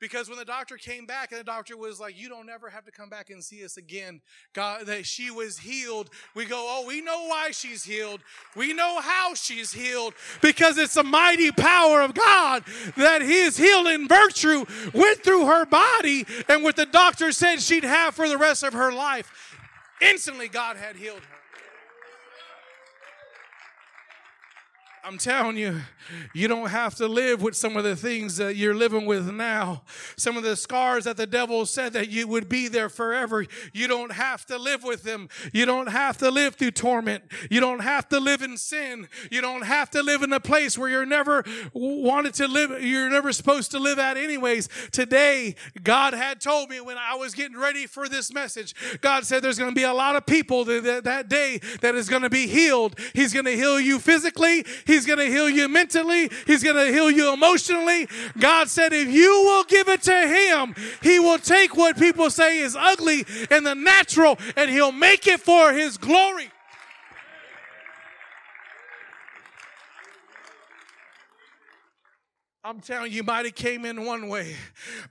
Because 0.04 0.28
when 0.28 0.38
the 0.38 0.44
doctor 0.44 0.76
came 0.76 1.06
back 1.06 1.32
and 1.32 1.40
the 1.40 1.46
doctor 1.46 1.78
was 1.78 1.98
like, 1.98 2.20
You 2.20 2.28
don't 2.28 2.50
ever 2.50 2.70
have 2.70 2.84
to 2.84 2.92
come 2.92 3.08
back 3.08 3.30
and 3.30 3.42
see 3.42 3.64
us 3.64 3.78
again, 3.78 4.20
God, 4.54 4.86
that 4.88 5.06
she 5.06 5.32
was 5.32 5.60
healed. 5.60 6.10
We 6.36 6.44
go, 6.44 6.66
Oh, 6.70 6.86
we 6.86 7.00
know 7.00 7.28
why 7.28 7.52
she's 7.52 7.86
healed. 7.86 8.20
We 8.54 8.74
know 8.74 9.00
how 9.00 9.34
she's 9.34 9.72
healed 9.72 10.14
because 10.42 10.78
it's 10.78 10.96
the 10.96 11.04
mighty 11.04 11.52
power 11.52 12.02
of 12.02 12.14
God 12.16 12.66
that 12.98 13.22
his 13.22 13.56
healing 13.56 14.10
virtue 14.10 14.66
went 14.94 15.24
through 15.24 15.46
her 15.46 15.66
body 15.66 16.26
and 16.50 16.64
what 16.64 16.76
the 16.76 16.86
doctor 16.86 17.32
said 17.32 17.62
she'd 17.62 17.86
have 17.86 18.14
for 18.14 18.28
the 18.28 18.38
rest 18.38 18.62
of 18.64 18.74
her 18.74 18.92
life. 18.92 19.32
Instantly, 20.02 20.50
God 20.50 20.76
had 20.76 20.98
healed 20.98 21.22
her. 21.22 21.33
I'm 25.06 25.18
telling 25.18 25.58
you, 25.58 25.82
you 26.34 26.48
don't 26.48 26.70
have 26.70 26.96
to 26.96 27.10
live 27.10 27.42
with 27.42 27.58
some 27.58 27.76
of 27.76 27.84
the 27.84 27.94
things 27.94 28.38
that 28.38 28.56
you're 28.56 28.74
living 28.74 29.06
with 29.06 29.30
now. 29.30 29.82
Some 30.16 30.38
of 30.38 30.44
the 30.44 30.56
scars 30.56 31.04
that 31.04 31.18
the 31.18 31.28
devil 31.28 31.66
said 31.66 31.92
that 31.92 32.10
you 32.10 32.26
would 32.26 32.48
be 32.48 32.70
there 32.70 32.88
forever. 32.88 33.46
You 33.74 33.90
don't 33.90 34.14
have 34.14 34.46
to 34.46 34.58
live 34.58 34.82
with 34.82 35.04
them. 35.04 35.28
You 35.52 35.66
don't 35.66 35.88
have 35.88 36.18
to 36.20 36.32
live 36.32 36.56
through 36.56 36.72
torment. 36.72 37.26
You 37.52 37.60
don't 37.60 37.82
have 37.82 38.08
to 38.10 38.20
live 38.22 38.42
in 38.42 38.56
sin. 38.56 39.10
You 39.30 39.42
don't 39.42 39.64
have 39.64 39.90
to 39.90 40.02
live 40.02 40.24
in 40.24 40.32
a 40.32 40.40
place 40.40 40.78
where 40.78 40.90
you're 40.90 41.06
never 41.06 41.44
wanted 41.74 42.34
to 42.36 42.48
live. 42.48 42.82
You're 42.82 43.10
never 43.10 43.34
supposed 43.34 43.72
to 43.72 43.80
live 43.80 44.00
at 44.00 44.16
anyways. 44.16 44.70
Today, 44.94 45.56
God 45.84 46.14
had 46.14 46.40
told 46.40 46.70
me 46.70 46.80
when 46.80 46.98
I 46.98 47.16
was 47.16 47.34
getting 47.34 47.58
ready 47.60 47.88
for 47.88 48.08
this 48.08 48.34
message, 48.34 48.74
God 49.02 49.26
said 49.26 49.44
there's 49.44 49.60
going 49.60 49.72
to 49.72 49.76
be 49.76 49.84
a 49.84 49.94
lot 49.94 50.16
of 50.16 50.26
people 50.26 50.64
that, 50.64 51.04
that 51.04 51.28
day 51.28 51.60
that 51.82 51.94
is 51.94 52.08
going 52.08 52.22
to 52.22 52.30
be 52.30 52.48
healed. 52.48 52.98
He's 53.14 53.34
going 53.34 53.46
to 53.46 53.56
heal 53.58 53.82
you 53.82 54.00
physically. 54.00 54.64
He's 54.94 55.06
going 55.06 55.20
to 55.20 55.26
heal 55.26 55.50
you 55.50 55.68
mentally. 55.68 56.30
He's 56.46 56.64
going 56.64 56.76
to 56.76 56.92
heal 56.94 57.10
you 57.10 57.34
emotionally. 57.34 58.08
God 58.38 58.70
said, 58.70 58.94
if 58.94 59.10
you 59.10 59.44
will 59.44 59.64
give 59.64 59.90
it 59.90 60.04
to 60.04 60.28
Him, 60.28 60.76
He 61.02 61.20
will 61.20 61.40
take 61.40 61.76
what 61.76 61.98
people 61.98 62.30
say 62.30 62.60
is 62.60 62.76
ugly 62.76 63.26
in 63.50 63.64
the 63.64 63.74
natural 63.74 64.38
and 64.56 64.70
He'll 64.70 64.92
make 64.92 65.28
it 65.28 65.40
for 65.40 65.74
His 65.74 65.98
glory. 65.98 66.53
I'm 72.66 72.80
telling 72.80 73.12
you, 73.12 73.24
might 73.24 73.44
have 73.44 73.56
came 73.56 73.84
in 73.84 74.06
one 74.06 74.30
way, 74.30 74.56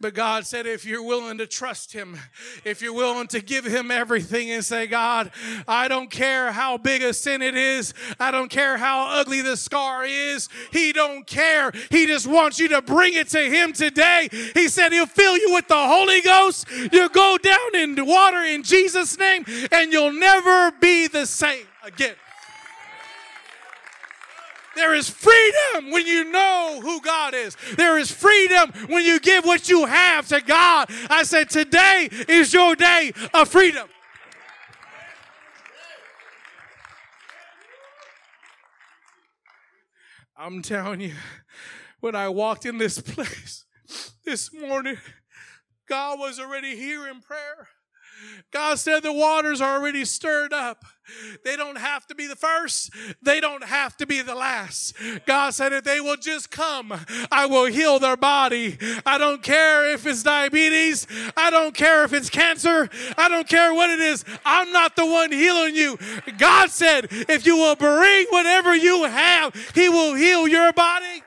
but 0.00 0.14
God 0.14 0.46
said, 0.46 0.66
if 0.66 0.86
you're 0.86 1.02
willing 1.02 1.36
to 1.36 1.46
trust 1.46 1.92
Him, 1.92 2.16
if 2.64 2.80
you're 2.80 2.94
willing 2.94 3.26
to 3.26 3.42
give 3.42 3.66
Him 3.66 3.90
everything 3.90 4.50
and 4.50 4.64
say, 4.64 4.86
God, 4.86 5.30
I 5.68 5.86
don't 5.88 6.10
care 6.10 6.50
how 6.50 6.78
big 6.78 7.02
a 7.02 7.12
sin 7.12 7.42
it 7.42 7.54
is, 7.54 7.92
I 8.18 8.30
don't 8.30 8.48
care 8.48 8.78
how 8.78 9.20
ugly 9.20 9.42
the 9.42 9.58
scar 9.58 10.02
is, 10.06 10.48
He 10.70 10.94
don't 10.94 11.26
care. 11.26 11.72
He 11.90 12.06
just 12.06 12.26
wants 12.26 12.58
you 12.58 12.68
to 12.68 12.80
bring 12.80 13.12
it 13.12 13.28
to 13.28 13.42
Him 13.42 13.74
today. 13.74 14.30
He 14.54 14.68
said 14.68 14.90
He'll 14.90 15.04
fill 15.04 15.36
you 15.36 15.52
with 15.52 15.68
the 15.68 15.74
Holy 15.74 16.22
Ghost. 16.22 16.66
You'll 16.90 17.10
go 17.10 17.36
down 17.36 17.74
in 17.74 18.06
water 18.06 18.44
in 18.44 18.62
Jesus' 18.62 19.18
name, 19.18 19.44
and 19.70 19.92
you'll 19.92 20.14
never 20.14 20.70
be 20.80 21.06
the 21.06 21.26
same 21.26 21.66
again. 21.84 22.14
There 24.74 24.94
is 24.94 25.08
freedom 25.08 25.90
when 25.90 26.06
you 26.06 26.30
know 26.30 26.80
who 26.82 27.00
God 27.00 27.34
is. 27.34 27.56
There 27.76 27.98
is 27.98 28.10
freedom 28.10 28.72
when 28.88 29.04
you 29.04 29.20
give 29.20 29.44
what 29.44 29.68
you 29.68 29.86
have 29.86 30.28
to 30.28 30.40
God. 30.40 30.90
I 31.10 31.22
said, 31.24 31.50
today 31.50 32.08
is 32.28 32.52
your 32.52 32.74
day 32.74 33.12
of 33.34 33.48
freedom. 33.48 33.88
I'm 40.36 40.62
telling 40.62 41.00
you, 41.00 41.14
when 42.00 42.16
I 42.16 42.28
walked 42.28 42.66
in 42.66 42.78
this 42.78 42.98
place 42.98 43.64
this 44.24 44.52
morning, 44.52 44.96
God 45.88 46.18
was 46.18 46.40
already 46.40 46.74
here 46.74 47.06
in 47.06 47.20
prayer. 47.20 47.68
God 48.52 48.78
said 48.78 49.02
the 49.02 49.12
waters 49.12 49.60
are 49.60 49.78
already 49.78 50.04
stirred 50.04 50.52
up. 50.52 50.84
They 51.44 51.56
don't 51.56 51.78
have 51.78 52.06
to 52.08 52.14
be 52.14 52.26
the 52.26 52.36
first. 52.36 52.90
They 53.22 53.40
don't 53.40 53.64
have 53.64 53.96
to 53.98 54.06
be 54.06 54.22
the 54.22 54.34
last. 54.34 54.94
God 55.26 55.50
said 55.50 55.72
if 55.72 55.84
they 55.84 56.00
will 56.00 56.16
just 56.16 56.50
come, 56.50 56.92
I 57.30 57.46
will 57.46 57.66
heal 57.66 57.98
their 57.98 58.16
body. 58.16 58.78
I 59.04 59.18
don't 59.18 59.42
care 59.42 59.92
if 59.92 60.06
it's 60.06 60.22
diabetes. 60.22 61.06
I 61.36 61.50
don't 61.50 61.74
care 61.74 62.04
if 62.04 62.12
it's 62.12 62.30
cancer. 62.30 62.88
I 63.16 63.28
don't 63.28 63.48
care 63.48 63.74
what 63.74 63.90
it 63.90 64.00
is. 64.00 64.24
I'm 64.44 64.72
not 64.72 64.96
the 64.96 65.06
one 65.06 65.32
healing 65.32 65.74
you. 65.74 65.98
God 66.38 66.70
said 66.70 67.08
if 67.10 67.46
you 67.46 67.56
will 67.56 67.76
bring 67.76 68.26
whatever 68.30 68.74
you 68.74 69.04
have, 69.04 69.54
He 69.74 69.88
will 69.88 70.14
heal 70.14 70.48
your 70.48 70.72
body. 70.72 71.22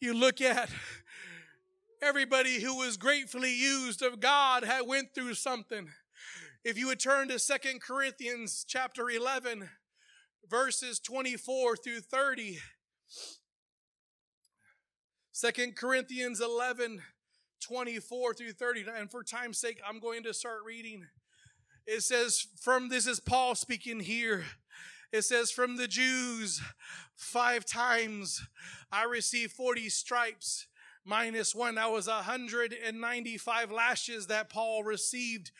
You 0.00 0.14
look 0.14 0.40
at 0.40 0.68
everybody 2.06 2.60
who 2.60 2.76
was 2.76 2.96
gratefully 2.96 3.52
used 3.52 4.00
of 4.00 4.20
God 4.20 4.62
had 4.62 4.86
went 4.86 5.12
through 5.12 5.34
something. 5.34 5.88
If 6.64 6.78
you 6.78 6.86
would 6.86 7.00
turn 7.00 7.26
to 7.28 7.38
Second 7.40 7.82
Corinthians 7.82 8.64
chapter 8.66 9.10
11 9.10 9.68
verses 10.48 11.00
24 11.00 11.76
through 11.78 11.98
30 11.98 12.58
2 15.34 15.72
Corinthians 15.72 16.40
11 16.40 17.02
24 17.60 18.34
through 18.34 18.52
30 18.52 18.84
and 18.96 19.10
for 19.10 19.24
time's 19.24 19.58
sake 19.58 19.80
I'm 19.84 19.98
going 19.98 20.22
to 20.22 20.32
start 20.32 20.60
reading. 20.64 21.06
It 21.88 22.04
says 22.04 22.46
from 22.60 22.88
this 22.88 23.08
is 23.08 23.18
Paul 23.18 23.56
speaking 23.56 23.98
here. 23.98 24.44
It 25.12 25.22
says 25.22 25.50
from 25.50 25.76
the 25.76 25.88
Jews 25.88 26.62
5 27.16 27.64
times 27.64 28.46
I 28.92 29.02
received 29.04 29.54
40 29.54 29.88
stripes 29.88 30.68
minus 31.06 31.54
one. 31.54 31.76
That 31.76 31.90
was 31.90 32.08
195 32.08 33.70
lashes 33.70 34.26
that 34.26 34.50
Paul 34.50 34.84
received. 34.84 35.52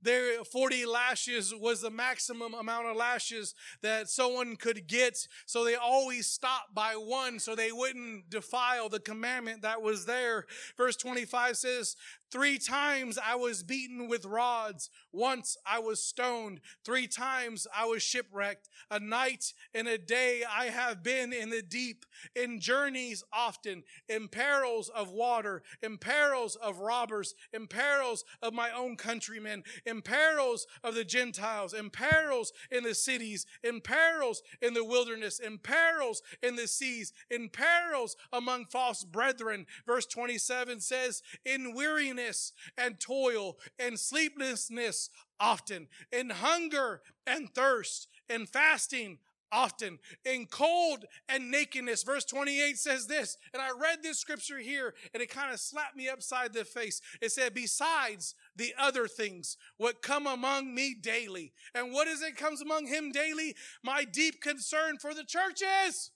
There, 0.00 0.44
40 0.44 0.86
lashes 0.86 1.52
was 1.52 1.80
the 1.80 1.90
maximum 1.90 2.54
amount 2.54 2.86
of 2.86 2.96
lashes 2.96 3.54
that 3.82 4.08
someone 4.08 4.54
could 4.54 4.86
get. 4.86 5.26
So 5.44 5.64
they 5.64 5.74
always 5.74 6.28
stopped 6.28 6.72
by 6.74 6.92
one 6.92 7.40
so 7.40 7.54
they 7.54 7.72
wouldn't 7.72 8.30
defile 8.30 8.88
the 8.88 9.00
commandment 9.00 9.62
that 9.62 9.82
was 9.82 10.06
there. 10.06 10.46
Verse 10.76 10.96
25 10.96 11.56
says, 11.56 11.96
Three 12.30 12.58
times 12.58 13.18
I 13.18 13.36
was 13.36 13.62
beaten 13.62 14.06
with 14.06 14.26
rods. 14.26 14.90
Once 15.12 15.56
I 15.64 15.78
was 15.78 16.02
stoned. 16.02 16.60
Three 16.84 17.06
times 17.06 17.66
I 17.74 17.86
was 17.86 18.02
shipwrecked. 18.02 18.68
A 18.90 19.00
night 19.00 19.54
and 19.72 19.88
a 19.88 19.96
day 19.96 20.42
I 20.48 20.66
have 20.66 21.02
been 21.02 21.32
in 21.32 21.48
the 21.48 21.62
deep, 21.62 22.04
in 22.36 22.60
journeys 22.60 23.24
often, 23.32 23.82
in 24.08 24.28
perils 24.28 24.90
of 24.90 25.10
water, 25.10 25.62
in 25.82 25.96
perils 25.96 26.56
of 26.56 26.80
robbers, 26.80 27.34
in 27.52 27.66
perils 27.66 28.24
of 28.42 28.52
my 28.52 28.70
own 28.70 28.96
countrymen, 28.96 29.62
in 29.86 30.02
perils 30.02 30.66
of 30.84 30.94
the 30.94 31.04
Gentiles, 31.04 31.72
in 31.72 31.88
perils 31.88 32.52
in 32.70 32.84
the 32.84 32.94
cities, 32.94 33.46
in 33.62 33.80
perils 33.80 34.42
in 34.60 34.74
the 34.74 34.84
wilderness, 34.84 35.38
in 35.38 35.58
perils 35.58 36.22
in 36.42 36.56
the 36.56 36.68
seas, 36.68 37.12
in 37.30 37.48
perils 37.48 38.16
among 38.32 38.66
false 38.66 39.04
brethren. 39.04 39.66
Verse 39.86 40.06
27 40.06 40.80
says, 40.80 41.22
in 41.44 41.74
weariness 42.18 42.52
and 42.76 43.00
toil 43.00 43.56
and 43.78 43.98
sleeplessness 43.98 45.10
often, 45.40 45.88
in 46.12 46.30
hunger 46.30 47.02
and 47.26 47.52
thirst, 47.54 48.08
in 48.28 48.46
fasting 48.46 49.18
often, 49.50 49.98
in 50.24 50.46
cold 50.46 51.04
and 51.28 51.50
nakedness. 51.50 52.02
Verse 52.02 52.24
28 52.24 52.76
says 52.76 53.06
this, 53.06 53.38
and 53.54 53.62
I 53.62 53.70
read 53.70 54.02
this 54.02 54.18
scripture 54.18 54.58
here 54.58 54.94
and 55.14 55.22
it 55.22 55.30
kind 55.30 55.52
of 55.52 55.60
slapped 55.60 55.96
me 55.96 56.08
upside 56.08 56.52
the 56.52 56.64
face. 56.64 57.00
It 57.22 57.32
said, 57.32 57.54
besides 57.54 58.34
the 58.56 58.74
other 58.78 59.06
things, 59.06 59.56
what 59.78 60.02
come 60.02 60.26
among 60.26 60.74
me 60.74 60.94
daily. 61.00 61.52
And 61.74 61.92
what 61.92 62.08
is 62.08 62.20
it 62.20 62.36
comes 62.36 62.60
among 62.60 62.88
him 62.88 63.10
daily? 63.10 63.54
My 63.82 64.04
deep 64.04 64.42
concern 64.42 64.98
for 64.98 65.14
the 65.14 65.24
churches. 65.24 66.10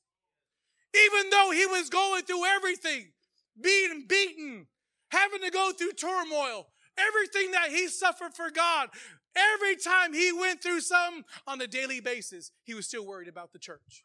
Even 0.94 1.30
though 1.30 1.50
he 1.52 1.64
was 1.64 1.88
going 1.88 2.24
through 2.24 2.44
everything, 2.44 3.12
being 3.58 4.04
beaten, 4.06 4.66
having 5.12 5.42
to 5.42 5.50
go 5.50 5.72
through 5.72 5.92
turmoil, 5.92 6.66
everything 6.96 7.52
that 7.52 7.68
he 7.68 7.86
suffered 7.88 8.34
for 8.34 8.50
God, 8.50 8.88
every 9.36 9.76
time 9.76 10.12
he 10.12 10.32
went 10.32 10.62
through 10.62 10.80
something 10.80 11.24
on 11.46 11.60
a 11.60 11.66
daily 11.66 12.00
basis, 12.00 12.50
he 12.64 12.74
was 12.74 12.86
still 12.86 13.06
worried 13.06 13.28
about 13.28 13.52
the 13.52 13.58
church. 13.58 14.02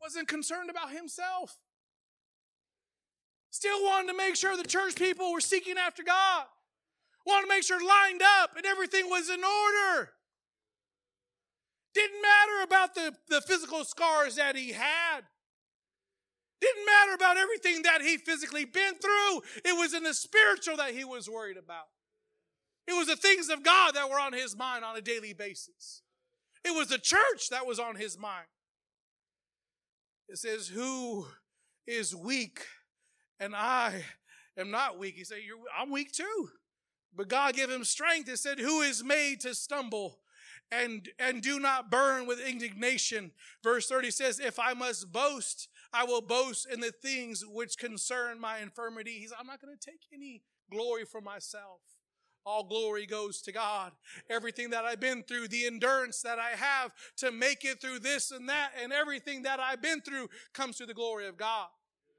Wasn't 0.00 0.26
concerned 0.26 0.70
about 0.70 0.90
himself. 0.90 1.58
Still 3.50 3.84
wanted 3.84 4.08
to 4.08 4.16
make 4.16 4.34
sure 4.34 4.56
the 4.56 4.64
church 4.64 4.96
people 4.96 5.30
were 5.30 5.40
seeking 5.40 5.76
after 5.76 6.02
God. 6.02 6.44
Wanted 7.26 7.42
to 7.42 7.48
make 7.50 7.62
sure 7.62 7.78
lined 7.78 8.22
up 8.40 8.56
and 8.56 8.66
everything 8.66 9.08
was 9.08 9.28
in 9.28 9.44
order. 9.44 10.10
Didn't 11.94 12.22
matter 12.22 12.64
about 12.64 12.94
the, 12.94 13.14
the 13.28 13.40
physical 13.42 13.84
scars 13.84 14.36
that 14.36 14.56
he 14.56 14.72
had. 14.72 15.20
Didn't 16.62 16.86
matter 16.86 17.14
about 17.14 17.36
everything 17.38 17.82
that 17.82 18.02
he 18.02 18.16
physically 18.18 18.64
been 18.64 18.94
through. 18.94 19.42
It 19.64 19.76
was 19.76 19.94
in 19.94 20.04
the 20.04 20.14
spiritual 20.14 20.76
that 20.76 20.94
he 20.94 21.04
was 21.04 21.28
worried 21.28 21.56
about. 21.56 21.86
It 22.86 22.92
was 22.92 23.08
the 23.08 23.16
things 23.16 23.48
of 23.48 23.64
God 23.64 23.96
that 23.96 24.08
were 24.08 24.20
on 24.20 24.32
his 24.32 24.56
mind 24.56 24.84
on 24.84 24.96
a 24.96 25.00
daily 25.00 25.32
basis. 25.32 26.02
It 26.64 26.70
was 26.70 26.86
the 26.86 26.98
church 26.98 27.48
that 27.50 27.66
was 27.66 27.80
on 27.80 27.96
his 27.96 28.16
mind. 28.16 28.46
It 30.28 30.38
says, 30.38 30.68
Who 30.68 31.26
is 31.84 32.14
weak 32.14 32.60
and 33.40 33.56
I 33.56 34.04
am 34.56 34.70
not 34.70 35.00
weak? 35.00 35.16
He 35.16 35.24
said, 35.24 35.38
I'm 35.76 35.90
weak 35.90 36.12
too. 36.12 36.48
But 37.14 37.28
God 37.28 37.54
gave 37.54 37.70
him 37.70 37.82
strength. 37.82 38.28
It 38.28 38.38
said, 38.38 38.60
Who 38.60 38.82
is 38.82 39.02
made 39.02 39.40
to 39.40 39.54
stumble 39.54 40.20
and, 40.70 41.08
and 41.18 41.42
do 41.42 41.58
not 41.58 41.90
burn 41.90 42.26
with 42.26 42.40
indignation? 42.40 43.32
Verse 43.64 43.88
30 43.88 44.12
says, 44.12 44.38
If 44.38 44.60
I 44.60 44.74
must 44.74 45.12
boast, 45.12 45.68
I 45.92 46.04
will 46.04 46.22
boast 46.22 46.66
in 46.70 46.80
the 46.80 46.92
things 46.92 47.44
which 47.46 47.76
concern 47.76 48.40
my 48.40 48.58
infirmity. 48.58 49.18
He's, 49.18 49.32
I'm 49.38 49.46
not 49.46 49.60
going 49.60 49.76
to 49.76 49.90
take 49.90 50.00
any 50.12 50.42
glory 50.70 51.04
for 51.04 51.20
myself. 51.20 51.80
all 52.44 52.64
glory 52.64 53.06
goes 53.06 53.40
to 53.42 53.52
God. 53.52 53.92
Everything 54.28 54.70
that 54.70 54.84
I've 54.84 55.00
been 55.00 55.22
through, 55.22 55.48
the 55.48 55.66
endurance 55.66 56.22
that 56.22 56.38
I 56.38 56.50
have 56.50 56.92
to 57.18 57.30
make 57.30 57.64
it 57.64 57.80
through 57.80 58.00
this 58.00 58.30
and 58.30 58.48
that, 58.48 58.72
and 58.82 58.92
everything 58.92 59.42
that 59.42 59.60
I've 59.60 59.82
been 59.82 60.00
through 60.00 60.28
comes 60.52 60.76
through 60.76 60.86
the 60.86 60.94
glory 60.94 61.28
of 61.28 61.36
God, 61.36 61.68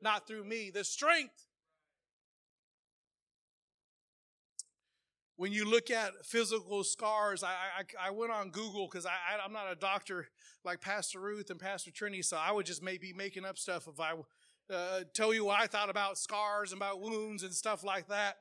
not 0.01 0.27
through 0.27 0.45
me. 0.45 0.71
The 0.73 0.83
strength. 0.83 1.47
When 5.43 5.51
you 5.51 5.69
look 5.69 5.91
at 5.91 6.25
physical 6.25 6.85
scars, 6.85 7.43
I, 7.43 7.49
I, 7.49 8.07
I 8.07 8.11
went 8.11 8.31
on 8.31 8.49
Google 8.49 8.87
because 8.87 9.05
I, 9.05 9.11
I'm 9.43 9.51
not 9.51 9.69
a 9.69 9.75
doctor 9.75 10.29
like 10.63 10.79
Pastor 10.79 11.19
Ruth 11.19 11.49
and 11.49 11.59
Pastor 11.59 11.91
Trini, 11.91 12.23
so 12.23 12.37
I 12.37 12.53
would 12.53 12.65
just 12.65 12.81
maybe 12.81 13.11
making 13.11 13.43
up 13.43 13.57
stuff 13.57 13.89
if 13.89 13.99
I 13.99 14.13
uh, 14.73 15.01
tell 15.13 15.33
you 15.33 15.43
what 15.43 15.59
I 15.59 15.67
thought 15.67 15.89
about 15.89 16.17
scars 16.17 16.71
and 16.71 16.79
about 16.79 17.01
wounds 17.01 17.43
and 17.43 17.51
stuff 17.51 17.83
like 17.83 18.07
that. 18.07 18.37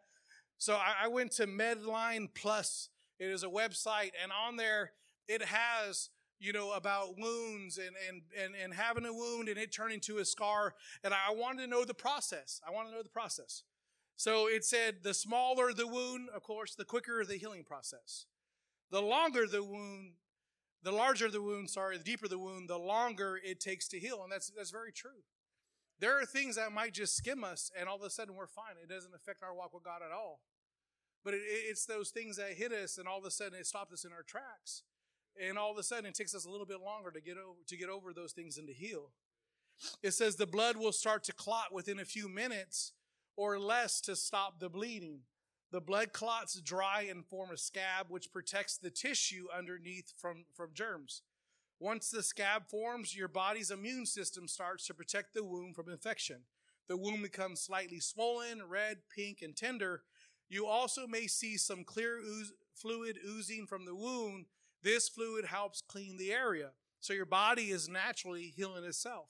So 0.58 0.74
I, 0.74 1.06
I 1.06 1.08
went 1.08 1.32
to 1.32 1.48
Medline 1.48 2.28
Plus. 2.36 2.88
It 3.18 3.30
is 3.30 3.42
a 3.42 3.48
website, 3.48 4.12
and 4.22 4.30
on 4.30 4.54
there 4.56 4.92
it 5.26 5.42
has 5.42 6.08
you 6.38 6.52
know 6.52 6.70
about 6.70 7.18
wounds 7.18 7.78
and 7.78 7.96
and 8.08 8.22
and, 8.40 8.54
and 8.54 8.72
having 8.72 9.06
a 9.06 9.12
wound 9.12 9.48
and 9.48 9.58
it 9.58 9.72
turning 9.72 9.98
to 10.02 10.18
a 10.18 10.24
scar. 10.24 10.74
And 11.02 11.12
I 11.12 11.34
wanted 11.34 11.62
to 11.62 11.66
know 11.66 11.84
the 11.84 11.94
process. 11.94 12.60
I 12.64 12.70
want 12.70 12.90
to 12.90 12.94
know 12.94 13.02
the 13.02 13.08
process. 13.08 13.64
So 14.22 14.46
it 14.46 14.64
said 14.64 14.98
the 15.02 15.14
smaller 15.14 15.72
the 15.72 15.88
wound, 15.88 16.28
of 16.32 16.44
course, 16.44 16.76
the 16.76 16.84
quicker 16.84 17.24
the 17.24 17.38
healing 17.38 17.64
process. 17.64 18.26
The 18.92 19.02
longer 19.02 19.48
the 19.48 19.64
wound, 19.64 20.12
the 20.80 20.92
larger 20.92 21.28
the 21.28 21.42
wound, 21.42 21.70
sorry, 21.70 21.98
the 21.98 22.04
deeper 22.04 22.28
the 22.28 22.38
wound, 22.38 22.70
the 22.70 22.78
longer 22.78 23.40
it 23.44 23.58
takes 23.58 23.88
to 23.88 23.98
heal. 23.98 24.22
And 24.22 24.30
that's 24.30 24.52
that's 24.56 24.70
very 24.70 24.92
true. 24.92 25.24
There 25.98 26.20
are 26.20 26.24
things 26.24 26.54
that 26.54 26.70
might 26.70 26.94
just 26.94 27.16
skim 27.16 27.42
us 27.42 27.72
and 27.76 27.88
all 27.88 27.96
of 27.96 28.02
a 28.02 28.10
sudden 28.10 28.36
we're 28.36 28.46
fine. 28.46 28.76
It 28.80 28.88
doesn't 28.88 29.12
affect 29.12 29.42
our 29.42 29.52
walk 29.52 29.74
with 29.74 29.82
God 29.82 30.02
at 30.06 30.12
all. 30.12 30.38
But 31.24 31.34
it, 31.34 31.40
it's 31.44 31.84
those 31.86 32.10
things 32.10 32.36
that 32.36 32.52
hit 32.52 32.70
us, 32.70 32.98
and 32.98 33.08
all 33.08 33.18
of 33.18 33.24
a 33.24 33.30
sudden 33.32 33.58
it 33.58 33.66
stopped 33.66 33.92
us 33.92 34.04
in 34.04 34.12
our 34.12 34.22
tracks. 34.22 34.84
And 35.44 35.58
all 35.58 35.72
of 35.72 35.78
a 35.78 35.82
sudden 35.82 36.06
it 36.06 36.14
takes 36.14 36.32
us 36.32 36.44
a 36.44 36.48
little 36.48 36.66
bit 36.66 36.80
longer 36.80 37.10
to 37.10 37.20
get 37.20 37.38
over 37.38 37.58
to 37.66 37.76
get 37.76 37.88
over 37.88 38.12
those 38.12 38.30
things 38.30 38.56
and 38.56 38.68
to 38.68 38.72
heal. 38.72 39.10
It 40.00 40.12
says 40.12 40.36
the 40.36 40.46
blood 40.46 40.76
will 40.76 40.92
start 40.92 41.24
to 41.24 41.32
clot 41.32 41.72
within 41.72 41.98
a 41.98 42.04
few 42.04 42.28
minutes 42.28 42.92
or 43.36 43.58
less 43.58 44.00
to 44.02 44.16
stop 44.16 44.60
the 44.60 44.68
bleeding. 44.68 45.20
The 45.70 45.80
blood 45.80 46.12
clots 46.12 46.60
dry 46.60 47.06
and 47.08 47.24
form 47.24 47.50
a 47.50 47.56
scab, 47.56 48.06
which 48.08 48.32
protects 48.32 48.76
the 48.76 48.90
tissue 48.90 49.46
underneath 49.56 50.12
from, 50.18 50.44
from 50.54 50.70
germs. 50.74 51.22
Once 51.80 52.10
the 52.10 52.22
scab 52.22 52.68
forms, 52.68 53.16
your 53.16 53.28
body's 53.28 53.70
immune 53.70 54.06
system 54.06 54.46
starts 54.46 54.86
to 54.86 54.94
protect 54.94 55.34
the 55.34 55.42
wound 55.42 55.74
from 55.74 55.88
infection. 55.88 56.42
The 56.88 56.96
wound 56.96 57.22
becomes 57.22 57.60
slightly 57.60 58.00
swollen, 58.00 58.62
red, 58.68 58.98
pink, 59.14 59.40
and 59.42 59.56
tender, 59.56 60.02
you 60.52 60.66
also 60.66 61.06
may 61.06 61.28
see 61.28 61.56
some 61.56 61.82
clear 61.82 62.18
ooze, 62.18 62.52
fluid 62.74 63.16
oozing 63.26 63.66
from 63.66 63.86
the 63.86 63.94
wound. 63.94 64.44
This 64.82 65.08
fluid 65.08 65.46
helps 65.46 65.80
clean 65.80 66.18
the 66.18 66.30
area. 66.30 66.72
So 67.00 67.14
your 67.14 67.24
body 67.24 67.70
is 67.70 67.88
naturally 67.88 68.52
healing 68.54 68.84
itself. 68.84 69.28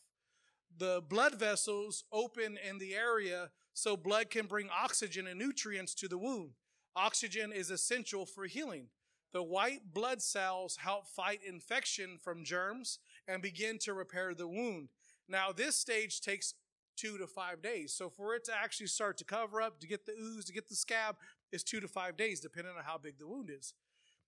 The 0.78 1.02
blood 1.06 1.34
vessels 1.34 2.04
open 2.12 2.58
in 2.68 2.78
the 2.78 2.94
area 2.94 3.50
so 3.74 3.96
blood 3.96 4.30
can 4.30 4.46
bring 4.46 4.68
oxygen 4.70 5.26
and 5.26 5.38
nutrients 5.38 5.94
to 5.96 6.08
the 6.08 6.18
wound. 6.18 6.52
Oxygen 6.96 7.52
is 7.52 7.70
essential 7.70 8.26
for 8.26 8.46
healing. 8.46 8.88
The 9.32 9.42
white 9.42 9.94
blood 9.94 10.20
cells 10.20 10.76
help 10.76 11.06
fight 11.06 11.40
infection 11.46 12.18
from 12.22 12.44
germs 12.44 12.98
and 13.26 13.40
begin 13.40 13.78
to 13.80 13.94
repair 13.94 14.34
the 14.34 14.48
wound. 14.48 14.88
Now, 15.28 15.52
this 15.52 15.76
stage 15.76 16.20
takes 16.20 16.54
two 16.96 17.16
to 17.18 17.26
five 17.26 17.62
days. 17.62 17.94
So 17.94 18.10
for 18.10 18.34
it 18.34 18.44
to 18.44 18.52
actually 18.54 18.88
start 18.88 19.16
to 19.18 19.24
cover 19.24 19.62
up, 19.62 19.80
to 19.80 19.86
get 19.86 20.04
the 20.04 20.12
ooze, 20.12 20.44
to 20.46 20.52
get 20.52 20.68
the 20.68 20.76
scab, 20.76 21.16
is 21.50 21.62
two 21.62 21.80
to 21.80 21.88
five 21.88 22.16
days, 22.16 22.40
depending 22.40 22.74
on 22.76 22.84
how 22.84 22.98
big 22.98 23.18
the 23.18 23.26
wound 23.26 23.50
is. 23.50 23.74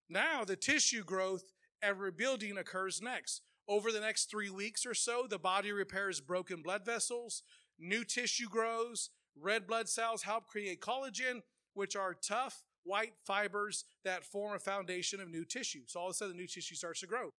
Now 0.09 0.45
the 0.45 0.57
tissue 0.57 1.05
growth 1.05 1.53
and 1.83 1.99
rebuilding 1.99 2.57
occurs 2.57 3.03
next. 3.03 3.43
Over 3.67 3.93
the 3.93 4.01
next 4.01 4.31
three 4.31 4.51
weeks 4.51 4.85
or 4.85 4.95
so, 4.95 5.27
the 5.29 5.39
body 5.39 5.73
repairs 5.73 6.21
broken 6.21 6.61
blood 6.63 6.85
vessels, 6.85 7.43
new 7.79 8.05
tissue 8.05 8.49
grows, 8.49 9.11
red 9.41 9.67
blood 9.67 9.89
cells 9.89 10.23
help 10.23 10.47
create 10.47 10.81
collagen, 10.81 11.43
which 11.73 11.97
are 11.97 12.15
tough 12.15 12.63
white 12.85 13.15
fibers 13.25 13.85
that 14.05 14.25
form 14.25 14.55
a 14.55 14.59
foundation 14.59 15.21
of 15.21 15.31
new 15.31 15.45
tissue. 15.45 15.83
So 15.87 16.01
all 16.01 16.07
of 16.09 16.13
a 16.13 16.15
sudden, 16.15 16.37
new 16.37 16.47
tissue 16.47 16.75
starts 16.75 17.01
to 17.01 17.07
grow. 17.07 17.31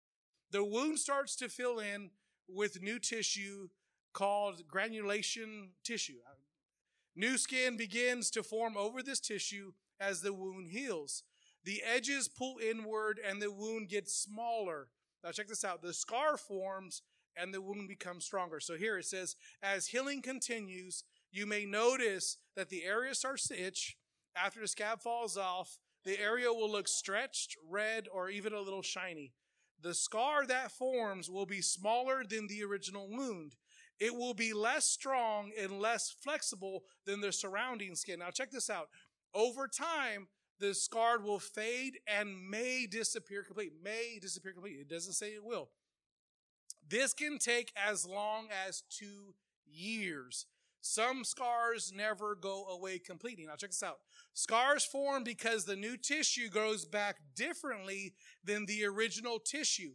The 0.50 0.64
wound 0.64 0.98
starts 0.98 1.36
to 1.36 1.48
fill 1.48 1.78
in 1.78 2.10
with 2.48 2.82
new 2.82 2.98
tissue 2.98 3.68
called 4.12 4.66
granulation 4.66 5.70
tissue. 5.84 6.18
New 7.14 7.38
skin 7.38 7.76
begins 7.76 8.30
to 8.30 8.42
form 8.42 8.76
over 8.76 9.02
this 9.02 9.20
tissue 9.20 9.72
as 10.00 10.20
the 10.20 10.32
wound 10.32 10.68
heals. 10.68 11.22
The 11.64 11.82
edges 11.82 12.28
pull 12.28 12.58
inward 12.58 13.18
and 13.24 13.40
the 13.40 13.50
wound 13.50 13.88
gets 13.88 14.14
smaller. 14.14 14.88
Now, 15.26 15.32
check 15.32 15.48
this 15.48 15.64
out. 15.64 15.82
The 15.82 15.92
scar 15.92 16.36
forms 16.36 17.02
and 17.36 17.52
the 17.52 17.60
wound 17.60 17.88
becomes 17.88 18.24
stronger. 18.24 18.60
So, 18.60 18.76
here 18.76 18.96
it 18.96 19.06
says, 19.06 19.34
as 19.60 19.88
healing 19.88 20.22
continues, 20.22 21.02
you 21.32 21.46
may 21.46 21.66
notice 21.66 22.38
that 22.54 22.68
the 22.68 22.84
area 22.84 23.12
starts 23.12 23.48
to 23.48 23.60
itch. 23.60 23.96
After 24.36 24.60
the 24.60 24.68
scab 24.68 25.00
falls 25.00 25.36
off, 25.36 25.78
the 26.04 26.20
area 26.20 26.52
will 26.52 26.70
look 26.70 26.86
stretched, 26.86 27.56
red, 27.68 28.06
or 28.12 28.30
even 28.30 28.52
a 28.52 28.60
little 28.60 28.82
shiny. 28.82 29.32
The 29.82 29.94
scar 29.94 30.46
that 30.46 30.70
forms 30.70 31.28
will 31.28 31.44
be 31.44 31.60
smaller 31.60 32.22
than 32.22 32.46
the 32.46 32.62
original 32.62 33.08
wound. 33.10 33.56
It 33.98 34.14
will 34.14 34.34
be 34.34 34.52
less 34.52 34.84
strong 34.84 35.50
and 35.60 35.80
less 35.80 36.14
flexible 36.22 36.84
than 37.04 37.20
the 37.20 37.32
surrounding 37.32 37.96
skin. 37.96 38.20
Now, 38.20 38.30
check 38.30 38.52
this 38.52 38.70
out. 38.70 38.90
Over 39.34 39.66
time, 39.66 40.28
the 40.58 40.74
scar 40.74 41.18
will 41.18 41.38
fade 41.38 41.98
and 42.06 42.48
may 42.48 42.86
disappear 42.86 43.42
completely. 43.42 43.76
May 43.82 44.18
disappear 44.20 44.52
completely. 44.52 44.80
It 44.80 44.88
doesn't 44.88 45.12
say 45.12 45.28
it 45.28 45.44
will. 45.44 45.70
This 46.88 47.12
can 47.12 47.38
take 47.38 47.72
as 47.76 48.06
long 48.06 48.48
as 48.66 48.82
two 48.88 49.34
years. 49.66 50.46
Some 50.80 51.24
scars 51.24 51.92
never 51.94 52.36
go 52.36 52.66
away 52.66 53.00
completely. 53.00 53.44
Now, 53.44 53.56
check 53.56 53.70
this 53.70 53.82
out. 53.82 53.98
Scars 54.34 54.84
form 54.84 55.24
because 55.24 55.64
the 55.64 55.74
new 55.74 55.96
tissue 55.96 56.48
grows 56.48 56.84
back 56.84 57.16
differently 57.34 58.14
than 58.44 58.66
the 58.66 58.84
original 58.84 59.40
tissue. 59.40 59.94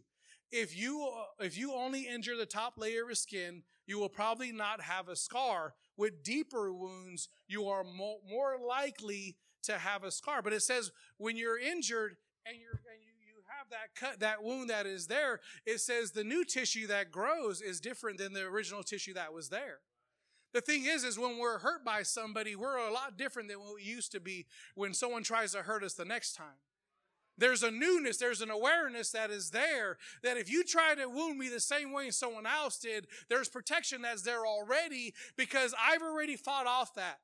If 0.50 0.76
you, 0.76 1.10
if 1.40 1.56
you 1.56 1.72
only 1.72 2.02
injure 2.02 2.36
the 2.36 2.44
top 2.44 2.74
layer 2.76 3.08
of 3.08 3.16
skin, 3.16 3.62
you 3.86 3.98
will 3.98 4.10
probably 4.10 4.52
not 4.52 4.82
have 4.82 5.08
a 5.08 5.16
scar. 5.16 5.74
With 5.96 6.22
deeper 6.22 6.72
wounds, 6.72 7.30
you 7.48 7.68
are 7.68 7.84
mo- 7.84 8.20
more 8.28 8.58
likely 8.58 9.36
to 9.64 9.78
have 9.78 10.04
a 10.04 10.10
scar. 10.10 10.42
But 10.42 10.52
it 10.52 10.62
says 10.62 10.92
when 11.18 11.36
you're 11.36 11.58
injured 11.58 12.16
and 12.46 12.56
you're 12.60 12.80
and 12.92 13.02
you, 13.02 13.12
you 13.26 13.42
have 13.58 13.70
that 13.70 13.94
cut, 13.94 14.20
that 14.20 14.42
wound 14.42 14.70
that 14.70 14.86
is 14.86 15.06
there, 15.06 15.40
it 15.66 15.80
says 15.80 16.10
the 16.10 16.24
new 16.24 16.44
tissue 16.44 16.86
that 16.88 17.10
grows 17.10 17.60
is 17.60 17.80
different 17.80 18.18
than 18.18 18.32
the 18.32 18.42
original 18.42 18.82
tissue 18.82 19.14
that 19.14 19.32
was 19.32 19.48
there. 19.48 19.80
The 20.52 20.60
thing 20.60 20.84
is, 20.84 21.02
is 21.02 21.18
when 21.18 21.38
we're 21.38 21.58
hurt 21.58 21.84
by 21.84 22.02
somebody, 22.02 22.54
we're 22.54 22.76
a 22.76 22.92
lot 22.92 23.16
different 23.16 23.48
than 23.48 23.58
what 23.58 23.76
we 23.76 23.82
used 23.82 24.12
to 24.12 24.20
be 24.20 24.46
when 24.74 24.92
someone 24.92 25.22
tries 25.22 25.52
to 25.52 25.62
hurt 25.62 25.82
us 25.82 25.94
the 25.94 26.04
next 26.04 26.34
time. 26.34 26.58
There's 27.38 27.62
a 27.62 27.70
newness, 27.70 28.18
there's 28.18 28.42
an 28.42 28.50
awareness 28.50 29.10
that 29.12 29.30
is 29.30 29.50
there 29.50 29.96
that 30.22 30.36
if 30.36 30.50
you 30.50 30.62
try 30.62 30.94
to 30.94 31.08
wound 31.08 31.38
me 31.38 31.48
the 31.48 31.60
same 31.60 31.92
way 31.92 32.10
someone 32.10 32.46
else 32.46 32.78
did, 32.78 33.06
there's 33.30 33.48
protection 33.48 34.02
that's 34.02 34.22
there 34.22 34.46
already 34.46 35.14
because 35.36 35.74
I've 35.82 36.02
already 36.02 36.36
fought 36.36 36.66
off 36.66 36.94
that. 36.94 37.20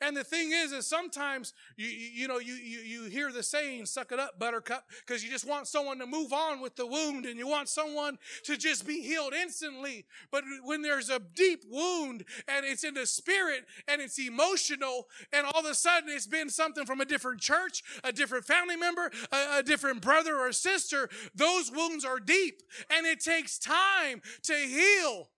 And 0.00 0.16
the 0.16 0.22
thing 0.22 0.52
is, 0.52 0.70
is 0.72 0.86
sometimes 0.86 1.54
you, 1.76 1.88
you 1.88 2.28
know, 2.28 2.38
you, 2.38 2.54
you, 2.54 2.78
you 2.80 3.04
hear 3.04 3.32
the 3.32 3.42
saying, 3.42 3.86
suck 3.86 4.12
it 4.12 4.20
up, 4.20 4.38
buttercup, 4.38 4.84
because 5.04 5.24
you 5.24 5.30
just 5.30 5.46
want 5.46 5.66
someone 5.66 5.98
to 5.98 6.06
move 6.06 6.32
on 6.32 6.60
with 6.60 6.76
the 6.76 6.86
wound 6.86 7.26
and 7.26 7.36
you 7.36 7.48
want 7.48 7.68
someone 7.68 8.16
to 8.44 8.56
just 8.56 8.86
be 8.86 9.02
healed 9.02 9.34
instantly. 9.34 10.06
But 10.30 10.44
when 10.62 10.82
there's 10.82 11.10
a 11.10 11.18
deep 11.18 11.64
wound 11.68 12.24
and 12.46 12.64
it's 12.64 12.84
in 12.84 12.94
the 12.94 13.06
spirit 13.06 13.64
and 13.88 14.00
it's 14.00 14.18
emotional 14.18 15.08
and 15.32 15.46
all 15.46 15.60
of 15.60 15.66
a 15.66 15.74
sudden 15.74 16.10
it's 16.10 16.28
been 16.28 16.48
something 16.48 16.86
from 16.86 17.00
a 17.00 17.04
different 17.04 17.40
church, 17.40 17.82
a 18.04 18.12
different 18.12 18.44
family 18.44 18.76
member, 18.76 19.10
a, 19.32 19.58
a 19.58 19.62
different 19.64 20.00
brother 20.00 20.36
or 20.36 20.52
sister, 20.52 21.08
those 21.34 21.72
wounds 21.72 22.04
are 22.04 22.20
deep 22.20 22.62
and 22.88 23.04
it 23.04 23.18
takes 23.18 23.58
time 23.58 24.22
to 24.44 24.54
heal. 24.54 25.28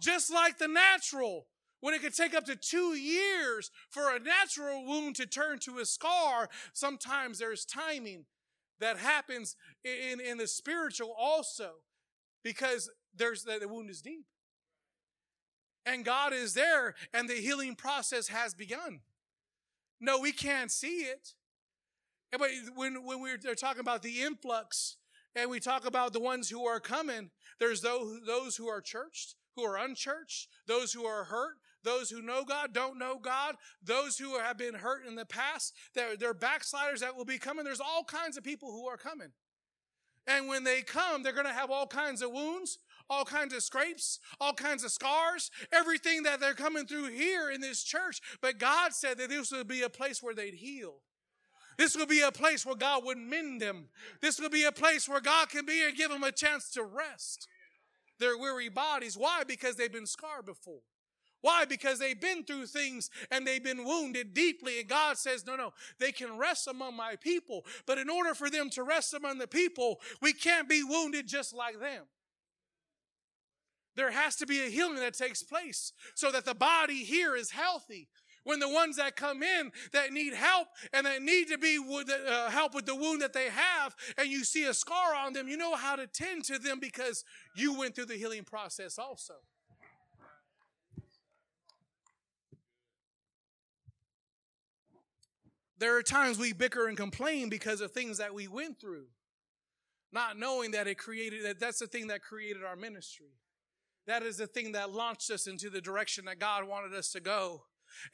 Just 0.00 0.32
like 0.32 0.58
the 0.58 0.68
natural 0.68 1.46
when 1.82 1.94
it 1.94 2.00
could 2.00 2.14
take 2.14 2.32
up 2.32 2.44
to 2.44 2.54
two 2.54 2.94
years 2.94 3.70
for 3.90 4.14
a 4.14 4.20
natural 4.20 4.86
wound 4.86 5.16
to 5.16 5.26
turn 5.26 5.58
to 5.58 5.80
a 5.80 5.84
scar, 5.84 6.48
sometimes 6.72 7.40
there's 7.40 7.64
timing 7.64 8.24
that 8.78 8.98
happens 8.98 9.56
in, 9.84 10.20
in 10.20 10.38
the 10.38 10.46
spiritual 10.46 11.12
also 11.18 11.72
because 12.44 12.88
there's 13.14 13.42
the 13.42 13.68
wound 13.68 13.90
is 13.90 14.00
deep. 14.00 14.26
And 15.84 16.04
God 16.04 16.32
is 16.32 16.54
there 16.54 16.94
and 17.12 17.28
the 17.28 17.34
healing 17.34 17.74
process 17.74 18.28
has 18.28 18.54
begun. 18.54 19.00
No, 20.00 20.20
we 20.20 20.30
can't 20.30 20.70
see 20.70 21.00
it. 21.00 21.34
But 22.30 22.50
when, 22.76 23.04
when 23.04 23.20
we're 23.20 23.38
talking 23.56 23.80
about 23.80 24.02
the 24.02 24.22
influx 24.22 24.98
and 25.34 25.50
we 25.50 25.58
talk 25.58 25.84
about 25.84 26.12
the 26.12 26.20
ones 26.20 26.48
who 26.48 26.64
are 26.64 26.78
coming, 26.78 27.30
there's 27.58 27.80
those, 27.80 28.20
those 28.24 28.56
who 28.56 28.68
are 28.68 28.80
churched, 28.80 29.34
who 29.56 29.64
are 29.64 29.76
unchurched, 29.76 30.48
those 30.68 30.92
who 30.92 31.04
are 31.04 31.24
hurt, 31.24 31.56
those 31.84 32.10
who 32.10 32.22
know 32.22 32.44
God, 32.44 32.72
don't 32.72 32.98
know 32.98 33.18
God, 33.18 33.56
those 33.82 34.18
who 34.18 34.38
have 34.38 34.58
been 34.58 34.74
hurt 34.74 35.06
in 35.06 35.14
the 35.14 35.26
past, 35.26 35.74
they're, 35.94 36.16
they're 36.16 36.34
backsliders 36.34 37.00
that 37.00 37.16
will 37.16 37.24
be 37.24 37.38
coming. 37.38 37.64
There's 37.64 37.80
all 37.80 38.04
kinds 38.04 38.36
of 38.36 38.44
people 38.44 38.70
who 38.70 38.86
are 38.86 38.96
coming. 38.96 39.32
And 40.26 40.48
when 40.48 40.64
they 40.64 40.82
come, 40.82 41.22
they're 41.22 41.32
going 41.32 41.46
to 41.46 41.52
have 41.52 41.70
all 41.70 41.86
kinds 41.86 42.22
of 42.22 42.30
wounds, 42.30 42.78
all 43.10 43.24
kinds 43.24 43.52
of 43.54 43.62
scrapes, 43.62 44.20
all 44.40 44.52
kinds 44.52 44.84
of 44.84 44.92
scars, 44.92 45.50
everything 45.72 46.22
that 46.22 46.40
they're 46.40 46.54
coming 46.54 46.86
through 46.86 47.08
here 47.08 47.50
in 47.50 47.60
this 47.60 47.82
church. 47.82 48.20
But 48.40 48.58
God 48.58 48.92
said 48.92 49.18
that 49.18 49.30
this 49.30 49.50
would 49.50 49.68
be 49.68 49.82
a 49.82 49.88
place 49.88 50.22
where 50.22 50.34
they'd 50.34 50.54
heal. 50.54 51.00
This 51.78 51.96
will 51.96 52.06
be 52.06 52.20
a 52.20 52.30
place 52.30 52.64
where 52.64 52.76
God 52.76 53.04
would 53.04 53.18
mend 53.18 53.60
them. 53.60 53.88
This 54.20 54.38
will 54.38 54.50
be 54.50 54.64
a 54.64 54.72
place 54.72 55.08
where 55.08 55.20
God 55.20 55.48
can 55.48 55.64
be 55.64 55.82
and 55.84 55.96
give 55.96 56.10
them 56.10 56.22
a 56.22 56.30
chance 56.30 56.70
to 56.72 56.84
rest 56.84 57.48
their 58.18 58.38
weary 58.38 58.68
bodies. 58.68 59.16
Why? 59.16 59.42
Because 59.44 59.76
they've 59.76 59.92
been 59.92 60.06
scarred 60.06 60.46
before. 60.46 60.82
Why? 61.42 61.64
Because 61.64 61.98
they've 61.98 62.20
been 62.20 62.44
through 62.44 62.66
things 62.66 63.10
and 63.30 63.46
they've 63.46 63.62
been 63.62 63.84
wounded 63.84 64.32
deeply. 64.32 64.80
And 64.80 64.88
God 64.88 65.18
says, 65.18 65.44
no, 65.46 65.56
no, 65.56 65.72
they 65.98 66.12
can 66.12 66.38
rest 66.38 66.68
among 66.68 66.96
my 66.96 67.16
people. 67.16 67.66
But 67.84 67.98
in 67.98 68.08
order 68.08 68.34
for 68.34 68.48
them 68.48 68.70
to 68.70 68.82
rest 68.82 69.12
among 69.12 69.38
the 69.38 69.48
people, 69.48 70.00
we 70.22 70.32
can't 70.32 70.68
be 70.68 70.82
wounded 70.82 71.26
just 71.26 71.52
like 71.54 71.80
them. 71.80 72.04
There 73.94 74.10
has 74.10 74.36
to 74.36 74.46
be 74.46 74.64
a 74.64 74.70
healing 74.70 74.96
that 74.96 75.14
takes 75.14 75.42
place 75.42 75.92
so 76.14 76.30
that 76.30 76.44
the 76.44 76.54
body 76.54 77.04
here 77.04 77.36
is 77.36 77.50
healthy. 77.50 78.08
When 78.44 78.58
the 78.58 78.68
ones 78.68 78.96
that 78.96 79.14
come 79.14 79.42
in 79.42 79.70
that 79.92 80.12
need 80.12 80.34
help 80.34 80.66
and 80.92 81.06
that 81.06 81.22
need 81.22 81.48
to 81.48 81.58
be 81.58 81.78
with, 81.78 82.10
uh, 82.10 82.50
help 82.50 82.74
with 82.74 82.86
the 82.86 82.94
wound 82.96 83.22
that 83.22 83.32
they 83.32 83.48
have, 83.48 83.94
and 84.18 84.28
you 84.28 84.42
see 84.42 84.64
a 84.64 84.74
scar 84.74 85.14
on 85.14 85.32
them, 85.32 85.46
you 85.46 85.56
know 85.56 85.76
how 85.76 85.94
to 85.94 86.08
tend 86.08 86.44
to 86.44 86.58
them 86.58 86.80
because 86.80 87.24
you 87.54 87.78
went 87.78 87.94
through 87.94 88.06
the 88.06 88.16
healing 88.16 88.42
process 88.42 88.98
also. 88.98 89.34
There 95.82 95.96
are 95.96 96.02
times 96.04 96.38
we 96.38 96.52
bicker 96.52 96.86
and 96.86 96.96
complain 96.96 97.48
because 97.48 97.80
of 97.80 97.90
things 97.90 98.18
that 98.18 98.32
we 98.32 98.46
went 98.46 98.80
through, 98.80 99.06
not 100.12 100.38
knowing 100.38 100.70
that 100.70 100.86
it 100.86 100.96
created 100.96 101.44
that 101.44 101.58
that's 101.58 101.80
the 101.80 101.88
thing 101.88 102.06
that 102.06 102.22
created 102.22 102.62
our 102.62 102.76
ministry. 102.76 103.32
That 104.06 104.22
is 104.22 104.36
the 104.36 104.46
thing 104.46 104.70
that 104.72 104.92
launched 104.92 105.28
us 105.32 105.48
into 105.48 105.70
the 105.70 105.80
direction 105.80 106.26
that 106.26 106.38
God 106.38 106.68
wanted 106.68 106.94
us 106.94 107.10
to 107.10 107.20
go 107.20 107.64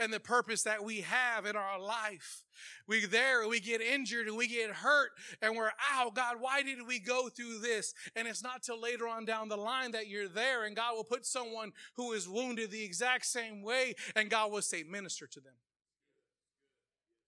and 0.00 0.10
the 0.10 0.18
purpose 0.18 0.62
that 0.62 0.82
we 0.82 1.02
have 1.02 1.44
in 1.44 1.56
our 1.56 1.78
life. 1.78 2.42
We 2.86 3.04
there, 3.04 3.46
we 3.46 3.60
get 3.60 3.82
injured 3.82 4.28
and 4.28 4.38
we 4.38 4.48
get 4.48 4.70
hurt 4.70 5.10
and 5.42 5.54
we're 5.54 5.72
out. 5.92 6.14
God, 6.14 6.36
why 6.40 6.62
did 6.62 6.86
we 6.86 6.98
go 6.98 7.28
through 7.28 7.58
this? 7.58 7.92
And 8.16 8.26
it's 8.26 8.42
not 8.42 8.62
till 8.62 8.80
later 8.80 9.06
on 9.06 9.26
down 9.26 9.50
the 9.50 9.58
line 9.58 9.92
that 9.92 10.08
you're 10.08 10.26
there 10.26 10.64
and 10.64 10.74
God 10.74 10.94
will 10.96 11.04
put 11.04 11.26
someone 11.26 11.72
who 11.96 12.14
is 12.14 12.26
wounded 12.26 12.70
the 12.70 12.82
exact 12.82 13.26
same 13.26 13.60
way 13.60 13.92
and 14.16 14.30
God 14.30 14.52
will 14.52 14.62
say, 14.62 14.84
minister 14.84 15.26
to 15.26 15.40
them. 15.40 15.52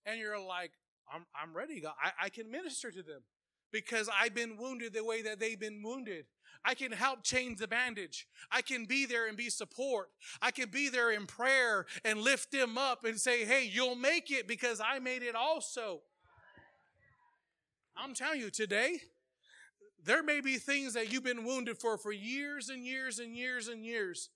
And 0.07 0.19
you're 0.19 0.39
like, 0.39 0.73
I'm, 1.13 1.27
I'm 1.35 1.57
ready, 1.57 1.81
God. 1.81 1.95
I, 2.03 2.27
I 2.27 2.29
can 2.29 2.51
minister 2.51 2.91
to 2.91 3.03
them 3.03 3.23
because 3.73 4.09
I've 4.09 4.35
been 4.35 4.57
wounded 4.57 4.93
the 4.93 5.05
way 5.05 5.23
that 5.23 5.41
they've 5.41 5.59
been 5.59 5.83
wounded. 5.83 6.27
I 6.65 6.75
can 6.75 6.93
help 6.93 7.23
change 7.23 7.59
the 7.59 7.69
bandage. 7.69 8.27
I 8.51 8.63
can 8.63 8.85
be 8.85 9.07
there 9.07 9.29
and 9.29 9.37
be 9.37 9.49
support. 9.49 10.11
I 10.43 10.51
can 10.51 10.69
be 10.69 10.89
there 10.89 11.11
in 11.11 11.27
prayer 11.27 11.87
and 12.05 12.21
lift 12.21 12.53
them 12.53 12.77
up 12.77 13.05
and 13.05 13.19
say, 13.19 13.45
hey, 13.45 13.69
you'll 13.71 13.95
make 13.95 14.31
it 14.31 14.47
because 14.47 14.81
I 14.81 14.99
made 14.99 15.23
it 15.23 15.35
also. 15.35 16.03
I'm 17.97 18.15
telling 18.15 18.41
you, 18.41 18.51
today, 18.51 19.01
there 20.05 20.23
may 20.23 20.41
be 20.41 20.57
things 20.57 20.95
that 20.95 21.13
you've 21.13 21.25
been 21.25 21.45
wounded 21.45 21.79
for 21.79 21.99
for 21.99 22.13
years 22.13 22.69
and 22.69 22.85
years 22.85 23.19
and 23.19 23.37
years 23.37 23.69
and 23.69 23.85
years. 23.85 24.31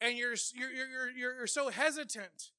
And 0.00 0.16
you're, 0.16 0.34
you're, 0.54 0.70
you're, 0.70 1.10
you're, 1.10 1.36
you're 1.36 1.46
so 1.46 1.68
hesitant 1.68 2.51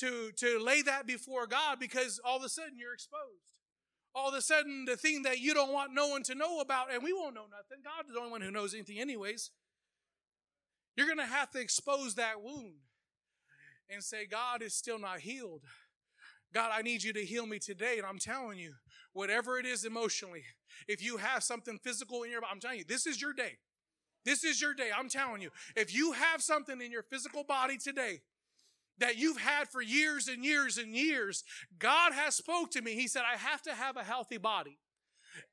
to, 0.00 0.30
to 0.36 0.58
lay 0.62 0.82
that 0.82 1.06
before 1.06 1.46
God 1.46 1.78
because 1.78 2.20
all 2.24 2.36
of 2.36 2.44
a 2.44 2.48
sudden 2.48 2.78
you're 2.78 2.94
exposed 2.94 3.58
all 4.18 4.28
of 4.28 4.34
a 4.34 4.42
sudden 4.42 4.84
the 4.84 4.96
thing 4.96 5.22
that 5.22 5.38
you 5.38 5.54
don't 5.54 5.72
want 5.72 5.94
no 5.94 6.08
one 6.08 6.22
to 6.24 6.34
know 6.34 6.60
about, 6.60 6.92
and 6.92 7.02
we 7.02 7.12
won't 7.12 7.34
know 7.34 7.46
nothing. 7.50 7.82
God 7.84 8.06
is 8.08 8.14
the 8.14 8.18
only 8.18 8.32
one 8.32 8.40
who 8.40 8.50
knows 8.50 8.74
anything, 8.74 8.98
anyways. 8.98 9.50
You're 10.96 11.06
going 11.06 11.18
to 11.18 11.24
have 11.26 11.50
to 11.52 11.60
expose 11.60 12.16
that 12.16 12.42
wound 12.42 12.74
and 13.88 14.02
say, 14.02 14.26
God 14.26 14.62
is 14.62 14.74
still 14.74 14.98
not 14.98 15.20
healed. 15.20 15.62
God, 16.52 16.72
I 16.74 16.82
need 16.82 17.04
you 17.04 17.12
to 17.12 17.24
heal 17.24 17.46
me 17.46 17.58
today. 17.58 17.98
And 17.98 18.06
I'm 18.06 18.18
telling 18.18 18.58
you, 18.58 18.72
whatever 19.12 19.58
it 19.58 19.66
is 19.66 19.84
emotionally, 19.84 20.42
if 20.88 21.02
you 21.02 21.18
have 21.18 21.44
something 21.44 21.78
physical 21.84 22.24
in 22.24 22.30
your 22.30 22.40
body, 22.40 22.52
I'm 22.52 22.60
telling 22.60 22.78
you, 22.78 22.84
this 22.84 23.06
is 23.06 23.22
your 23.22 23.32
day. 23.32 23.58
This 24.24 24.42
is 24.42 24.60
your 24.60 24.74
day. 24.74 24.90
I'm 24.96 25.08
telling 25.08 25.40
you, 25.40 25.50
if 25.76 25.94
you 25.94 26.12
have 26.12 26.42
something 26.42 26.80
in 26.80 26.90
your 26.90 27.04
physical 27.04 27.44
body 27.44 27.76
today 27.78 28.20
that 28.98 29.16
you've 29.16 29.38
had 29.38 29.68
for 29.68 29.82
years 29.82 30.28
and 30.28 30.44
years 30.44 30.78
and 30.78 30.94
years, 30.94 31.44
God 31.78 32.12
has 32.12 32.34
spoke 32.34 32.70
to 32.72 32.82
me. 32.82 32.94
He 32.94 33.08
said, 33.08 33.22
I 33.30 33.36
have 33.36 33.62
to 33.62 33.74
have 33.74 33.96
a 33.96 34.04
healthy 34.04 34.38
body. 34.38 34.78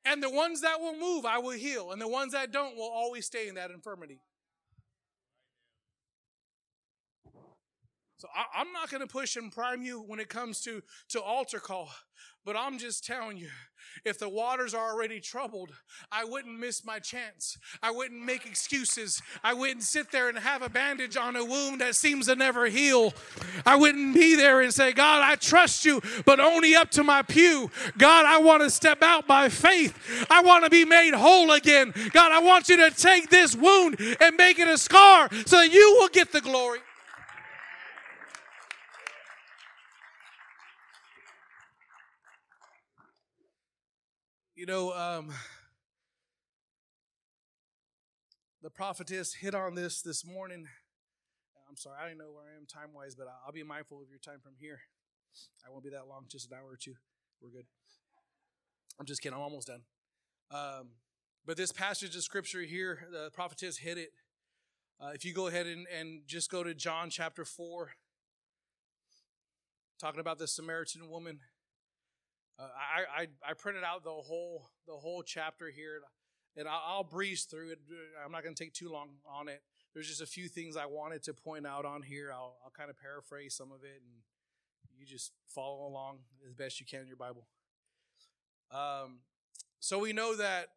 And 0.04 0.22
the 0.22 0.30
ones 0.30 0.62
that 0.62 0.80
will 0.80 0.98
move, 0.98 1.24
I 1.24 1.38
will 1.38 1.50
heal. 1.50 1.92
And 1.92 2.00
the 2.00 2.08
ones 2.08 2.32
that 2.32 2.52
don't 2.52 2.76
will 2.76 2.90
always 2.90 3.26
stay 3.26 3.48
in 3.48 3.54
that 3.54 3.70
infirmity. 3.70 4.20
So 8.18 8.28
I, 8.34 8.62
am 8.62 8.72
not 8.72 8.90
going 8.90 9.02
to 9.02 9.06
push 9.06 9.36
and 9.36 9.52
prime 9.52 9.82
you 9.82 10.00
when 10.00 10.20
it 10.20 10.30
comes 10.30 10.62
to, 10.62 10.82
to 11.10 11.20
altar 11.20 11.58
call, 11.58 11.90
but 12.46 12.56
I'm 12.56 12.78
just 12.78 13.04
telling 13.04 13.36
you, 13.36 13.50
if 14.06 14.18
the 14.18 14.28
waters 14.28 14.72
are 14.72 14.90
already 14.90 15.20
troubled, 15.20 15.72
I 16.10 16.24
wouldn't 16.24 16.58
miss 16.58 16.82
my 16.82 16.98
chance. 16.98 17.58
I 17.82 17.90
wouldn't 17.90 18.24
make 18.24 18.46
excuses. 18.46 19.20
I 19.44 19.52
wouldn't 19.52 19.82
sit 19.82 20.12
there 20.12 20.30
and 20.30 20.38
have 20.38 20.62
a 20.62 20.70
bandage 20.70 21.16
on 21.16 21.36
a 21.36 21.44
wound 21.44 21.82
that 21.82 21.94
seems 21.94 22.26
to 22.26 22.36
never 22.36 22.66
heal. 22.66 23.12
I 23.66 23.76
wouldn't 23.76 24.14
be 24.14 24.34
there 24.34 24.62
and 24.62 24.72
say, 24.72 24.92
God, 24.92 25.22
I 25.22 25.34
trust 25.34 25.84
you, 25.84 26.00
but 26.24 26.40
only 26.40 26.74
up 26.74 26.90
to 26.92 27.04
my 27.04 27.20
pew. 27.20 27.70
God, 27.98 28.24
I 28.24 28.38
want 28.38 28.62
to 28.62 28.70
step 28.70 29.02
out 29.02 29.26
by 29.26 29.50
faith. 29.50 30.26
I 30.30 30.40
want 30.40 30.64
to 30.64 30.70
be 30.70 30.86
made 30.86 31.12
whole 31.12 31.50
again. 31.52 31.92
God, 32.12 32.32
I 32.32 32.38
want 32.38 32.70
you 32.70 32.76
to 32.78 32.90
take 32.90 33.28
this 33.28 33.54
wound 33.54 33.98
and 34.20 34.36
make 34.36 34.58
it 34.58 34.68
a 34.68 34.78
scar 34.78 35.28
so 35.44 35.56
that 35.56 35.72
you 35.72 35.96
will 35.98 36.08
get 36.08 36.32
the 36.32 36.40
glory. 36.40 36.78
You 44.56 44.64
know, 44.64 44.94
um, 44.94 45.34
the 48.62 48.70
prophetess 48.70 49.34
hit 49.34 49.54
on 49.54 49.74
this 49.74 50.00
this 50.00 50.24
morning. 50.24 50.66
I'm 51.68 51.76
sorry, 51.76 51.96
I 52.02 52.08
don't 52.08 52.16
know 52.16 52.32
where 52.32 52.44
I 52.50 52.56
am 52.56 52.64
time 52.64 52.94
wise, 52.94 53.14
but 53.14 53.26
I'll 53.44 53.52
be 53.52 53.62
mindful 53.62 54.00
of 54.00 54.08
your 54.08 54.18
time 54.18 54.40
from 54.42 54.54
here. 54.58 54.80
I 55.66 55.70
won't 55.70 55.84
be 55.84 55.90
that 55.90 56.08
long, 56.08 56.24
just 56.30 56.50
an 56.50 56.56
hour 56.56 56.70
or 56.72 56.78
two. 56.80 56.94
We're 57.42 57.50
good. 57.50 57.66
I'm 58.98 59.04
just 59.04 59.20
kidding. 59.20 59.36
I'm 59.36 59.42
almost 59.42 59.66
done. 59.66 59.82
Um, 60.50 60.88
but 61.44 61.58
this 61.58 61.70
passage 61.70 62.16
of 62.16 62.22
scripture 62.22 62.62
here, 62.62 63.08
the 63.12 63.30
prophetess 63.34 63.76
hit 63.76 63.98
it. 63.98 64.12
Uh, 64.98 65.10
if 65.14 65.22
you 65.26 65.34
go 65.34 65.48
ahead 65.48 65.66
and, 65.66 65.86
and 65.94 66.22
just 66.26 66.50
go 66.50 66.62
to 66.62 66.72
John 66.72 67.10
chapter 67.10 67.44
4, 67.44 67.90
talking 70.00 70.20
about 70.20 70.38
the 70.38 70.48
Samaritan 70.48 71.10
woman. 71.10 71.40
Uh, 72.58 72.62
I, 72.64 73.22
I, 73.22 73.26
I 73.50 73.52
printed 73.54 73.84
out 73.84 74.02
the 74.02 74.10
whole 74.10 74.70
the 74.86 74.94
whole 74.94 75.22
chapter 75.22 75.68
here, 75.68 76.00
and 76.56 76.66
I'll, 76.66 77.04
breeze 77.04 77.44
through 77.44 77.72
it. 77.72 77.78
I'm 78.24 78.32
not 78.32 78.42
going 78.42 78.54
to 78.54 78.64
take 78.64 78.72
too 78.72 78.88
long 78.90 79.10
on 79.30 79.48
it. 79.48 79.62
There's 79.92 80.08
just 80.08 80.22
a 80.22 80.26
few 80.26 80.48
things 80.48 80.76
I 80.76 80.86
wanted 80.86 81.22
to 81.24 81.34
point 81.34 81.66
out 81.66 81.84
on 81.84 82.02
here. 82.02 82.30
I'll, 82.32 82.56
I'll 82.64 82.72
kind 82.76 82.90
of 82.90 82.98
paraphrase 82.98 83.54
some 83.54 83.72
of 83.72 83.82
it, 83.84 84.00
and 84.02 84.22
you 84.98 85.06
just 85.06 85.32
follow 85.48 85.86
along 85.86 86.20
as 86.46 86.54
best 86.54 86.80
you 86.80 86.86
can 86.86 87.00
in 87.00 87.06
your 87.06 87.16
Bible. 87.16 87.46
Um, 88.70 89.18
so 89.80 89.98
we 89.98 90.12
know 90.12 90.36
that. 90.36 90.68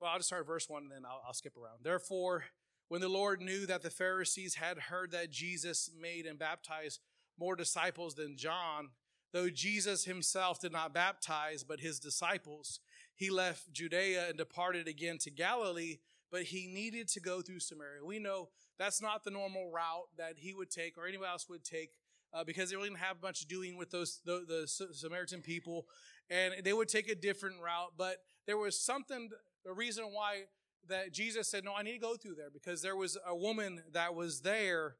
Well, 0.00 0.10
I'll 0.10 0.18
just 0.18 0.28
start 0.28 0.46
verse 0.46 0.68
one, 0.68 0.84
and 0.84 0.92
then 0.92 1.04
I'll, 1.04 1.22
I'll 1.26 1.32
skip 1.32 1.56
around. 1.56 1.78
Therefore, 1.82 2.44
when 2.88 3.00
the 3.00 3.08
Lord 3.08 3.40
knew 3.40 3.66
that 3.66 3.82
the 3.82 3.90
Pharisees 3.90 4.54
had 4.54 4.78
heard 4.78 5.10
that 5.10 5.30
Jesus 5.30 5.90
made 6.00 6.26
and 6.26 6.38
baptized 6.38 7.00
more 7.38 7.56
disciples 7.56 8.14
than 8.14 8.36
John, 8.36 8.90
Though 9.32 9.50
Jesus 9.50 10.04
himself 10.04 10.60
did 10.60 10.72
not 10.72 10.94
baptize, 10.94 11.64
but 11.64 11.80
his 11.80 11.98
disciples, 11.98 12.80
he 13.14 13.30
left 13.30 13.72
Judea 13.72 14.28
and 14.28 14.38
departed 14.38 14.88
again 14.88 15.18
to 15.18 15.30
Galilee, 15.30 15.98
but 16.30 16.44
he 16.44 16.66
needed 16.66 17.08
to 17.08 17.20
go 17.20 17.42
through 17.42 17.60
Samaria. 17.60 18.04
We 18.04 18.18
know 18.18 18.48
that's 18.78 19.02
not 19.02 19.24
the 19.24 19.30
normal 19.30 19.70
route 19.70 20.08
that 20.18 20.34
he 20.38 20.54
would 20.54 20.70
take 20.70 20.96
or 20.96 21.06
anyone 21.06 21.28
else 21.28 21.48
would 21.48 21.64
take 21.64 21.92
uh, 22.32 22.44
because 22.44 22.70
they 22.70 22.76
really 22.76 22.90
didn't 22.90 23.00
have 23.00 23.22
much 23.22 23.46
doing 23.46 23.76
with 23.76 23.90
those 23.90 24.20
the, 24.24 24.44
the 24.46 24.66
Samaritan 24.66 25.40
people, 25.40 25.86
and 26.28 26.54
they 26.62 26.72
would 26.72 26.88
take 26.88 27.08
a 27.08 27.14
different 27.14 27.56
route. 27.60 27.92
But 27.96 28.18
there 28.46 28.58
was 28.58 28.78
something, 28.78 29.30
a 29.66 29.72
reason 29.72 30.04
why 30.12 30.44
that 30.88 31.12
Jesus 31.12 31.48
said, 31.48 31.64
"No, 31.64 31.74
I 31.74 31.82
need 31.82 31.92
to 31.94 31.98
go 31.98 32.16
through 32.16 32.34
there," 32.34 32.50
because 32.50 32.82
there 32.82 32.96
was 32.96 33.16
a 33.26 33.34
woman 33.34 33.82
that 33.92 34.14
was 34.14 34.40
there 34.40 34.96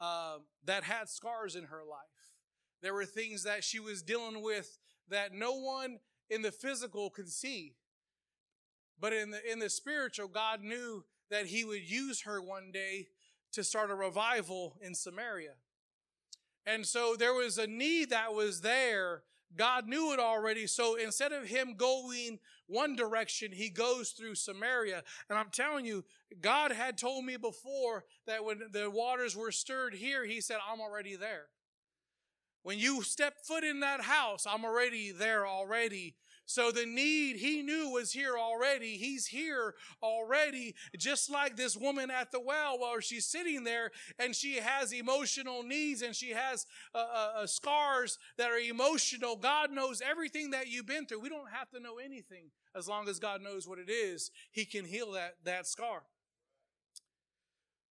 uh, 0.00 0.38
that 0.64 0.82
had 0.84 1.08
scars 1.08 1.54
in 1.54 1.64
her 1.64 1.82
life. 1.88 2.08
There 2.82 2.94
were 2.94 3.04
things 3.04 3.44
that 3.44 3.64
she 3.64 3.78
was 3.78 4.02
dealing 4.02 4.42
with 4.42 4.78
that 5.08 5.32
no 5.32 5.52
one 5.52 5.98
in 6.28 6.42
the 6.42 6.52
physical 6.52 7.10
could 7.10 7.28
see. 7.28 7.74
But 9.00 9.12
in 9.12 9.30
the 9.30 9.50
in 9.50 9.58
the 9.58 9.70
spiritual, 9.70 10.28
God 10.28 10.62
knew 10.62 11.04
that 11.30 11.46
he 11.46 11.64
would 11.64 11.88
use 11.88 12.22
her 12.22 12.40
one 12.40 12.70
day 12.72 13.08
to 13.52 13.64
start 13.64 13.90
a 13.90 13.94
revival 13.94 14.76
in 14.80 14.94
Samaria. 14.94 15.54
And 16.66 16.86
so 16.86 17.16
there 17.16 17.34
was 17.34 17.58
a 17.58 17.66
need 17.66 18.10
that 18.10 18.34
was 18.34 18.60
there. 18.60 19.22
God 19.56 19.88
knew 19.88 20.12
it 20.12 20.20
already. 20.20 20.66
So 20.66 20.94
instead 20.94 21.32
of 21.32 21.44
him 21.44 21.74
going 21.74 22.38
one 22.66 22.94
direction, 22.94 23.50
he 23.50 23.68
goes 23.68 24.10
through 24.10 24.36
Samaria. 24.36 25.02
And 25.28 25.38
I'm 25.38 25.50
telling 25.50 25.84
you, 25.84 26.04
God 26.40 26.70
had 26.70 26.96
told 26.96 27.24
me 27.24 27.36
before 27.36 28.04
that 28.26 28.44
when 28.44 28.60
the 28.70 28.88
waters 28.88 29.34
were 29.34 29.50
stirred 29.50 29.94
here, 29.94 30.24
he 30.24 30.40
said, 30.40 30.58
I'm 30.70 30.80
already 30.80 31.16
there. 31.16 31.46
When 32.62 32.78
you 32.78 33.02
step 33.02 33.34
foot 33.42 33.64
in 33.64 33.80
that 33.80 34.02
house, 34.02 34.46
I'm 34.46 34.64
already 34.64 35.12
there 35.12 35.46
already. 35.46 36.14
So 36.50 36.72
the 36.72 36.84
need 36.84 37.36
he 37.36 37.62
knew 37.62 37.90
was 37.90 38.10
here 38.10 38.36
already. 38.36 38.96
He's 38.96 39.28
here 39.28 39.76
already, 40.02 40.74
just 40.98 41.30
like 41.30 41.54
this 41.54 41.76
woman 41.76 42.10
at 42.10 42.32
the 42.32 42.40
well, 42.40 42.76
while 42.76 42.98
she's 42.98 43.24
sitting 43.24 43.62
there 43.62 43.92
and 44.18 44.34
she 44.34 44.56
has 44.56 44.92
emotional 44.92 45.62
needs 45.62 46.02
and 46.02 46.14
she 46.14 46.30
has 46.30 46.66
uh, 46.92 46.98
uh, 46.98 47.30
uh, 47.36 47.46
scars 47.46 48.18
that 48.36 48.50
are 48.50 48.58
emotional. 48.58 49.36
God 49.36 49.70
knows 49.70 50.02
everything 50.04 50.50
that 50.50 50.66
you've 50.66 50.86
been 50.86 51.06
through. 51.06 51.20
We 51.20 51.28
don't 51.28 51.50
have 51.50 51.70
to 51.70 51.78
know 51.78 51.98
anything 51.98 52.50
as 52.74 52.88
long 52.88 53.08
as 53.08 53.20
God 53.20 53.42
knows 53.42 53.68
what 53.68 53.78
it 53.78 53.88
is. 53.88 54.32
He 54.50 54.64
can 54.64 54.84
heal 54.84 55.12
that 55.12 55.36
that 55.44 55.68
scar. 55.68 56.02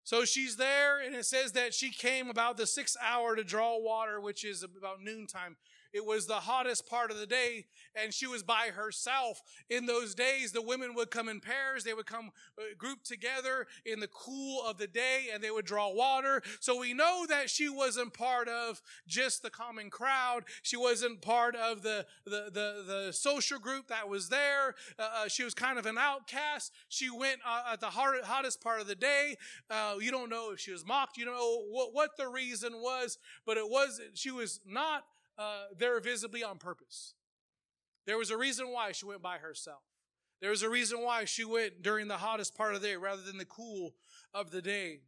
So 0.02 0.24
she's 0.24 0.56
there, 0.56 0.98
and 0.98 1.14
it 1.14 1.26
says 1.26 1.52
that 1.52 1.74
she 1.74 1.90
came 1.90 2.30
about 2.30 2.56
the 2.56 2.66
sixth 2.66 2.96
hour 3.02 3.36
to 3.36 3.44
draw 3.44 3.78
water, 3.78 4.20
which 4.20 4.44
is 4.44 4.62
about 4.62 5.02
noontime. 5.02 5.56
It 5.92 6.04
was 6.04 6.26
the 6.26 6.34
hottest 6.34 6.88
part 6.88 7.10
of 7.10 7.18
the 7.18 7.26
day, 7.26 7.66
and 7.94 8.14
she 8.14 8.26
was 8.26 8.42
by 8.42 8.70
herself. 8.74 9.42
In 9.68 9.86
those 9.86 10.14
days, 10.14 10.52
the 10.52 10.62
women 10.62 10.94
would 10.94 11.10
come 11.10 11.28
in 11.28 11.40
pairs. 11.40 11.84
They 11.84 11.94
would 11.94 12.06
come 12.06 12.30
uh, 12.58 12.62
grouped 12.78 13.06
together 13.06 13.66
in 13.84 13.98
the 13.98 14.08
cool 14.08 14.62
of 14.64 14.78
the 14.78 14.86
day, 14.86 15.26
and 15.32 15.42
they 15.42 15.50
would 15.50 15.64
draw 15.64 15.92
water. 15.92 16.42
So 16.60 16.78
we 16.78 16.94
know 16.94 17.26
that 17.28 17.50
she 17.50 17.68
wasn't 17.68 18.14
part 18.14 18.48
of 18.48 18.80
just 19.06 19.42
the 19.42 19.50
common 19.50 19.90
crowd. 19.90 20.44
She 20.62 20.76
wasn't 20.76 21.22
part 21.22 21.56
of 21.56 21.82
the, 21.82 22.06
the, 22.24 22.50
the, 22.52 22.84
the 22.86 23.12
social 23.12 23.58
group 23.58 23.88
that 23.88 24.08
was 24.08 24.28
there. 24.28 24.74
Uh, 24.98 25.08
uh 25.24 25.28
she 25.28 25.42
was 25.42 25.54
kind 25.54 25.78
of 25.78 25.86
an 25.86 25.98
outcast. 25.98 26.72
She 26.88 27.10
went 27.10 27.40
uh, 27.46 27.72
at 27.72 27.80
the 27.80 27.86
hard, 27.86 28.22
hottest 28.22 28.60
part 28.60 28.80
of 28.80 28.86
the 28.86 28.94
day. 28.94 29.36
Uh, 29.68 29.96
you 30.00 30.10
don't 30.10 30.30
know 30.30 30.52
if 30.52 30.60
she 30.60 30.72
was 30.72 30.86
mocked. 30.86 31.16
You 31.16 31.24
don't 31.24 31.34
know 31.34 31.62
what, 31.70 31.92
what 31.92 32.16
the 32.16 32.28
reason 32.28 32.74
was, 32.74 33.18
but 33.44 33.56
it 33.56 33.68
was, 33.68 34.00
she 34.14 34.30
was 34.30 34.60
not 34.64 35.04
uh, 35.40 35.64
there 35.76 35.98
visibly 36.00 36.44
on 36.44 36.58
purpose. 36.58 37.14
There 38.06 38.18
was 38.18 38.30
a 38.30 38.36
reason 38.36 38.68
why 38.68 38.92
she 38.92 39.06
went 39.06 39.22
by 39.22 39.38
herself. 39.38 39.82
There 40.40 40.50
was 40.50 40.62
a 40.62 40.70
reason 40.70 41.02
why 41.02 41.24
she 41.24 41.44
went 41.44 41.82
during 41.82 42.08
the 42.08 42.18
hottest 42.18 42.54
part 42.54 42.74
of 42.74 42.82
the 42.82 42.88
day 42.88 42.96
rather 42.96 43.22
than 43.22 43.38
the 43.38 43.44
cool 43.44 43.94
of 44.34 44.50
the 44.50 44.62
day. 44.62 45.00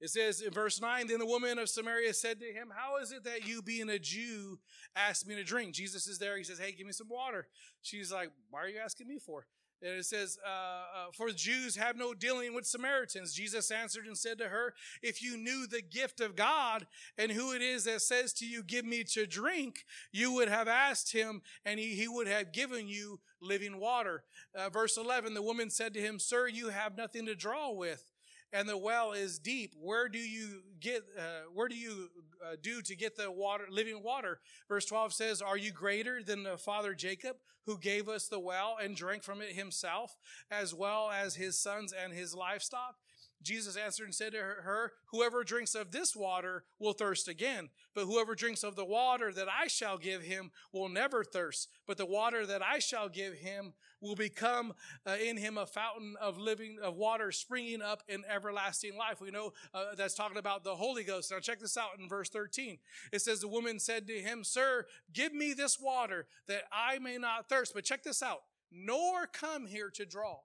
It 0.00 0.08
says 0.08 0.40
in 0.40 0.52
verse 0.52 0.80
9, 0.80 1.08
Then 1.08 1.18
the 1.18 1.26
woman 1.26 1.58
of 1.58 1.68
Samaria 1.68 2.14
said 2.14 2.40
to 2.40 2.46
him, 2.46 2.72
How 2.74 2.96
is 2.98 3.12
it 3.12 3.24
that 3.24 3.46
you, 3.46 3.60
being 3.60 3.90
a 3.90 3.98
Jew, 3.98 4.58
ask 4.96 5.26
me 5.26 5.34
to 5.34 5.44
drink? 5.44 5.74
Jesus 5.74 6.06
is 6.06 6.18
there. 6.18 6.38
He 6.38 6.44
says, 6.44 6.58
Hey, 6.58 6.72
give 6.72 6.86
me 6.86 6.92
some 6.92 7.08
water. 7.08 7.48
She's 7.82 8.10
like, 8.10 8.30
Why 8.48 8.62
are 8.62 8.68
you 8.68 8.78
asking 8.82 9.08
me 9.08 9.18
for? 9.18 9.46
And 9.82 9.98
it 9.98 10.04
says, 10.04 10.38
uh, 10.46 10.48
uh, 10.50 11.10
For 11.12 11.30
Jews 11.30 11.76
have 11.76 11.96
no 11.96 12.12
dealing 12.12 12.54
with 12.54 12.66
Samaritans. 12.66 13.32
Jesus 13.32 13.70
answered 13.70 14.06
and 14.06 14.16
said 14.16 14.38
to 14.38 14.48
her, 14.48 14.74
If 15.02 15.22
you 15.22 15.36
knew 15.36 15.66
the 15.66 15.80
gift 15.80 16.20
of 16.20 16.36
God 16.36 16.86
and 17.16 17.32
who 17.32 17.52
it 17.52 17.62
is 17.62 17.84
that 17.84 18.02
says 18.02 18.32
to 18.34 18.46
you, 18.46 18.62
Give 18.62 18.84
me 18.84 19.04
to 19.04 19.26
drink, 19.26 19.84
you 20.12 20.32
would 20.34 20.48
have 20.48 20.68
asked 20.68 21.12
him, 21.12 21.40
and 21.64 21.80
he, 21.80 21.94
he 21.94 22.08
would 22.08 22.26
have 22.26 22.52
given 22.52 22.88
you 22.88 23.20
living 23.40 23.80
water. 23.80 24.24
Uh, 24.54 24.68
verse 24.68 24.96
11 24.96 25.32
The 25.32 25.42
woman 25.42 25.70
said 25.70 25.94
to 25.94 26.00
him, 26.00 26.18
Sir, 26.18 26.46
you 26.46 26.68
have 26.68 26.96
nothing 26.96 27.24
to 27.26 27.34
draw 27.34 27.72
with 27.72 28.09
and 28.52 28.68
the 28.68 28.76
well 28.76 29.12
is 29.12 29.38
deep. 29.38 29.74
Where 29.80 30.08
do 30.08 30.18
you 30.18 30.62
get? 30.80 31.02
Uh, 31.16 31.48
where 31.52 31.68
do 31.68 31.76
you 31.76 32.08
uh, 32.44 32.56
do 32.60 32.82
to 32.82 32.96
get 32.96 33.16
the 33.16 33.30
water, 33.30 33.64
living 33.70 34.02
water? 34.02 34.40
Verse 34.68 34.84
twelve 34.84 35.12
says, 35.12 35.40
"Are 35.42 35.56
you 35.56 35.72
greater 35.72 36.22
than 36.22 36.42
the 36.42 36.56
father 36.58 36.94
Jacob, 36.94 37.36
who 37.66 37.78
gave 37.78 38.08
us 38.08 38.28
the 38.28 38.40
well 38.40 38.76
and 38.82 38.96
drank 38.96 39.22
from 39.22 39.40
it 39.40 39.54
himself, 39.54 40.16
as 40.50 40.74
well 40.74 41.10
as 41.10 41.36
his 41.36 41.58
sons 41.58 41.92
and 41.92 42.12
his 42.12 42.34
livestock?" 42.34 42.96
Jesus 43.42 43.76
answered 43.76 44.04
and 44.04 44.14
said 44.14 44.32
to 44.32 44.38
her, 44.38 44.92
Whoever 45.12 45.44
drinks 45.44 45.74
of 45.74 45.92
this 45.92 46.14
water 46.14 46.64
will 46.78 46.92
thirst 46.92 47.26
again, 47.26 47.70
but 47.94 48.04
whoever 48.04 48.34
drinks 48.34 48.62
of 48.62 48.76
the 48.76 48.84
water 48.84 49.32
that 49.32 49.48
I 49.48 49.66
shall 49.66 49.96
give 49.96 50.22
him 50.22 50.50
will 50.72 50.88
never 50.88 51.24
thirst. 51.24 51.68
But 51.86 51.96
the 51.96 52.06
water 52.06 52.44
that 52.44 52.62
I 52.62 52.78
shall 52.78 53.08
give 53.08 53.34
him 53.34 53.72
will 54.00 54.14
become 54.14 54.74
uh, 55.06 55.16
in 55.22 55.36
him 55.36 55.56
a 55.58 55.66
fountain 55.66 56.16
of 56.20 56.38
living, 56.38 56.78
of 56.82 56.96
water 56.96 57.32
springing 57.32 57.82
up 57.82 58.02
in 58.08 58.24
everlasting 58.28 58.96
life. 58.96 59.20
We 59.20 59.30
know 59.30 59.52
uh, 59.72 59.94
that's 59.96 60.14
talking 60.14 60.38
about 60.38 60.64
the 60.64 60.76
Holy 60.76 61.04
Ghost. 61.04 61.30
Now 61.30 61.38
check 61.38 61.60
this 61.60 61.76
out 61.76 61.98
in 61.98 62.08
verse 62.08 62.28
13. 62.28 62.78
It 63.12 63.22
says, 63.22 63.40
The 63.40 63.48
woman 63.48 63.78
said 63.78 64.06
to 64.06 64.20
him, 64.20 64.44
Sir, 64.44 64.86
give 65.12 65.32
me 65.32 65.54
this 65.54 65.78
water 65.80 66.26
that 66.46 66.62
I 66.72 66.98
may 66.98 67.16
not 67.16 67.48
thirst. 67.48 67.72
But 67.74 67.84
check 67.84 68.02
this 68.02 68.22
out, 68.22 68.42
nor 68.70 69.26
come 69.26 69.66
here 69.66 69.90
to 69.90 70.04
draw. 70.04 70.40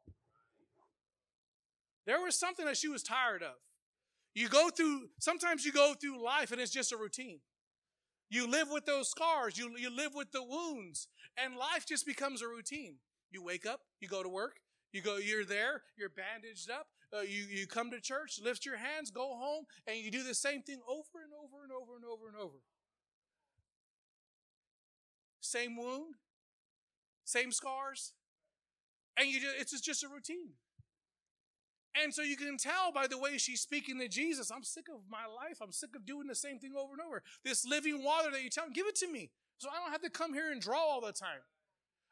There 2.05 2.21
was 2.21 2.37
something 2.37 2.65
that 2.65 2.77
she 2.77 2.87
was 2.87 3.03
tired 3.03 3.41
of. 3.41 3.55
You 4.33 4.49
go 4.49 4.69
through, 4.69 5.09
sometimes 5.19 5.65
you 5.65 5.71
go 5.71 5.93
through 5.99 6.23
life 6.23 6.51
and 6.51 6.59
it's 6.59 6.71
just 6.71 6.91
a 6.91 6.97
routine. 6.97 7.39
You 8.29 8.49
live 8.49 8.69
with 8.71 8.85
those 8.85 9.09
scars, 9.09 9.57
you, 9.57 9.71
you 9.77 9.95
live 9.95 10.13
with 10.13 10.31
the 10.31 10.43
wounds, 10.43 11.07
and 11.37 11.55
life 11.55 11.85
just 11.87 12.05
becomes 12.05 12.41
a 12.41 12.47
routine. 12.47 12.95
You 13.31 13.43
wake 13.43 13.65
up, 13.65 13.81
you 13.99 14.07
go 14.07 14.23
to 14.23 14.29
work, 14.29 14.57
you 14.91 15.01
go, 15.01 15.17
you're 15.17 15.45
there, 15.45 15.83
you're 15.97 16.09
bandaged 16.09 16.69
up, 16.69 16.87
uh, 17.15 17.21
you, 17.21 17.45
you 17.49 17.67
come 17.67 17.91
to 17.91 18.01
church, 18.01 18.39
lift 18.43 18.65
your 18.65 18.77
hands, 18.77 19.11
go 19.11 19.35
home, 19.37 19.65
and 19.87 19.97
you 19.97 20.11
do 20.11 20.23
the 20.23 20.33
same 20.33 20.63
thing 20.63 20.79
over 20.87 21.23
and 21.23 21.33
over 21.33 21.63
and 21.63 21.71
over 21.71 21.95
and 21.95 22.05
over 22.05 22.27
and 22.27 22.37
over. 22.37 22.57
Same 25.39 25.77
wound, 25.77 26.15
same 27.23 27.51
scars, 27.51 28.13
and 29.17 29.29
you 29.29 29.39
just, 29.39 29.55
it's 29.59 29.81
just 29.81 30.03
a 30.03 30.07
routine. 30.07 30.53
And 32.01 32.13
so 32.13 32.21
you 32.21 32.35
can 32.35 32.57
tell 32.57 32.91
by 32.93 33.07
the 33.07 33.17
way 33.17 33.37
she's 33.37 33.61
speaking 33.61 33.99
to 33.99 34.07
Jesus, 34.07 34.51
I'm 34.51 34.63
sick 34.63 34.87
of 34.89 35.01
my 35.09 35.25
life. 35.25 35.59
I'm 35.61 35.71
sick 35.71 35.95
of 35.95 36.05
doing 36.05 36.27
the 36.27 36.35
same 36.35 36.59
thing 36.59 36.73
over 36.77 36.93
and 36.93 37.01
over. 37.01 37.23
This 37.43 37.65
living 37.65 38.03
water 38.03 38.29
that 38.31 38.43
you 38.43 38.49
tell 38.49 38.67
me, 38.67 38.73
give 38.73 38.87
it 38.87 38.95
to 38.97 39.11
me. 39.11 39.31
So 39.57 39.69
I 39.69 39.81
don't 39.81 39.91
have 39.91 40.01
to 40.01 40.09
come 40.09 40.33
here 40.33 40.51
and 40.51 40.61
draw 40.61 40.79
all 40.79 41.01
the 41.01 41.13
time. 41.13 41.39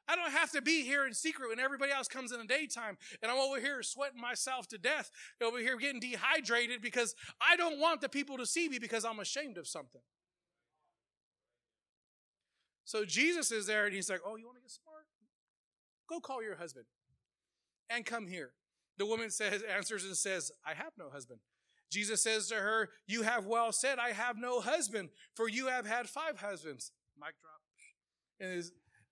I 0.08 0.16
don't 0.16 0.32
have 0.32 0.52
to 0.52 0.62
be 0.62 0.84
here 0.84 1.06
in 1.06 1.14
secret 1.14 1.50
when 1.50 1.60
everybody 1.60 1.92
else 1.92 2.08
comes 2.08 2.32
in 2.32 2.40
the 2.40 2.46
daytime 2.46 2.98
and 3.22 3.32
I'm 3.32 3.38
over 3.38 3.60
here 3.60 3.82
sweating 3.84 4.20
myself 4.20 4.68
to 4.70 4.78
death, 4.78 5.10
over 5.42 5.60
here 5.60 5.78
getting 5.78 6.02
dehydrated 6.02 6.82
because 6.82 7.16
I 7.40 7.56
don't 7.56 7.80
want 7.80 8.02
the 8.02 8.10
people 8.10 8.38
to 8.38 8.46
see 8.46 8.68
me 8.68 8.80
because 8.80 9.06
I'm 9.06 9.20
ashamed 9.20 9.58
of 9.58 9.68
something. 9.68 10.02
So 12.86 13.06
Jesus 13.06 13.52
is 13.52 13.66
there 13.66 13.86
and 13.86 13.96
he's 13.96 14.10
like, 14.10 14.20
Oh, 14.26 14.36
you 14.36 14.46
want 14.46 14.58
to 14.58 14.62
get 14.62 14.72
smart? 14.72 15.06
Go 16.08 16.20
call 16.20 16.44
your 16.44 16.56
husband 16.56 16.86
and 17.90 18.06
come 18.06 18.28
here. 18.28 18.52
The 18.98 19.06
woman 19.06 19.30
says, 19.30 19.64
answers 19.64 20.06
and 20.06 20.16
says, 20.16 20.52
I 20.66 20.74
have 20.74 20.94
no 20.98 21.10
husband. 21.10 21.40
Jesus 21.92 22.24
says 22.24 22.48
to 22.48 22.56
her, 22.56 22.90
You 23.08 23.22
have 23.22 23.46
well 23.46 23.72
said, 23.72 24.00
I 24.00 24.12
have 24.14 24.38
no 24.38 24.60
husband, 24.60 25.10
for 25.36 25.48
you 25.48 25.68
have 25.68 25.86
had 25.86 26.10
five 26.10 26.40
husbands. 26.40 26.92
Mic 27.18 27.36
drop. 27.42 27.62
And, 28.40 28.64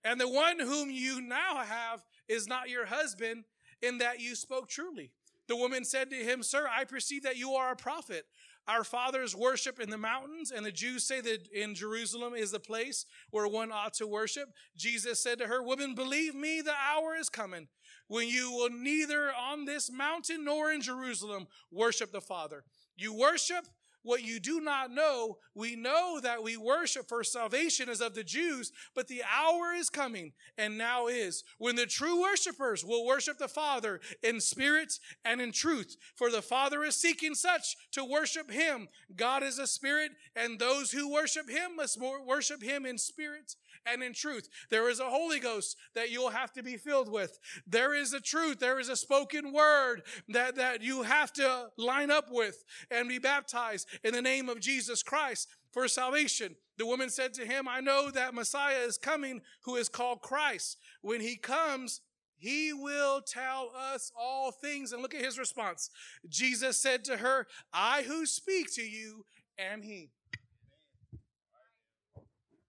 and 0.04 0.20
the 0.20 0.28
one 0.28 0.58
whom 0.58 0.90
you 0.90 1.20
now 1.20 1.58
have 1.58 2.02
is 2.28 2.46
not 2.46 2.68
your 2.68 2.86
husband, 2.86 3.44
in 3.80 3.98
that 3.98 4.20
you 4.20 4.34
spoke 4.34 4.68
truly. 4.68 5.10
The 5.48 5.56
woman 5.56 5.84
said 5.84 6.10
to 6.10 6.16
him, 6.16 6.42
Sir, 6.42 6.68
I 6.70 6.84
perceive 6.84 7.22
that 7.24 7.36
you 7.36 7.52
are 7.52 7.72
a 7.72 7.76
prophet. 7.76 8.24
Our 8.68 8.84
fathers 8.84 9.34
worship 9.34 9.80
in 9.80 9.90
the 9.90 9.98
mountains, 9.98 10.52
and 10.52 10.64
the 10.64 10.70
Jews 10.70 11.04
say 11.04 11.20
that 11.20 11.48
in 11.52 11.74
Jerusalem 11.74 12.34
is 12.34 12.52
the 12.52 12.60
place 12.60 13.06
where 13.30 13.48
one 13.48 13.72
ought 13.72 13.94
to 13.94 14.06
worship. 14.06 14.50
Jesus 14.76 15.20
said 15.20 15.38
to 15.38 15.48
her, 15.48 15.62
Woman, 15.62 15.96
believe 15.96 16.34
me, 16.34 16.60
the 16.60 16.72
hour 16.72 17.16
is 17.16 17.28
coming 17.28 17.66
when 18.06 18.28
you 18.28 18.52
will 18.52 18.70
neither 18.70 19.32
on 19.32 19.64
this 19.64 19.90
mountain 19.90 20.44
nor 20.44 20.70
in 20.70 20.80
Jerusalem 20.80 21.48
worship 21.72 22.12
the 22.12 22.20
Father. 22.20 22.62
You 22.96 23.12
worship 23.12 23.66
what 24.02 24.22
you 24.22 24.40
do 24.40 24.60
not 24.60 24.90
know, 24.90 25.38
we 25.54 25.76
know 25.76 26.20
that 26.20 26.42
we 26.42 26.56
worship 26.56 27.08
for 27.08 27.22
salvation 27.22 27.88
as 27.88 28.00
of 28.00 28.14
the 28.14 28.24
Jews, 28.24 28.72
but 28.94 29.08
the 29.08 29.22
hour 29.22 29.72
is 29.74 29.90
coming 29.90 30.32
and 30.58 30.78
now 30.78 31.06
is 31.06 31.44
when 31.58 31.76
the 31.76 31.86
true 31.86 32.20
worshipers 32.20 32.84
will 32.84 33.06
worship 33.06 33.38
the 33.38 33.48
Father 33.48 34.00
in 34.22 34.40
spirit 34.40 34.94
and 35.24 35.40
in 35.40 35.52
truth. 35.52 35.96
For 36.16 36.30
the 36.30 36.42
Father 36.42 36.82
is 36.84 36.96
seeking 36.96 37.34
such 37.34 37.76
to 37.92 38.04
worship 38.04 38.50
him. 38.50 38.88
God 39.14 39.42
is 39.42 39.58
a 39.58 39.66
spirit, 39.66 40.12
and 40.34 40.58
those 40.58 40.92
who 40.92 41.12
worship 41.12 41.48
him 41.48 41.76
must 41.76 41.98
worship 42.00 42.62
him 42.62 42.86
in 42.86 42.98
spirit 42.98 43.56
and 43.86 44.02
in 44.02 44.12
truth. 44.12 44.48
There 44.70 44.88
is 44.88 45.00
a 45.00 45.10
Holy 45.10 45.40
Ghost 45.40 45.76
that 45.94 46.10
you'll 46.10 46.30
have 46.30 46.52
to 46.52 46.62
be 46.62 46.76
filled 46.76 47.10
with. 47.10 47.38
There 47.66 47.94
is 47.94 48.12
a 48.12 48.20
truth. 48.20 48.58
There 48.58 48.78
is 48.80 48.88
a 48.88 48.96
spoken 48.96 49.52
word 49.52 50.02
that, 50.28 50.56
that 50.56 50.82
you 50.82 51.02
have 51.02 51.32
to 51.34 51.68
line 51.76 52.10
up 52.10 52.26
with 52.30 52.64
and 52.90 53.08
be 53.08 53.18
baptized 53.18 53.88
in 54.04 54.14
the 54.14 54.22
name 54.22 54.48
of 54.48 54.60
Jesus 54.60 55.02
Christ 55.02 55.48
for 55.72 55.88
salvation. 55.88 56.56
The 56.78 56.86
woman 56.86 57.10
said 57.10 57.34
to 57.34 57.44
him, 57.44 57.68
I 57.68 57.80
know 57.80 58.10
that 58.10 58.34
Messiah 58.34 58.80
is 58.86 58.98
coming 58.98 59.40
who 59.64 59.76
is 59.76 59.88
called 59.88 60.20
Christ. 60.22 60.78
When 61.00 61.20
he 61.20 61.36
comes, 61.36 62.00
He 62.42 62.72
will 62.72 63.20
tell 63.20 63.70
us 63.76 64.10
all 64.18 64.50
things. 64.50 64.92
And 64.92 65.00
look 65.00 65.14
at 65.14 65.24
his 65.24 65.38
response. 65.38 65.90
Jesus 66.28 66.76
said 66.76 67.04
to 67.04 67.18
her, 67.18 67.46
I 67.72 68.02
who 68.02 68.26
speak 68.26 68.74
to 68.74 68.82
you 68.82 69.24
am 69.58 69.82
he. 69.82 70.10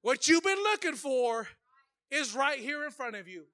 What 0.03 0.27
you've 0.27 0.43
been 0.43 0.61
looking 0.61 0.95
for 0.95 1.47
is 2.11 2.35
right 2.35 2.59
here 2.59 2.83
in 2.83 2.91
front 2.91 3.15
of 3.15 3.25
you. 3.25 3.45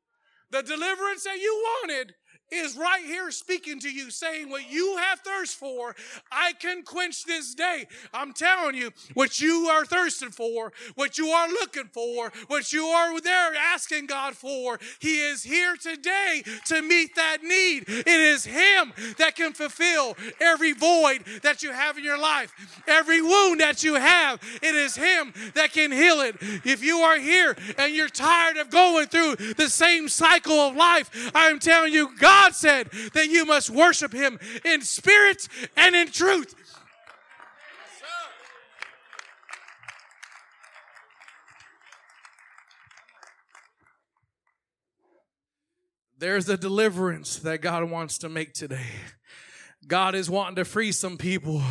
The 0.49 0.63
deliverance 0.63 1.23
that 1.23 1.37
you 1.37 1.63
wanted 1.83 2.15
is 2.51 2.77
right 2.77 3.03
here 3.05 3.31
speaking 3.31 3.79
to 3.79 3.91
you, 3.91 4.09
saying, 4.09 4.49
What 4.49 4.71
you 4.71 4.97
have 4.97 5.19
thirst 5.19 5.55
for, 5.55 5.95
I 6.31 6.53
can 6.53 6.83
quench 6.83 7.25
this 7.25 7.53
day. 7.53 7.87
I'm 8.13 8.33
telling 8.33 8.75
you, 8.75 8.91
what 9.13 9.39
you 9.39 9.67
are 9.71 9.85
thirsting 9.85 10.31
for, 10.31 10.71
what 10.95 11.17
you 11.17 11.27
are 11.27 11.49
looking 11.49 11.89
for, 11.91 12.31
what 12.47 12.73
you 12.73 12.85
are 12.85 13.19
there 13.21 13.55
asking 13.55 14.07
God 14.07 14.35
for, 14.35 14.79
He 14.99 15.19
is 15.19 15.43
here 15.43 15.75
today 15.75 16.43
to 16.65 16.81
meet 16.81 17.15
that 17.15 17.43
need. 17.43 17.85
It 17.87 18.07
is 18.07 18.45
Him 18.45 18.93
that 19.17 19.35
can 19.35 19.53
fulfill 19.53 20.15
every 20.39 20.73
void 20.73 21.23
that 21.43 21.61
you 21.61 21.71
have 21.71 21.97
in 21.97 22.03
your 22.03 22.19
life, 22.19 22.53
every 22.87 23.21
wound 23.21 23.59
that 23.59 23.83
you 23.83 23.95
have. 23.95 24.39
It 24.61 24.75
is 24.75 24.95
Him 24.95 25.33
that 25.53 25.73
can 25.73 25.91
heal 25.91 26.21
it. 26.21 26.35
If 26.65 26.83
you 26.83 26.99
are 26.99 27.19
here 27.19 27.55
and 27.77 27.93
you're 27.93 28.09
tired 28.09 28.57
of 28.57 28.69
going 28.69 29.07
through 29.07 29.35
the 29.35 29.69
same 29.69 30.09
cycle 30.09 30.59
of 30.59 30.75
life, 30.75 31.31
I'm 31.35 31.59
telling 31.59 31.93
you, 31.93 32.09
God 32.17 32.38
God 32.39 32.55
said 32.55 32.89
that 33.13 33.27
you 33.27 33.45
must 33.45 33.69
worship 33.69 34.13
Him 34.13 34.39
in 34.63 34.81
spirit 34.81 35.47
and 35.75 35.95
in 35.95 36.07
truth. 36.07 36.55
There's 46.17 46.49
a 46.49 46.57
deliverance 46.57 47.37
that 47.39 47.61
God 47.61 47.89
wants 47.89 48.17
to 48.19 48.29
make 48.29 48.53
today. 48.53 48.87
God 49.87 50.13
is 50.13 50.29
wanting 50.29 50.57
to 50.57 50.65
free 50.65 50.91
some 50.91 51.17
people. 51.17 51.63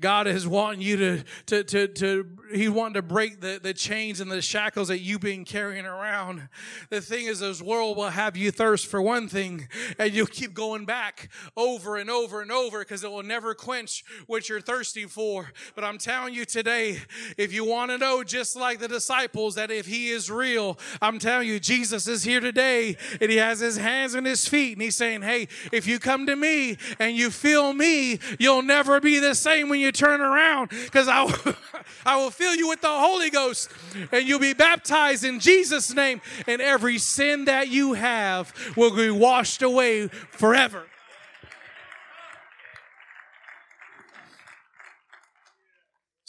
God 0.00 0.26
is 0.26 0.46
wanting 0.46 0.80
you 0.80 0.96
to, 0.96 1.24
to, 1.46 1.64
to, 1.64 1.88
to 1.88 2.26
He 2.52 2.68
wanting 2.68 2.94
to 2.94 3.02
break 3.02 3.40
the, 3.40 3.60
the 3.62 3.72
chains 3.72 4.20
and 4.20 4.30
the 4.30 4.42
shackles 4.42 4.88
that 4.88 5.00
you've 5.00 5.20
been 5.20 5.44
carrying 5.44 5.86
around. 5.86 6.48
The 6.90 7.00
thing 7.00 7.26
is, 7.26 7.40
this 7.40 7.62
world 7.62 7.96
will 7.96 8.10
have 8.10 8.36
you 8.36 8.50
thirst 8.50 8.86
for 8.86 9.00
one 9.00 9.28
thing, 9.28 9.68
and 9.98 10.12
you'll 10.12 10.26
keep 10.26 10.52
going 10.52 10.84
back 10.84 11.28
over 11.56 11.96
and 11.96 12.10
over 12.10 12.42
and 12.42 12.50
over 12.50 12.80
because 12.80 13.04
it 13.04 13.10
will 13.10 13.22
never 13.22 13.54
quench 13.54 14.04
what 14.26 14.48
you're 14.48 14.60
thirsty 14.60 15.04
for. 15.04 15.52
But 15.74 15.84
I'm 15.84 15.98
telling 15.98 16.34
you 16.34 16.44
today, 16.44 16.98
if 17.38 17.52
you 17.52 17.64
want 17.64 17.90
to 17.92 17.98
know, 17.98 18.24
just 18.24 18.56
like 18.56 18.80
the 18.80 18.88
disciples, 18.88 19.54
that 19.54 19.70
if 19.70 19.86
He 19.86 20.10
is 20.10 20.30
real, 20.30 20.78
I'm 21.00 21.18
telling 21.18 21.46
you, 21.46 21.60
Jesus 21.60 22.08
is 22.08 22.24
here 22.24 22.40
today, 22.40 22.96
and 23.20 23.30
He 23.30 23.36
has 23.36 23.60
His 23.60 23.76
hands 23.76 24.14
and 24.14 24.26
His 24.26 24.48
feet, 24.48 24.72
and 24.72 24.82
He's 24.82 24.96
saying, 24.96 25.22
Hey, 25.22 25.46
if 25.72 25.86
you 25.86 26.00
come 26.00 26.26
to 26.26 26.34
me 26.34 26.78
and 26.98 27.16
you 27.16 27.30
fill 27.34 27.72
me, 27.72 28.18
you'll 28.38 28.62
never 28.62 29.00
be 29.00 29.18
the 29.18 29.34
same 29.34 29.68
when 29.68 29.80
you 29.80 29.92
turn 29.92 30.20
around 30.20 30.70
because 30.70 31.08
I 32.06 32.16
will 32.16 32.30
fill 32.30 32.54
you 32.54 32.68
with 32.68 32.80
the 32.80 32.88
Holy 32.88 33.30
Ghost 33.30 33.70
and 34.12 34.26
you'll 34.26 34.38
be 34.38 34.54
baptized 34.54 35.24
in 35.24 35.40
Jesus' 35.40 35.92
name, 35.94 36.20
and 36.46 36.62
every 36.62 36.98
sin 36.98 37.44
that 37.46 37.68
you 37.68 37.94
have 37.94 38.54
will 38.76 38.94
be 38.94 39.10
washed 39.10 39.62
away 39.62 40.08
forever. 40.08 40.84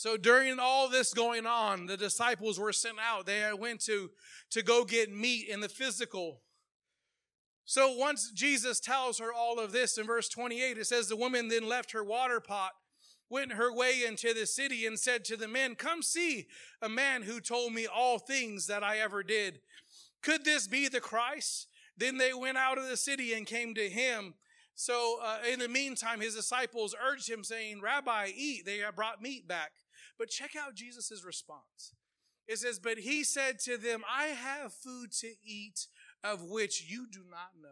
So 0.06 0.18
during 0.18 0.60
all 0.60 0.88
this 0.88 1.16
going 1.16 1.47
on, 1.47 1.88
the 1.88 1.97
disciples 1.97 2.60
were 2.60 2.72
sent 2.72 2.97
out. 2.99 3.26
They 3.26 3.43
went 3.58 3.80
to, 3.86 4.12
to 4.51 4.62
go 4.62 4.86
get 4.86 5.12
meat 5.12 5.47
in 5.47 5.62
the 5.62 5.68
physical. 5.68 6.41
So 7.66 7.91
once 7.91 8.32
Jesus 8.32 8.80
tells 8.80 9.18
her 9.20 9.34
all 9.34 9.59
of 9.59 9.72
this 9.72 9.97
in 9.97 10.05
verse 10.05 10.30
28, 10.30 10.78
it 10.78 10.86
says, 10.86 11.07
The 11.07 11.16
woman 11.16 11.47
then 11.47 11.68
left 11.68 11.91
her 11.93 12.03
water 12.03 12.39
pot, 12.39 12.72
went 13.30 13.53
her 13.53 13.74
way 13.74 14.03
into 14.07 14.34
the 14.34 14.45
city, 14.45 14.86
and 14.86 14.99
said 14.99 15.26
to 15.26 15.38
the 15.38 15.47
men, 15.47 15.74
Come 15.76 16.03
see 16.03 16.47
a 16.82 16.89
man 16.89 17.24
who 17.24 17.39
told 17.39 17.74
me 17.74 17.88
all 17.88 18.20
things 18.20 18.68
that 18.68 18.84
I 18.84 18.99
ever 18.99 19.24
did. 19.24 19.61
Could 20.22 20.45
this 20.45 20.68
be 20.68 20.88
the 20.88 21.01
Christ? 21.01 21.68
Then 21.97 22.18
they 22.18 22.34
went 22.34 22.57
out 22.57 22.78
of 22.78 22.88
the 22.88 22.97
city 22.97 23.34
and 23.34 23.47
came 23.47 23.74
to 23.76 23.89
him. 23.89 24.36
So 24.76 25.20
uh, 25.24 25.38
in 25.51 25.59
the 25.59 25.70
meantime, 25.70 26.20
his 26.20 26.36
disciples 26.36 26.95
urged 27.01 27.30
him, 27.30 27.43
saying, 27.43 27.82
Rabbi, 27.82 28.32
eat. 28.36 28.66
They 28.66 28.82
brought 28.95 29.22
meat 29.22 29.47
back. 29.47 29.72
But 30.20 30.30
check 30.30 30.51
out 30.55 30.76
Jesus' 30.76 31.24
response. 31.26 31.93
It 32.47 32.59
says, 32.59 32.80
But 32.80 32.99
he 32.99 33.24
said 33.24 33.59
to 33.61 33.78
them, 33.78 34.03
I 34.09 34.26
have 34.26 34.74
food 34.74 35.11
to 35.22 35.34
eat 35.43 35.88
of 36.26 36.43
which 36.43 36.86
you 36.89 37.07
do 37.09 37.21
not 37.30 37.51
know. 37.61 37.69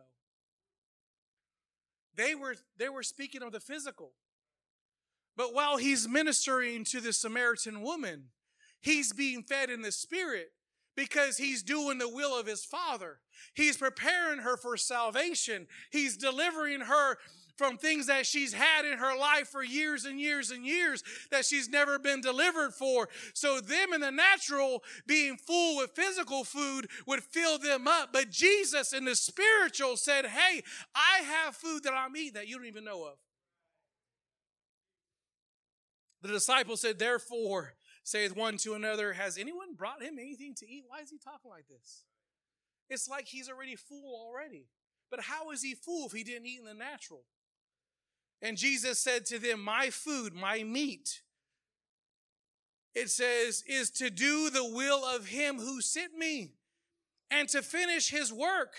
They 2.16 2.36
were, 2.36 2.56
they 2.78 2.90
were 2.90 3.04
speaking 3.04 3.42
of 3.42 3.52
the 3.52 3.60
physical. 3.60 4.12
But 5.36 5.54
while 5.54 5.78
he's 5.78 6.08
ministering 6.08 6.84
to 6.86 7.02
the 7.02 7.12
Samaritan 7.12 7.82
woman, 7.82 8.26
he's 8.82 9.12
being 9.12 9.42
fed 9.42 9.72
in 9.72 9.82
the 9.82 9.92
spirit 9.92 10.52
because 10.96 11.38
he's 11.38 11.64
doing 11.64 11.98
the 11.98 12.10
will 12.10 12.40
of 12.40 12.46
his 12.46 12.64
father. 12.64 13.20
He's 13.56 13.78
preparing 13.78 14.40
her 14.40 14.58
for 14.58 14.78
salvation. 14.78 15.66
He's 15.92 16.18
delivering 16.18 16.82
her 16.82 17.18
from 17.56 17.78
things 17.78 18.08
that 18.08 18.26
she's 18.26 18.54
had 18.54 18.86
in 18.86 18.98
her 18.98 19.18
life 19.18 19.48
for 19.48 19.64
years 19.64 20.06
and 20.06 20.20
years 20.20 20.52
and 20.52 20.66
years 20.66 21.04
that 21.32 21.46
she's 21.46 21.70
never 21.70 22.00
been 22.00 22.22
delivered 22.22 22.74
for. 22.74 23.10
So 23.34 23.60
them 23.60 23.94
in 23.94 24.02
the 24.02 24.12
natural 24.12 24.84
being 25.06 25.38
full 25.38 25.78
with 25.78 25.92
physical 25.96 26.44
food 26.44 26.88
would 27.08 27.24
fill 27.24 27.58
them 27.60 27.88
up. 27.88 28.10
But 28.12 28.30
Jesus 28.30 28.94
in 28.94 29.06
the 29.06 29.16
spiritual 29.16 29.98
said, 29.98 30.26
Hey, 30.26 30.64
I 30.96 31.24
have 31.24 31.56
food 31.56 31.84
that 31.84 31.94
I'm 31.94 32.16
eating 32.16 32.34
that 32.34 32.48
you 32.48 32.58
don't 32.58 32.68
even 32.68 32.86
know 32.86 33.06
of. 33.06 33.18
The 36.22 36.30
disciple 36.30 36.78
said, 36.78 37.00
Therefore, 37.00 37.74
saith 38.04 38.36
one 38.36 38.58
to 38.58 38.74
another, 38.74 39.14
Has 39.14 39.38
anyone 39.38 39.76
brought 39.76 40.02
him 40.02 40.18
anything 40.18 40.56
to 40.58 40.70
eat? 40.70 40.86
Why 40.88 41.02
is 41.02 41.10
he 41.10 41.18
talking 41.18 41.52
like 41.52 41.68
this? 41.68 42.04
It's 42.90 43.08
like 43.08 43.28
he's 43.28 43.50
already 43.50 43.76
full 43.76 44.16
already. 44.16 44.68
But 45.10 45.22
how 45.22 45.52
is 45.52 45.62
he 45.62 45.76
full 45.76 46.08
if 46.08 46.12
he 46.12 46.24
didn't 46.24 46.48
eat 46.48 46.60
in 46.60 46.66
the 46.66 46.74
natural? 46.74 47.24
And 48.44 48.58
Jesus 48.58 49.00
said 49.00 49.26
to 49.28 49.40
them, 49.40 49.64
My 49.64 49.90
food, 49.90 50.36
my 50.36 50.64
meat, 50.64 51.22
it 52.94 53.10
says, 53.10 53.64
is 53.66 53.90
to 53.92 54.10
do 54.10 54.50
the 54.50 54.66
will 54.66 55.04
of 55.06 55.28
him 55.28 55.58
who 55.58 55.80
sent 55.80 56.16
me 56.16 56.52
and 57.32 57.48
to 57.50 57.62
finish 57.62 58.10
his 58.10 58.34
work. 58.34 58.76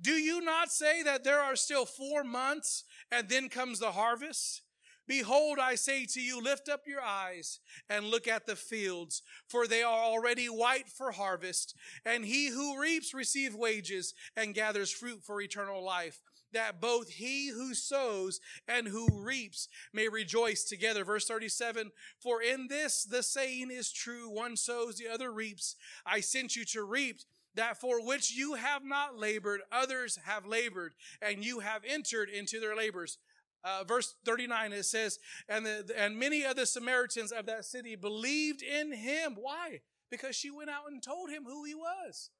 Do 0.00 0.12
you 0.12 0.40
not 0.40 0.72
say 0.72 1.04
that 1.04 1.22
there 1.22 1.40
are 1.40 1.56
still 1.56 1.86
four 1.86 2.24
months 2.24 2.84
and 3.10 3.28
then 3.28 3.48
comes 3.48 3.78
the 3.78 3.92
harvest? 3.92 4.62
Behold, 5.06 5.58
I 5.58 5.76
say 5.76 6.04
to 6.04 6.20
you, 6.20 6.42
lift 6.42 6.68
up 6.68 6.82
your 6.86 7.00
eyes 7.00 7.60
and 7.88 8.04
look 8.04 8.28
at 8.28 8.46
the 8.46 8.56
fields, 8.56 9.22
for 9.48 9.66
they 9.66 9.82
are 9.82 10.02
already 10.02 10.46
white 10.46 10.88
for 10.88 11.12
harvest. 11.12 11.74
And 12.04 12.24
he 12.24 12.48
who 12.48 12.80
reaps 12.80 13.14
receives 13.14 13.54
wages 13.54 14.12
and 14.36 14.54
gathers 14.54 14.90
fruit 14.90 15.22
for 15.22 15.40
eternal 15.40 15.82
life 15.82 16.20
that 16.52 16.80
both 16.80 17.08
he 17.08 17.48
who 17.48 17.74
sows 17.74 18.40
and 18.66 18.88
who 18.88 19.08
reaps 19.12 19.68
may 19.92 20.08
rejoice 20.08 20.64
together. 20.64 21.04
Verse 21.04 21.26
37 21.26 21.90
For 22.20 22.42
in 22.42 22.68
this 22.68 23.04
the 23.04 23.22
saying 23.22 23.70
is 23.70 23.92
true 23.92 24.30
one 24.30 24.56
sows, 24.56 24.96
the 24.96 25.08
other 25.08 25.32
reaps. 25.32 25.76
I 26.06 26.20
sent 26.20 26.56
you 26.56 26.64
to 26.66 26.82
reap 26.82 27.20
that 27.54 27.80
for 27.80 28.04
which 28.04 28.32
you 28.32 28.54
have 28.54 28.84
not 28.84 29.18
labored, 29.18 29.60
others 29.72 30.18
have 30.24 30.46
labored, 30.46 30.92
and 31.20 31.44
you 31.44 31.60
have 31.60 31.82
entered 31.86 32.28
into 32.28 32.60
their 32.60 32.76
labors. 32.76 33.18
Uh, 33.64 33.82
verse 33.82 34.14
39 34.24 34.72
it 34.72 34.84
says 34.84 35.18
and 35.48 35.66
the, 35.66 35.92
and 35.96 36.16
many 36.16 36.44
of 36.44 36.54
the 36.54 36.64
samaritans 36.64 37.32
of 37.32 37.44
that 37.46 37.64
city 37.64 37.96
believed 37.96 38.62
in 38.62 38.92
him 38.92 39.34
why 39.34 39.80
because 40.12 40.36
she 40.36 40.48
went 40.48 40.70
out 40.70 40.84
and 40.88 41.02
told 41.02 41.28
him 41.28 41.42
who 41.44 41.64
he 41.64 41.74
was 41.74 42.30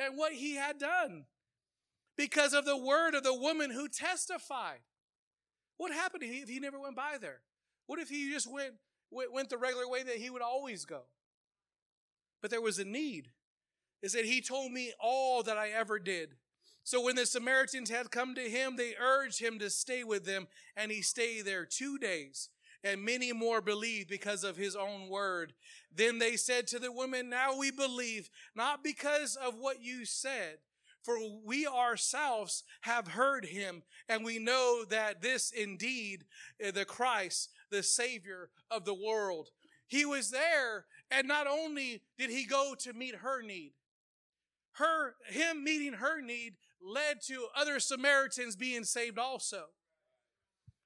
and 0.00 0.18
what 0.18 0.32
he 0.32 0.56
had 0.56 0.76
done 0.76 1.24
because 2.18 2.52
of 2.52 2.66
the 2.66 2.76
word 2.76 3.14
of 3.14 3.22
the 3.22 3.32
woman 3.32 3.70
who 3.70 3.88
testified. 3.88 4.80
What 5.78 5.92
happened 5.92 6.24
if 6.24 6.48
he 6.48 6.58
never 6.58 6.78
went 6.78 6.96
by 6.96 7.16
there? 7.18 7.40
What 7.86 8.00
if 8.00 8.10
he 8.10 8.30
just 8.30 8.52
went, 8.52 8.74
went 9.10 9.48
the 9.48 9.56
regular 9.56 9.88
way 9.88 10.02
that 10.02 10.16
he 10.16 10.28
would 10.28 10.42
always 10.42 10.84
go? 10.84 11.02
But 12.42 12.50
there 12.50 12.60
was 12.60 12.80
a 12.80 12.84
need. 12.84 13.28
It 14.02 14.10
said, 14.10 14.24
He 14.24 14.40
told 14.40 14.72
me 14.72 14.92
all 15.00 15.42
that 15.44 15.56
I 15.56 15.68
ever 15.68 15.98
did. 15.98 16.34
So 16.82 17.02
when 17.02 17.16
the 17.16 17.26
Samaritans 17.26 17.90
had 17.90 18.10
come 18.10 18.34
to 18.34 18.40
him, 18.40 18.76
they 18.76 18.94
urged 19.00 19.40
him 19.40 19.58
to 19.60 19.70
stay 19.70 20.04
with 20.04 20.24
them, 20.24 20.48
and 20.76 20.90
he 20.90 21.02
stayed 21.02 21.44
there 21.44 21.64
two 21.64 21.98
days. 21.98 22.48
And 22.82 23.04
many 23.04 23.32
more 23.32 23.60
believed 23.60 24.08
because 24.08 24.44
of 24.44 24.56
his 24.56 24.76
own 24.76 25.08
word. 25.08 25.52
Then 25.94 26.18
they 26.18 26.36
said 26.36 26.66
to 26.68 26.78
the 26.78 26.92
women, 26.92 27.28
Now 27.28 27.56
we 27.56 27.70
believe, 27.70 28.30
not 28.54 28.82
because 28.82 29.36
of 29.36 29.56
what 29.58 29.82
you 29.82 30.04
said, 30.04 30.58
for 31.02 31.16
we 31.44 31.66
ourselves 31.66 32.64
have 32.82 33.08
heard 33.08 33.46
him, 33.46 33.82
and 34.08 34.24
we 34.24 34.38
know 34.38 34.84
that 34.90 35.22
this 35.22 35.50
indeed 35.50 36.24
is 36.58 36.72
the 36.72 36.84
Christ, 36.84 37.50
the 37.70 37.82
Savior 37.82 38.50
of 38.70 38.84
the 38.84 38.94
world. 38.94 39.48
He 39.86 40.04
was 40.04 40.30
there, 40.30 40.86
and 41.10 41.26
not 41.26 41.46
only 41.46 42.02
did 42.18 42.30
he 42.30 42.44
go 42.44 42.74
to 42.80 42.92
meet 42.92 43.16
her 43.16 43.42
need, 43.42 43.72
her 44.72 45.14
him 45.26 45.64
meeting 45.64 45.94
her 45.94 46.20
need 46.20 46.54
led 46.80 47.20
to 47.26 47.46
other 47.56 47.80
Samaritans 47.80 48.54
being 48.54 48.84
saved 48.84 49.18
also. 49.18 49.64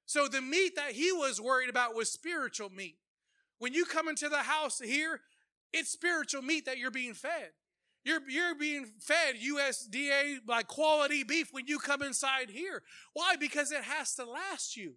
So 0.07 0.29
the 0.29 0.41
meat 0.41 0.77
that 0.77 0.93
he 0.93 1.13
was 1.13 1.41
worried 1.41 1.69
about 1.69 1.95
was 1.95 2.11
spiritual 2.11 2.71
meat. 2.71 2.97
When 3.59 3.75
you 3.75 3.85
come 3.85 4.09
into 4.09 4.29
the 4.29 4.39
house 4.39 4.81
here, 4.81 5.21
it's 5.73 5.91
spiritual 5.91 6.43
meat 6.43 6.67
that 6.67 6.79
you're 6.79 6.91
being 6.91 7.15
fed. 7.15 7.51
You're, 8.05 8.29
you're 8.29 8.55
being 8.55 8.87
fed 8.99 9.37
USDA 9.37 10.39
like 10.47 10.67
quality 10.67 11.23
beef 11.23 11.49
when 11.53 11.67
you 11.67 11.79
come 11.79 12.03
inside 12.03 12.51
here. 12.51 12.83
Why? 13.13 13.37
Because 13.37 13.71
it 13.71 13.83
has 13.83 14.15
to 14.17 14.25
last 14.25 14.77
you. 14.77 14.95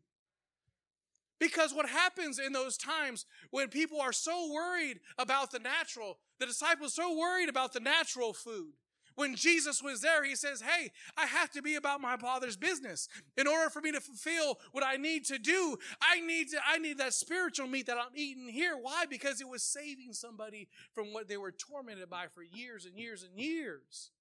Because 1.39 1.74
what 1.74 1.89
happens 1.89 2.39
in 2.39 2.53
those 2.53 2.78
times 2.78 3.26
when 3.51 3.68
people 3.68 3.99
are 3.99 4.14
so 4.14 4.51
worried 4.51 4.99
about 5.18 5.51
the 5.51 5.60
natural, 5.60 6.20
the 6.39 6.45
disciples 6.45 6.93
so 6.93 7.18
worried 7.18 7.49
about 7.49 7.74
the 7.74 7.80
natural 7.80 8.34
food. 8.34 8.74
When 9.16 9.36
Jesus 9.36 9.82
was 9.82 10.01
there, 10.01 10.24
he 10.24 10.36
says, 10.36 10.61
Hey, 10.61 10.91
I 11.18 11.26
have 11.26 11.49
to 11.51 11.61
be 11.61 11.76
about 11.76 12.01
my 12.01 12.18
father's 12.18 12.57
business. 12.57 13.07
In 13.38 13.47
order 13.47 13.70
for 13.70 13.82
me 13.82 13.91
to 13.93 14.01
fulfill 14.01 14.59
what 14.74 14.84
I 14.86 14.97
need 14.97 15.26
to 15.26 15.39
do, 15.39 15.78
I 16.01 16.20
need 16.20 16.49
to, 16.49 16.57
I 16.66 16.78
need 16.78 16.97
that 16.97 17.13
spiritual 17.13 17.68
meat 17.68 17.88
that 17.88 17.97
I'm 17.97 18.16
eating 18.16 18.49
here. 18.49 18.76
Why? 18.80 19.05
Because 19.09 19.39
it 19.39 19.47
was 19.47 19.63
saving 19.63 20.13
somebody 20.13 20.68
from 20.93 21.13
what 21.13 21.30
they 21.30 21.38
were 21.38 21.53
tormented 21.53 22.09
by 22.09 22.26
for 22.28 22.43
years 22.43 22.86
and 22.86 22.99
years 22.99 23.24
and 23.24 23.39
years. 23.39 24.11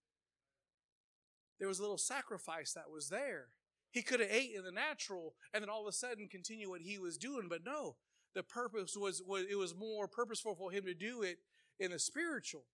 There 1.58 1.68
was 1.68 1.80
a 1.80 1.82
little 1.82 1.98
sacrifice 1.98 2.72
that 2.72 2.90
was 2.90 3.08
there. 3.08 3.46
He 3.90 4.02
could 4.02 4.20
have 4.20 4.30
ate 4.30 4.54
in 4.56 4.64
the 4.64 4.72
natural 4.72 5.34
and 5.52 5.62
then 5.62 5.70
all 5.70 5.82
of 5.82 5.88
a 5.88 5.92
sudden 5.92 6.28
continue 6.28 6.68
what 6.68 6.82
he 6.82 6.98
was 6.98 7.16
doing, 7.16 7.46
but 7.48 7.64
no. 7.64 7.96
The 8.34 8.42
purpose 8.42 8.96
was, 8.96 9.22
was 9.24 9.44
it 9.48 9.56
was 9.56 9.76
more 9.76 10.08
purposeful 10.08 10.56
for 10.56 10.72
him 10.72 10.84
to 10.84 10.94
do 10.94 11.22
it 11.22 11.38
in 11.78 11.92
the 11.92 11.98
spiritual 11.98 12.64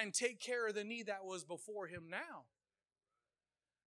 and 0.00 0.12
take 0.12 0.40
care 0.40 0.68
of 0.68 0.74
the 0.74 0.84
need 0.84 1.06
that 1.06 1.24
was 1.24 1.44
before 1.44 1.86
him 1.86 2.04
now. 2.10 2.44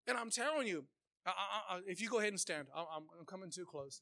And 0.07 0.17
I'm 0.17 0.31
telling 0.31 0.67
you, 0.67 0.87
I, 1.27 1.31
I, 1.31 1.77
I, 1.77 1.81
if 1.87 2.01
you 2.01 2.09
go 2.09 2.19
ahead 2.19 2.31
and 2.31 2.41
stand, 2.41 2.69
I'm, 2.75 3.05
I'm 3.19 3.27
coming 3.27 3.51
too 3.51 3.67
close. 3.67 4.01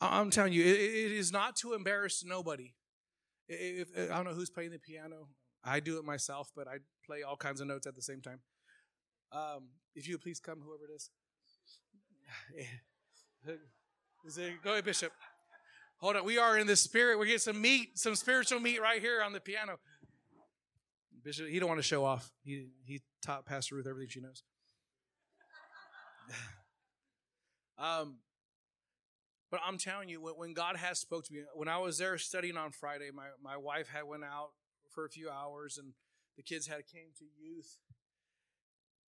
I'm 0.00 0.30
telling 0.30 0.52
you, 0.52 0.64
it, 0.64 1.12
is 1.12 1.32
not 1.32 1.56
to 1.56 1.72
embarrass 1.72 2.24
nobody. 2.24 2.74
If, 3.48 3.88
if, 3.96 4.10
I 4.10 4.16
don't 4.16 4.24
know 4.24 4.34
who's 4.34 4.50
playing 4.50 4.70
the 4.70 4.78
piano. 4.78 5.28
I 5.64 5.80
do 5.80 5.98
it 5.98 6.04
myself, 6.04 6.50
but 6.54 6.68
I 6.68 6.78
play 7.06 7.22
all 7.22 7.36
kinds 7.36 7.60
of 7.60 7.66
notes 7.66 7.86
at 7.86 7.94
the 7.94 8.02
same 8.02 8.20
time. 8.20 8.40
Um, 9.32 9.68
if 9.94 10.06
you 10.06 10.14
would 10.14 10.22
please 10.22 10.40
come, 10.40 10.60
whoever 10.60 10.84
it 10.84 10.94
is. 10.94 11.10
go 14.64 14.70
ahead, 14.72 14.84
Bishop. 14.84 15.12
Hold 15.98 16.16
on. 16.16 16.24
We 16.24 16.38
are 16.38 16.58
in 16.58 16.66
the 16.66 16.76
spirit. 16.76 17.18
We're 17.18 17.26
getting 17.26 17.38
some 17.38 17.60
meat, 17.60 17.98
some 17.98 18.14
spiritual 18.14 18.60
meat 18.60 18.80
right 18.80 19.00
here 19.00 19.22
on 19.22 19.32
the 19.32 19.40
piano. 19.40 19.78
Bishop, 21.22 21.48
he 21.48 21.58
don't 21.58 21.68
want 21.68 21.78
to 21.78 21.86
show 21.86 22.04
off. 22.04 22.30
He 22.42 22.68
he 22.84 23.00
taught 23.22 23.46
Pastor 23.46 23.76
Ruth 23.76 23.86
everything 23.86 24.10
she 24.10 24.20
knows. 24.20 24.42
um, 27.78 28.16
but 29.50 29.60
I'm 29.64 29.78
telling 29.78 30.08
you, 30.08 30.20
when 30.20 30.52
God 30.52 30.76
has 30.76 30.98
spoke 30.98 31.24
to 31.26 31.32
me, 31.32 31.42
when 31.54 31.68
I 31.68 31.78
was 31.78 31.98
there 31.98 32.18
studying 32.18 32.56
on 32.56 32.72
Friday, 32.72 33.10
my, 33.14 33.26
my 33.40 33.56
wife 33.56 33.88
had 33.88 34.02
went 34.02 34.24
out 34.24 34.50
for 34.90 35.04
a 35.04 35.08
few 35.08 35.30
hours 35.30 35.78
and 35.78 35.92
the 36.36 36.42
kids 36.42 36.66
had 36.66 36.88
came 36.92 37.10
to 37.18 37.24
youth. 37.40 37.78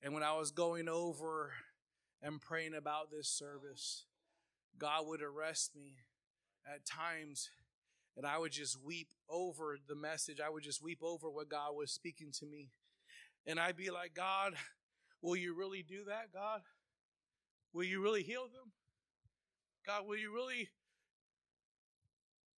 And 0.02 0.14
when 0.14 0.22
I 0.22 0.36
was 0.36 0.52
going 0.52 0.88
over 0.88 1.52
and 2.26 2.40
praying 2.40 2.74
about 2.74 3.10
this 3.10 3.28
service, 3.28 4.04
God 4.76 5.06
would 5.06 5.22
arrest 5.22 5.76
me 5.76 5.94
at 6.66 6.84
times 6.84 7.50
and 8.16 8.26
I 8.26 8.38
would 8.38 8.50
just 8.50 8.82
weep 8.82 9.08
over 9.28 9.76
the 9.88 9.94
message. 9.94 10.40
I 10.44 10.50
would 10.50 10.64
just 10.64 10.82
weep 10.82 10.98
over 11.02 11.30
what 11.30 11.48
God 11.48 11.76
was 11.76 11.92
speaking 11.92 12.32
to 12.40 12.46
me. 12.46 12.70
And 13.46 13.60
I'd 13.60 13.76
be 13.76 13.90
like, 13.90 14.12
God, 14.14 14.54
will 15.22 15.36
you 15.36 15.54
really 15.54 15.84
do 15.86 16.04
that, 16.08 16.32
God? 16.32 16.62
Will 17.72 17.84
you 17.84 18.02
really 18.02 18.24
heal 18.24 18.44
them? 18.44 18.72
God, 19.86 20.06
will 20.06 20.16
you 20.16 20.34
really 20.34 20.70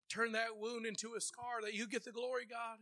turn 0.09 0.31
that 0.31 0.57
wound 0.57 0.85
into 0.85 1.15
a 1.17 1.21
scar 1.21 1.61
that 1.63 1.73
you 1.73 1.87
get 1.87 2.05
the 2.05 2.11
glory, 2.13 2.45
God? 2.49 2.77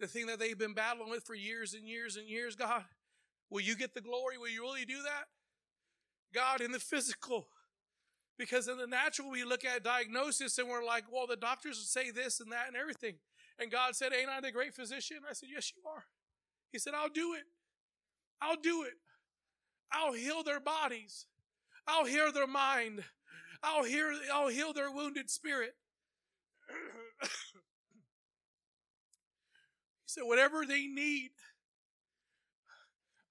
The 0.00 0.08
thing 0.08 0.26
that 0.26 0.40
they've 0.40 0.58
been 0.58 0.74
battling 0.74 1.10
with 1.10 1.22
for 1.22 1.36
years 1.36 1.74
and 1.74 1.86
years 1.86 2.16
and 2.16 2.28
years, 2.28 2.56
God, 2.56 2.82
will 3.48 3.60
you 3.60 3.76
get 3.76 3.94
the 3.94 4.00
glory? 4.00 4.38
Will 4.38 4.48
you 4.48 4.62
really 4.62 4.86
do 4.86 5.00
that? 5.02 5.26
God, 6.34 6.60
in 6.60 6.72
the 6.72 6.80
physical, 6.80 7.48
because 8.38 8.68
in 8.68 8.76
the 8.76 8.86
natural, 8.86 9.30
we 9.30 9.44
look 9.44 9.64
at 9.64 9.84
diagnosis 9.84 10.58
and 10.58 10.68
we're 10.68 10.84
like, 10.84 11.04
well, 11.12 11.26
the 11.26 11.36
doctors 11.36 11.78
say 11.88 12.10
this 12.10 12.40
and 12.40 12.50
that 12.52 12.66
and 12.66 12.76
everything. 12.76 13.14
And 13.58 13.70
God 13.70 13.94
said, 13.94 14.12
Ain't 14.12 14.28
I 14.28 14.40
the 14.40 14.50
great 14.50 14.74
physician? 14.74 15.18
I 15.28 15.32
said, 15.32 15.48
Yes, 15.52 15.72
you 15.76 15.82
are. 15.88 16.04
He 16.72 16.78
said, 16.78 16.94
I'll 16.94 17.08
do 17.08 17.34
it. 17.34 17.44
I'll 18.42 18.60
do 18.60 18.82
it. 18.82 18.94
I'll 19.92 20.12
heal 20.12 20.42
their 20.42 20.60
bodies. 20.60 21.26
I'll 21.86 22.04
heal 22.04 22.32
their 22.32 22.48
mind. 22.48 23.04
I'll 23.62 23.84
heal, 23.84 24.10
I'll 24.32 24.48
heal 24.48 24.72
their 24.72 24.90
wounded 24.90 25.30
spirit. 25.30 25.74
he 27.22 27.28
said, 30.06 30.24
whatever 30.24 30.66
they 30.66 30.86
need, 30.86 31.30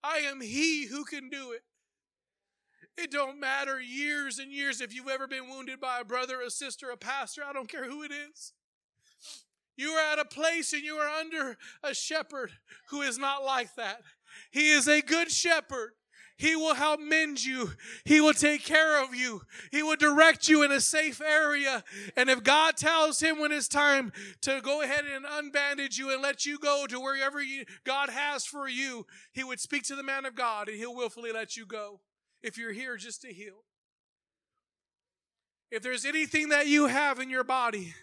I 0.04 0.20
am 0.20 0.42
he 0.42 0.88
who 0.88 1.04
can 1.04 1.30
do 1.30 1.52
it. 1.52 1.64
It 2.98 3.12
don't 3.12 3.40
matter 3.40 3.82
years 3.82 4.40
and 4.40 4.52
years 4.52 4.82
if 4.82 4.94
you've 4.94 5.08
ever 5.08 5.28
been 5.28 5.50
wounded 5.50 5.80
by 5.80 6.00
a 6.00 6.06
brother, 6.06 6.42
a 6.42 6.50
sister, 6.50 6.90
a 6.90 6.98
pastor, 6.98 7.42
I 7.44 7.54
don't 7.54 7.70
care 7.70 7.90
who 7.90 8.04
it 8.04 8.12
is. 8.12 8.54
You 9.76 9.92
are 9.92 10.14
at 10.14 10.20
a 10.20 10.26
place 10.26 10.74
and 10.74 10.84
you 10.84 10.96
are 10.96 11.10
under 11.10 11.58
a 11.84 11.96
shepherd 11.96 12.52
who 12.90 13.02
is 13.02 13.18
not 13.18 13.44
like 13.44 13.74
that. 13.76 14.02
He 14.52 14.70
is 14.70 14.88
a 14.88 15.02
good 15.02 15.32
shepherd 15.32 15.94
he 16.38 16.56
will 16.56 16.74
help 16.74 17.00
mend 17.00 17.46
you. 17.46 17.72
He 18.06 18.20
will 18.20 18.34
take 18.34 18.66
care 18.66 19.02
of 19.04 19.14
you. 19.14 19.44
He 19.72 19.84
will 19.84 19.96
direct 19.96 20.50
you 20.50 20.64
in 20.64 20.72
a 20.72 20.82
safe 20.82 21.22
area. 21.22 21.84
And 22.18 22.30
if 22.30 22.44
God 22.44 22.76
tells 22.76 23.20
him 23.20 23.40
when 23.40 23.52
it's 23.52 23.68
time 23.68 24.12
to 24.42 24.60
go 24.62 24.82
ahead 24.82 25.06
and 25.06 25.26
unbandage 25.26 25.98
you 25.98 26.12
and 26.12 26.22
let 26.22 26.46
you 26.46 26.58
go 26.58 26.86
to 26.88 27.00
wherever 27.00 27.42
God 27.86 28.10
has 28.10 28.46
for 28.46 28.68
you, 28.68 29.06
he 29.32 29.44
would 29.44 29.60
speak 29.60 29.84
to 29.84 29.96
the 29.96 30.04
man 30.04 30.26
of 30.26 30.36
God 30.36 30.68
and 30.68 30.78
he'll 30.78 30.96
willfully 30.96 31.32
let 31.32 31.56
you 31.56 31.66
go 31.66 32.02
if 32.44 32.58
you're 32.58 32.74
here 32.74 32.98
just 32.98 33.22
to 33.22 33.34
heal. 33.34 33.64
If 35.72 35.82
there's 35.82 36.06
anything 36.06 36.50
that 36.50 36.68
you 36.68 36.88
have 36.88 37.20
in 37.20 37.30
your 37.30 37.44
body, 37.44 37.96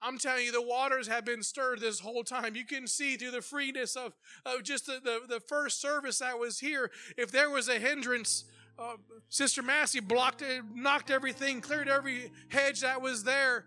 I'm 0.00 0.18
telling 0.18 0.44
you, 0.44 0.50
the 0.50 0.60
waters 0.60 1.06
have 1.06 1.24
been 1.24 1.44
stirred 1.44 1.80
this 1.80 2.00
whole 2.00 2.24
time. 2.24 2.56
You 2.56 2.64
can 2.64 2.88
see 2.88 3.16
through 3.16 3.30
the 3.30 3.42
freeness 3.42 3.94
of, 3.94 4.12
of 4.44 4.64
just 4.64 4.86
the, 4.86 4.98
the, 5.02 5.20
the 5.28 5.40
first 5.40 5.80
service 5.80 6.18
that 6.18 6.36
was 6.40 6.58
here. 6.58 6.90
If 7.16 7.30
there 7.30 7.48
was 7.48 7.68
a 7.68 7.78
hindrance, 7.78 8.44
uh, 8.76 8.96
Sister 9.28 9.62
Massey 9.62 10.00
blocked 10.00 10.42
it, 10.42 10.64
knocked 10.74 11.12
everything, 11.12 11.60
cleared 11.60 11.88
every 11.88 12.32
hedge 12.48 12.80
that 12.80 13.00
was 13.00 13.22
there. 13.22 13.66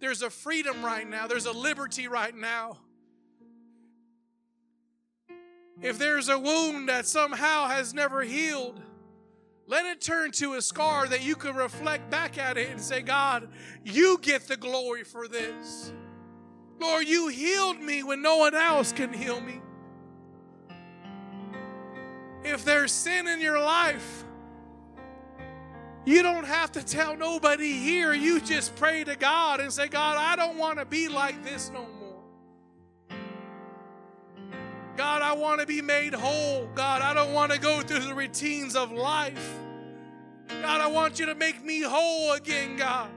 There's 0.00 0.22
a 0.22 0.30
freedom 0.30 0.82
right 0.82 1.08
now, 1.08 1.26
there's 1.26 1.46
a 1.46 1.52
liberty 1.52 2.08
right 2.08 2.34
now. 2.34 2.78
If 5.82 5.98
there's 5.98 6.28
a 6.28 6.38
wound 6.38 6.88
that 6.88 7.06
somehow 7.06 7.66
has 7.66 7.92
never 7.92 8.22
healed, 8.22 8.80
let 9.66 9.86
it 9.86 10.00
turn 10.00 10.30
to 10.32 10.54
a 10.54 10.62
scar 10.62 11.06
that 11.08 11.24
you 11.24 11.36
can 11.36 11.56
reflect 11.56 12.10
back 12.10 12.38
at 12.38 12.56
it 12.56 12.70
and 12.70 12.80
say, 12.80 13.02
God, 13.02 13.48
you 13.84 14.18
get 14.20 14.46
the 14.46 14.56
glory 14.56 15.04
for 15.04 15.26
this. 15.26 15.92
Lord, 16.78 17.06
you 17.06 17.28
healed 17.28 17.80
me 17.80 18.02
when 18.02 18.20
no 18.20 18.36
one 18.36 18.54
else 18.54 18.92
can 18.92 19.12
heal 19.12 19.40
me. 19.40 19.60
If 22.42 22.64
there's 22.64 22.92
sin 22.92 23.26
in 23.26 23.40
your 23.40 23.58
life, 23.58 24.24
you 26.04 26.22
don't 26.22 26.44
have 26.44 26.72
to 26.72 26.84
tell 26.84 27.16
nobody 27.16 27.72
here. 27.72 28.12
You 28.12 28.40
just 28.40 28.76
pray 28.76 29.04
to 29.04 29.16
God 29.16 29.60
and 29.60 29.72
say, 29.72 29.88
God, 29.88 30.18
I 30.18 30.36
don't 30.36 30.58
want 30.58 30.78
to 30.78 30.84
be 30.84 31.08
like 31.08 31.42
this 31.42 31.70
no 31.70 31.86
more. 31.86 32.03
God, 34.96 35.22
I 35.22 35.32
want 35.32 35.60
to 35.60 35.66
be 35.66 35.82
made 35.82 36.14
whole. 36.14 36.68
God, 36.74 37.02
I 37.02 37.14
don't 37.14 37.32
want 37.32 37.52
to 37.52 37.58
go 37.58 37.80
through 37.80 38.00
the 38.00 38.14
routines 38.14 38.76
of 38.76 38.92
life. 38.92 39.58
God, 40.48 40.80
I 40.80 40.86
want 40.86 41.18
you 41.18 41.26
to 41.26 41.34
make 41.34 41.64
me 41.64 41.82
whole 41.82 42.32
again, 42.32 42.76
God. 42.76 43.10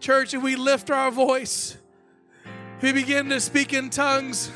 Church, 0.00 0.34
if 0.34 0.42
we 0.42 0.56
lift 0.56 0.90
our 0.90 1.10
voice, 1.10 1.76
we 2.82 2.92
begin 2.92 3.28
to 3.30 3.40
speak 3.40 3.72
in 3.72 3.90
tongues 3.90 4.50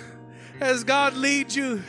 as 0.60 0.84
God 0.84 1.14
leads 1.14 1.56
you. 1.56 1.82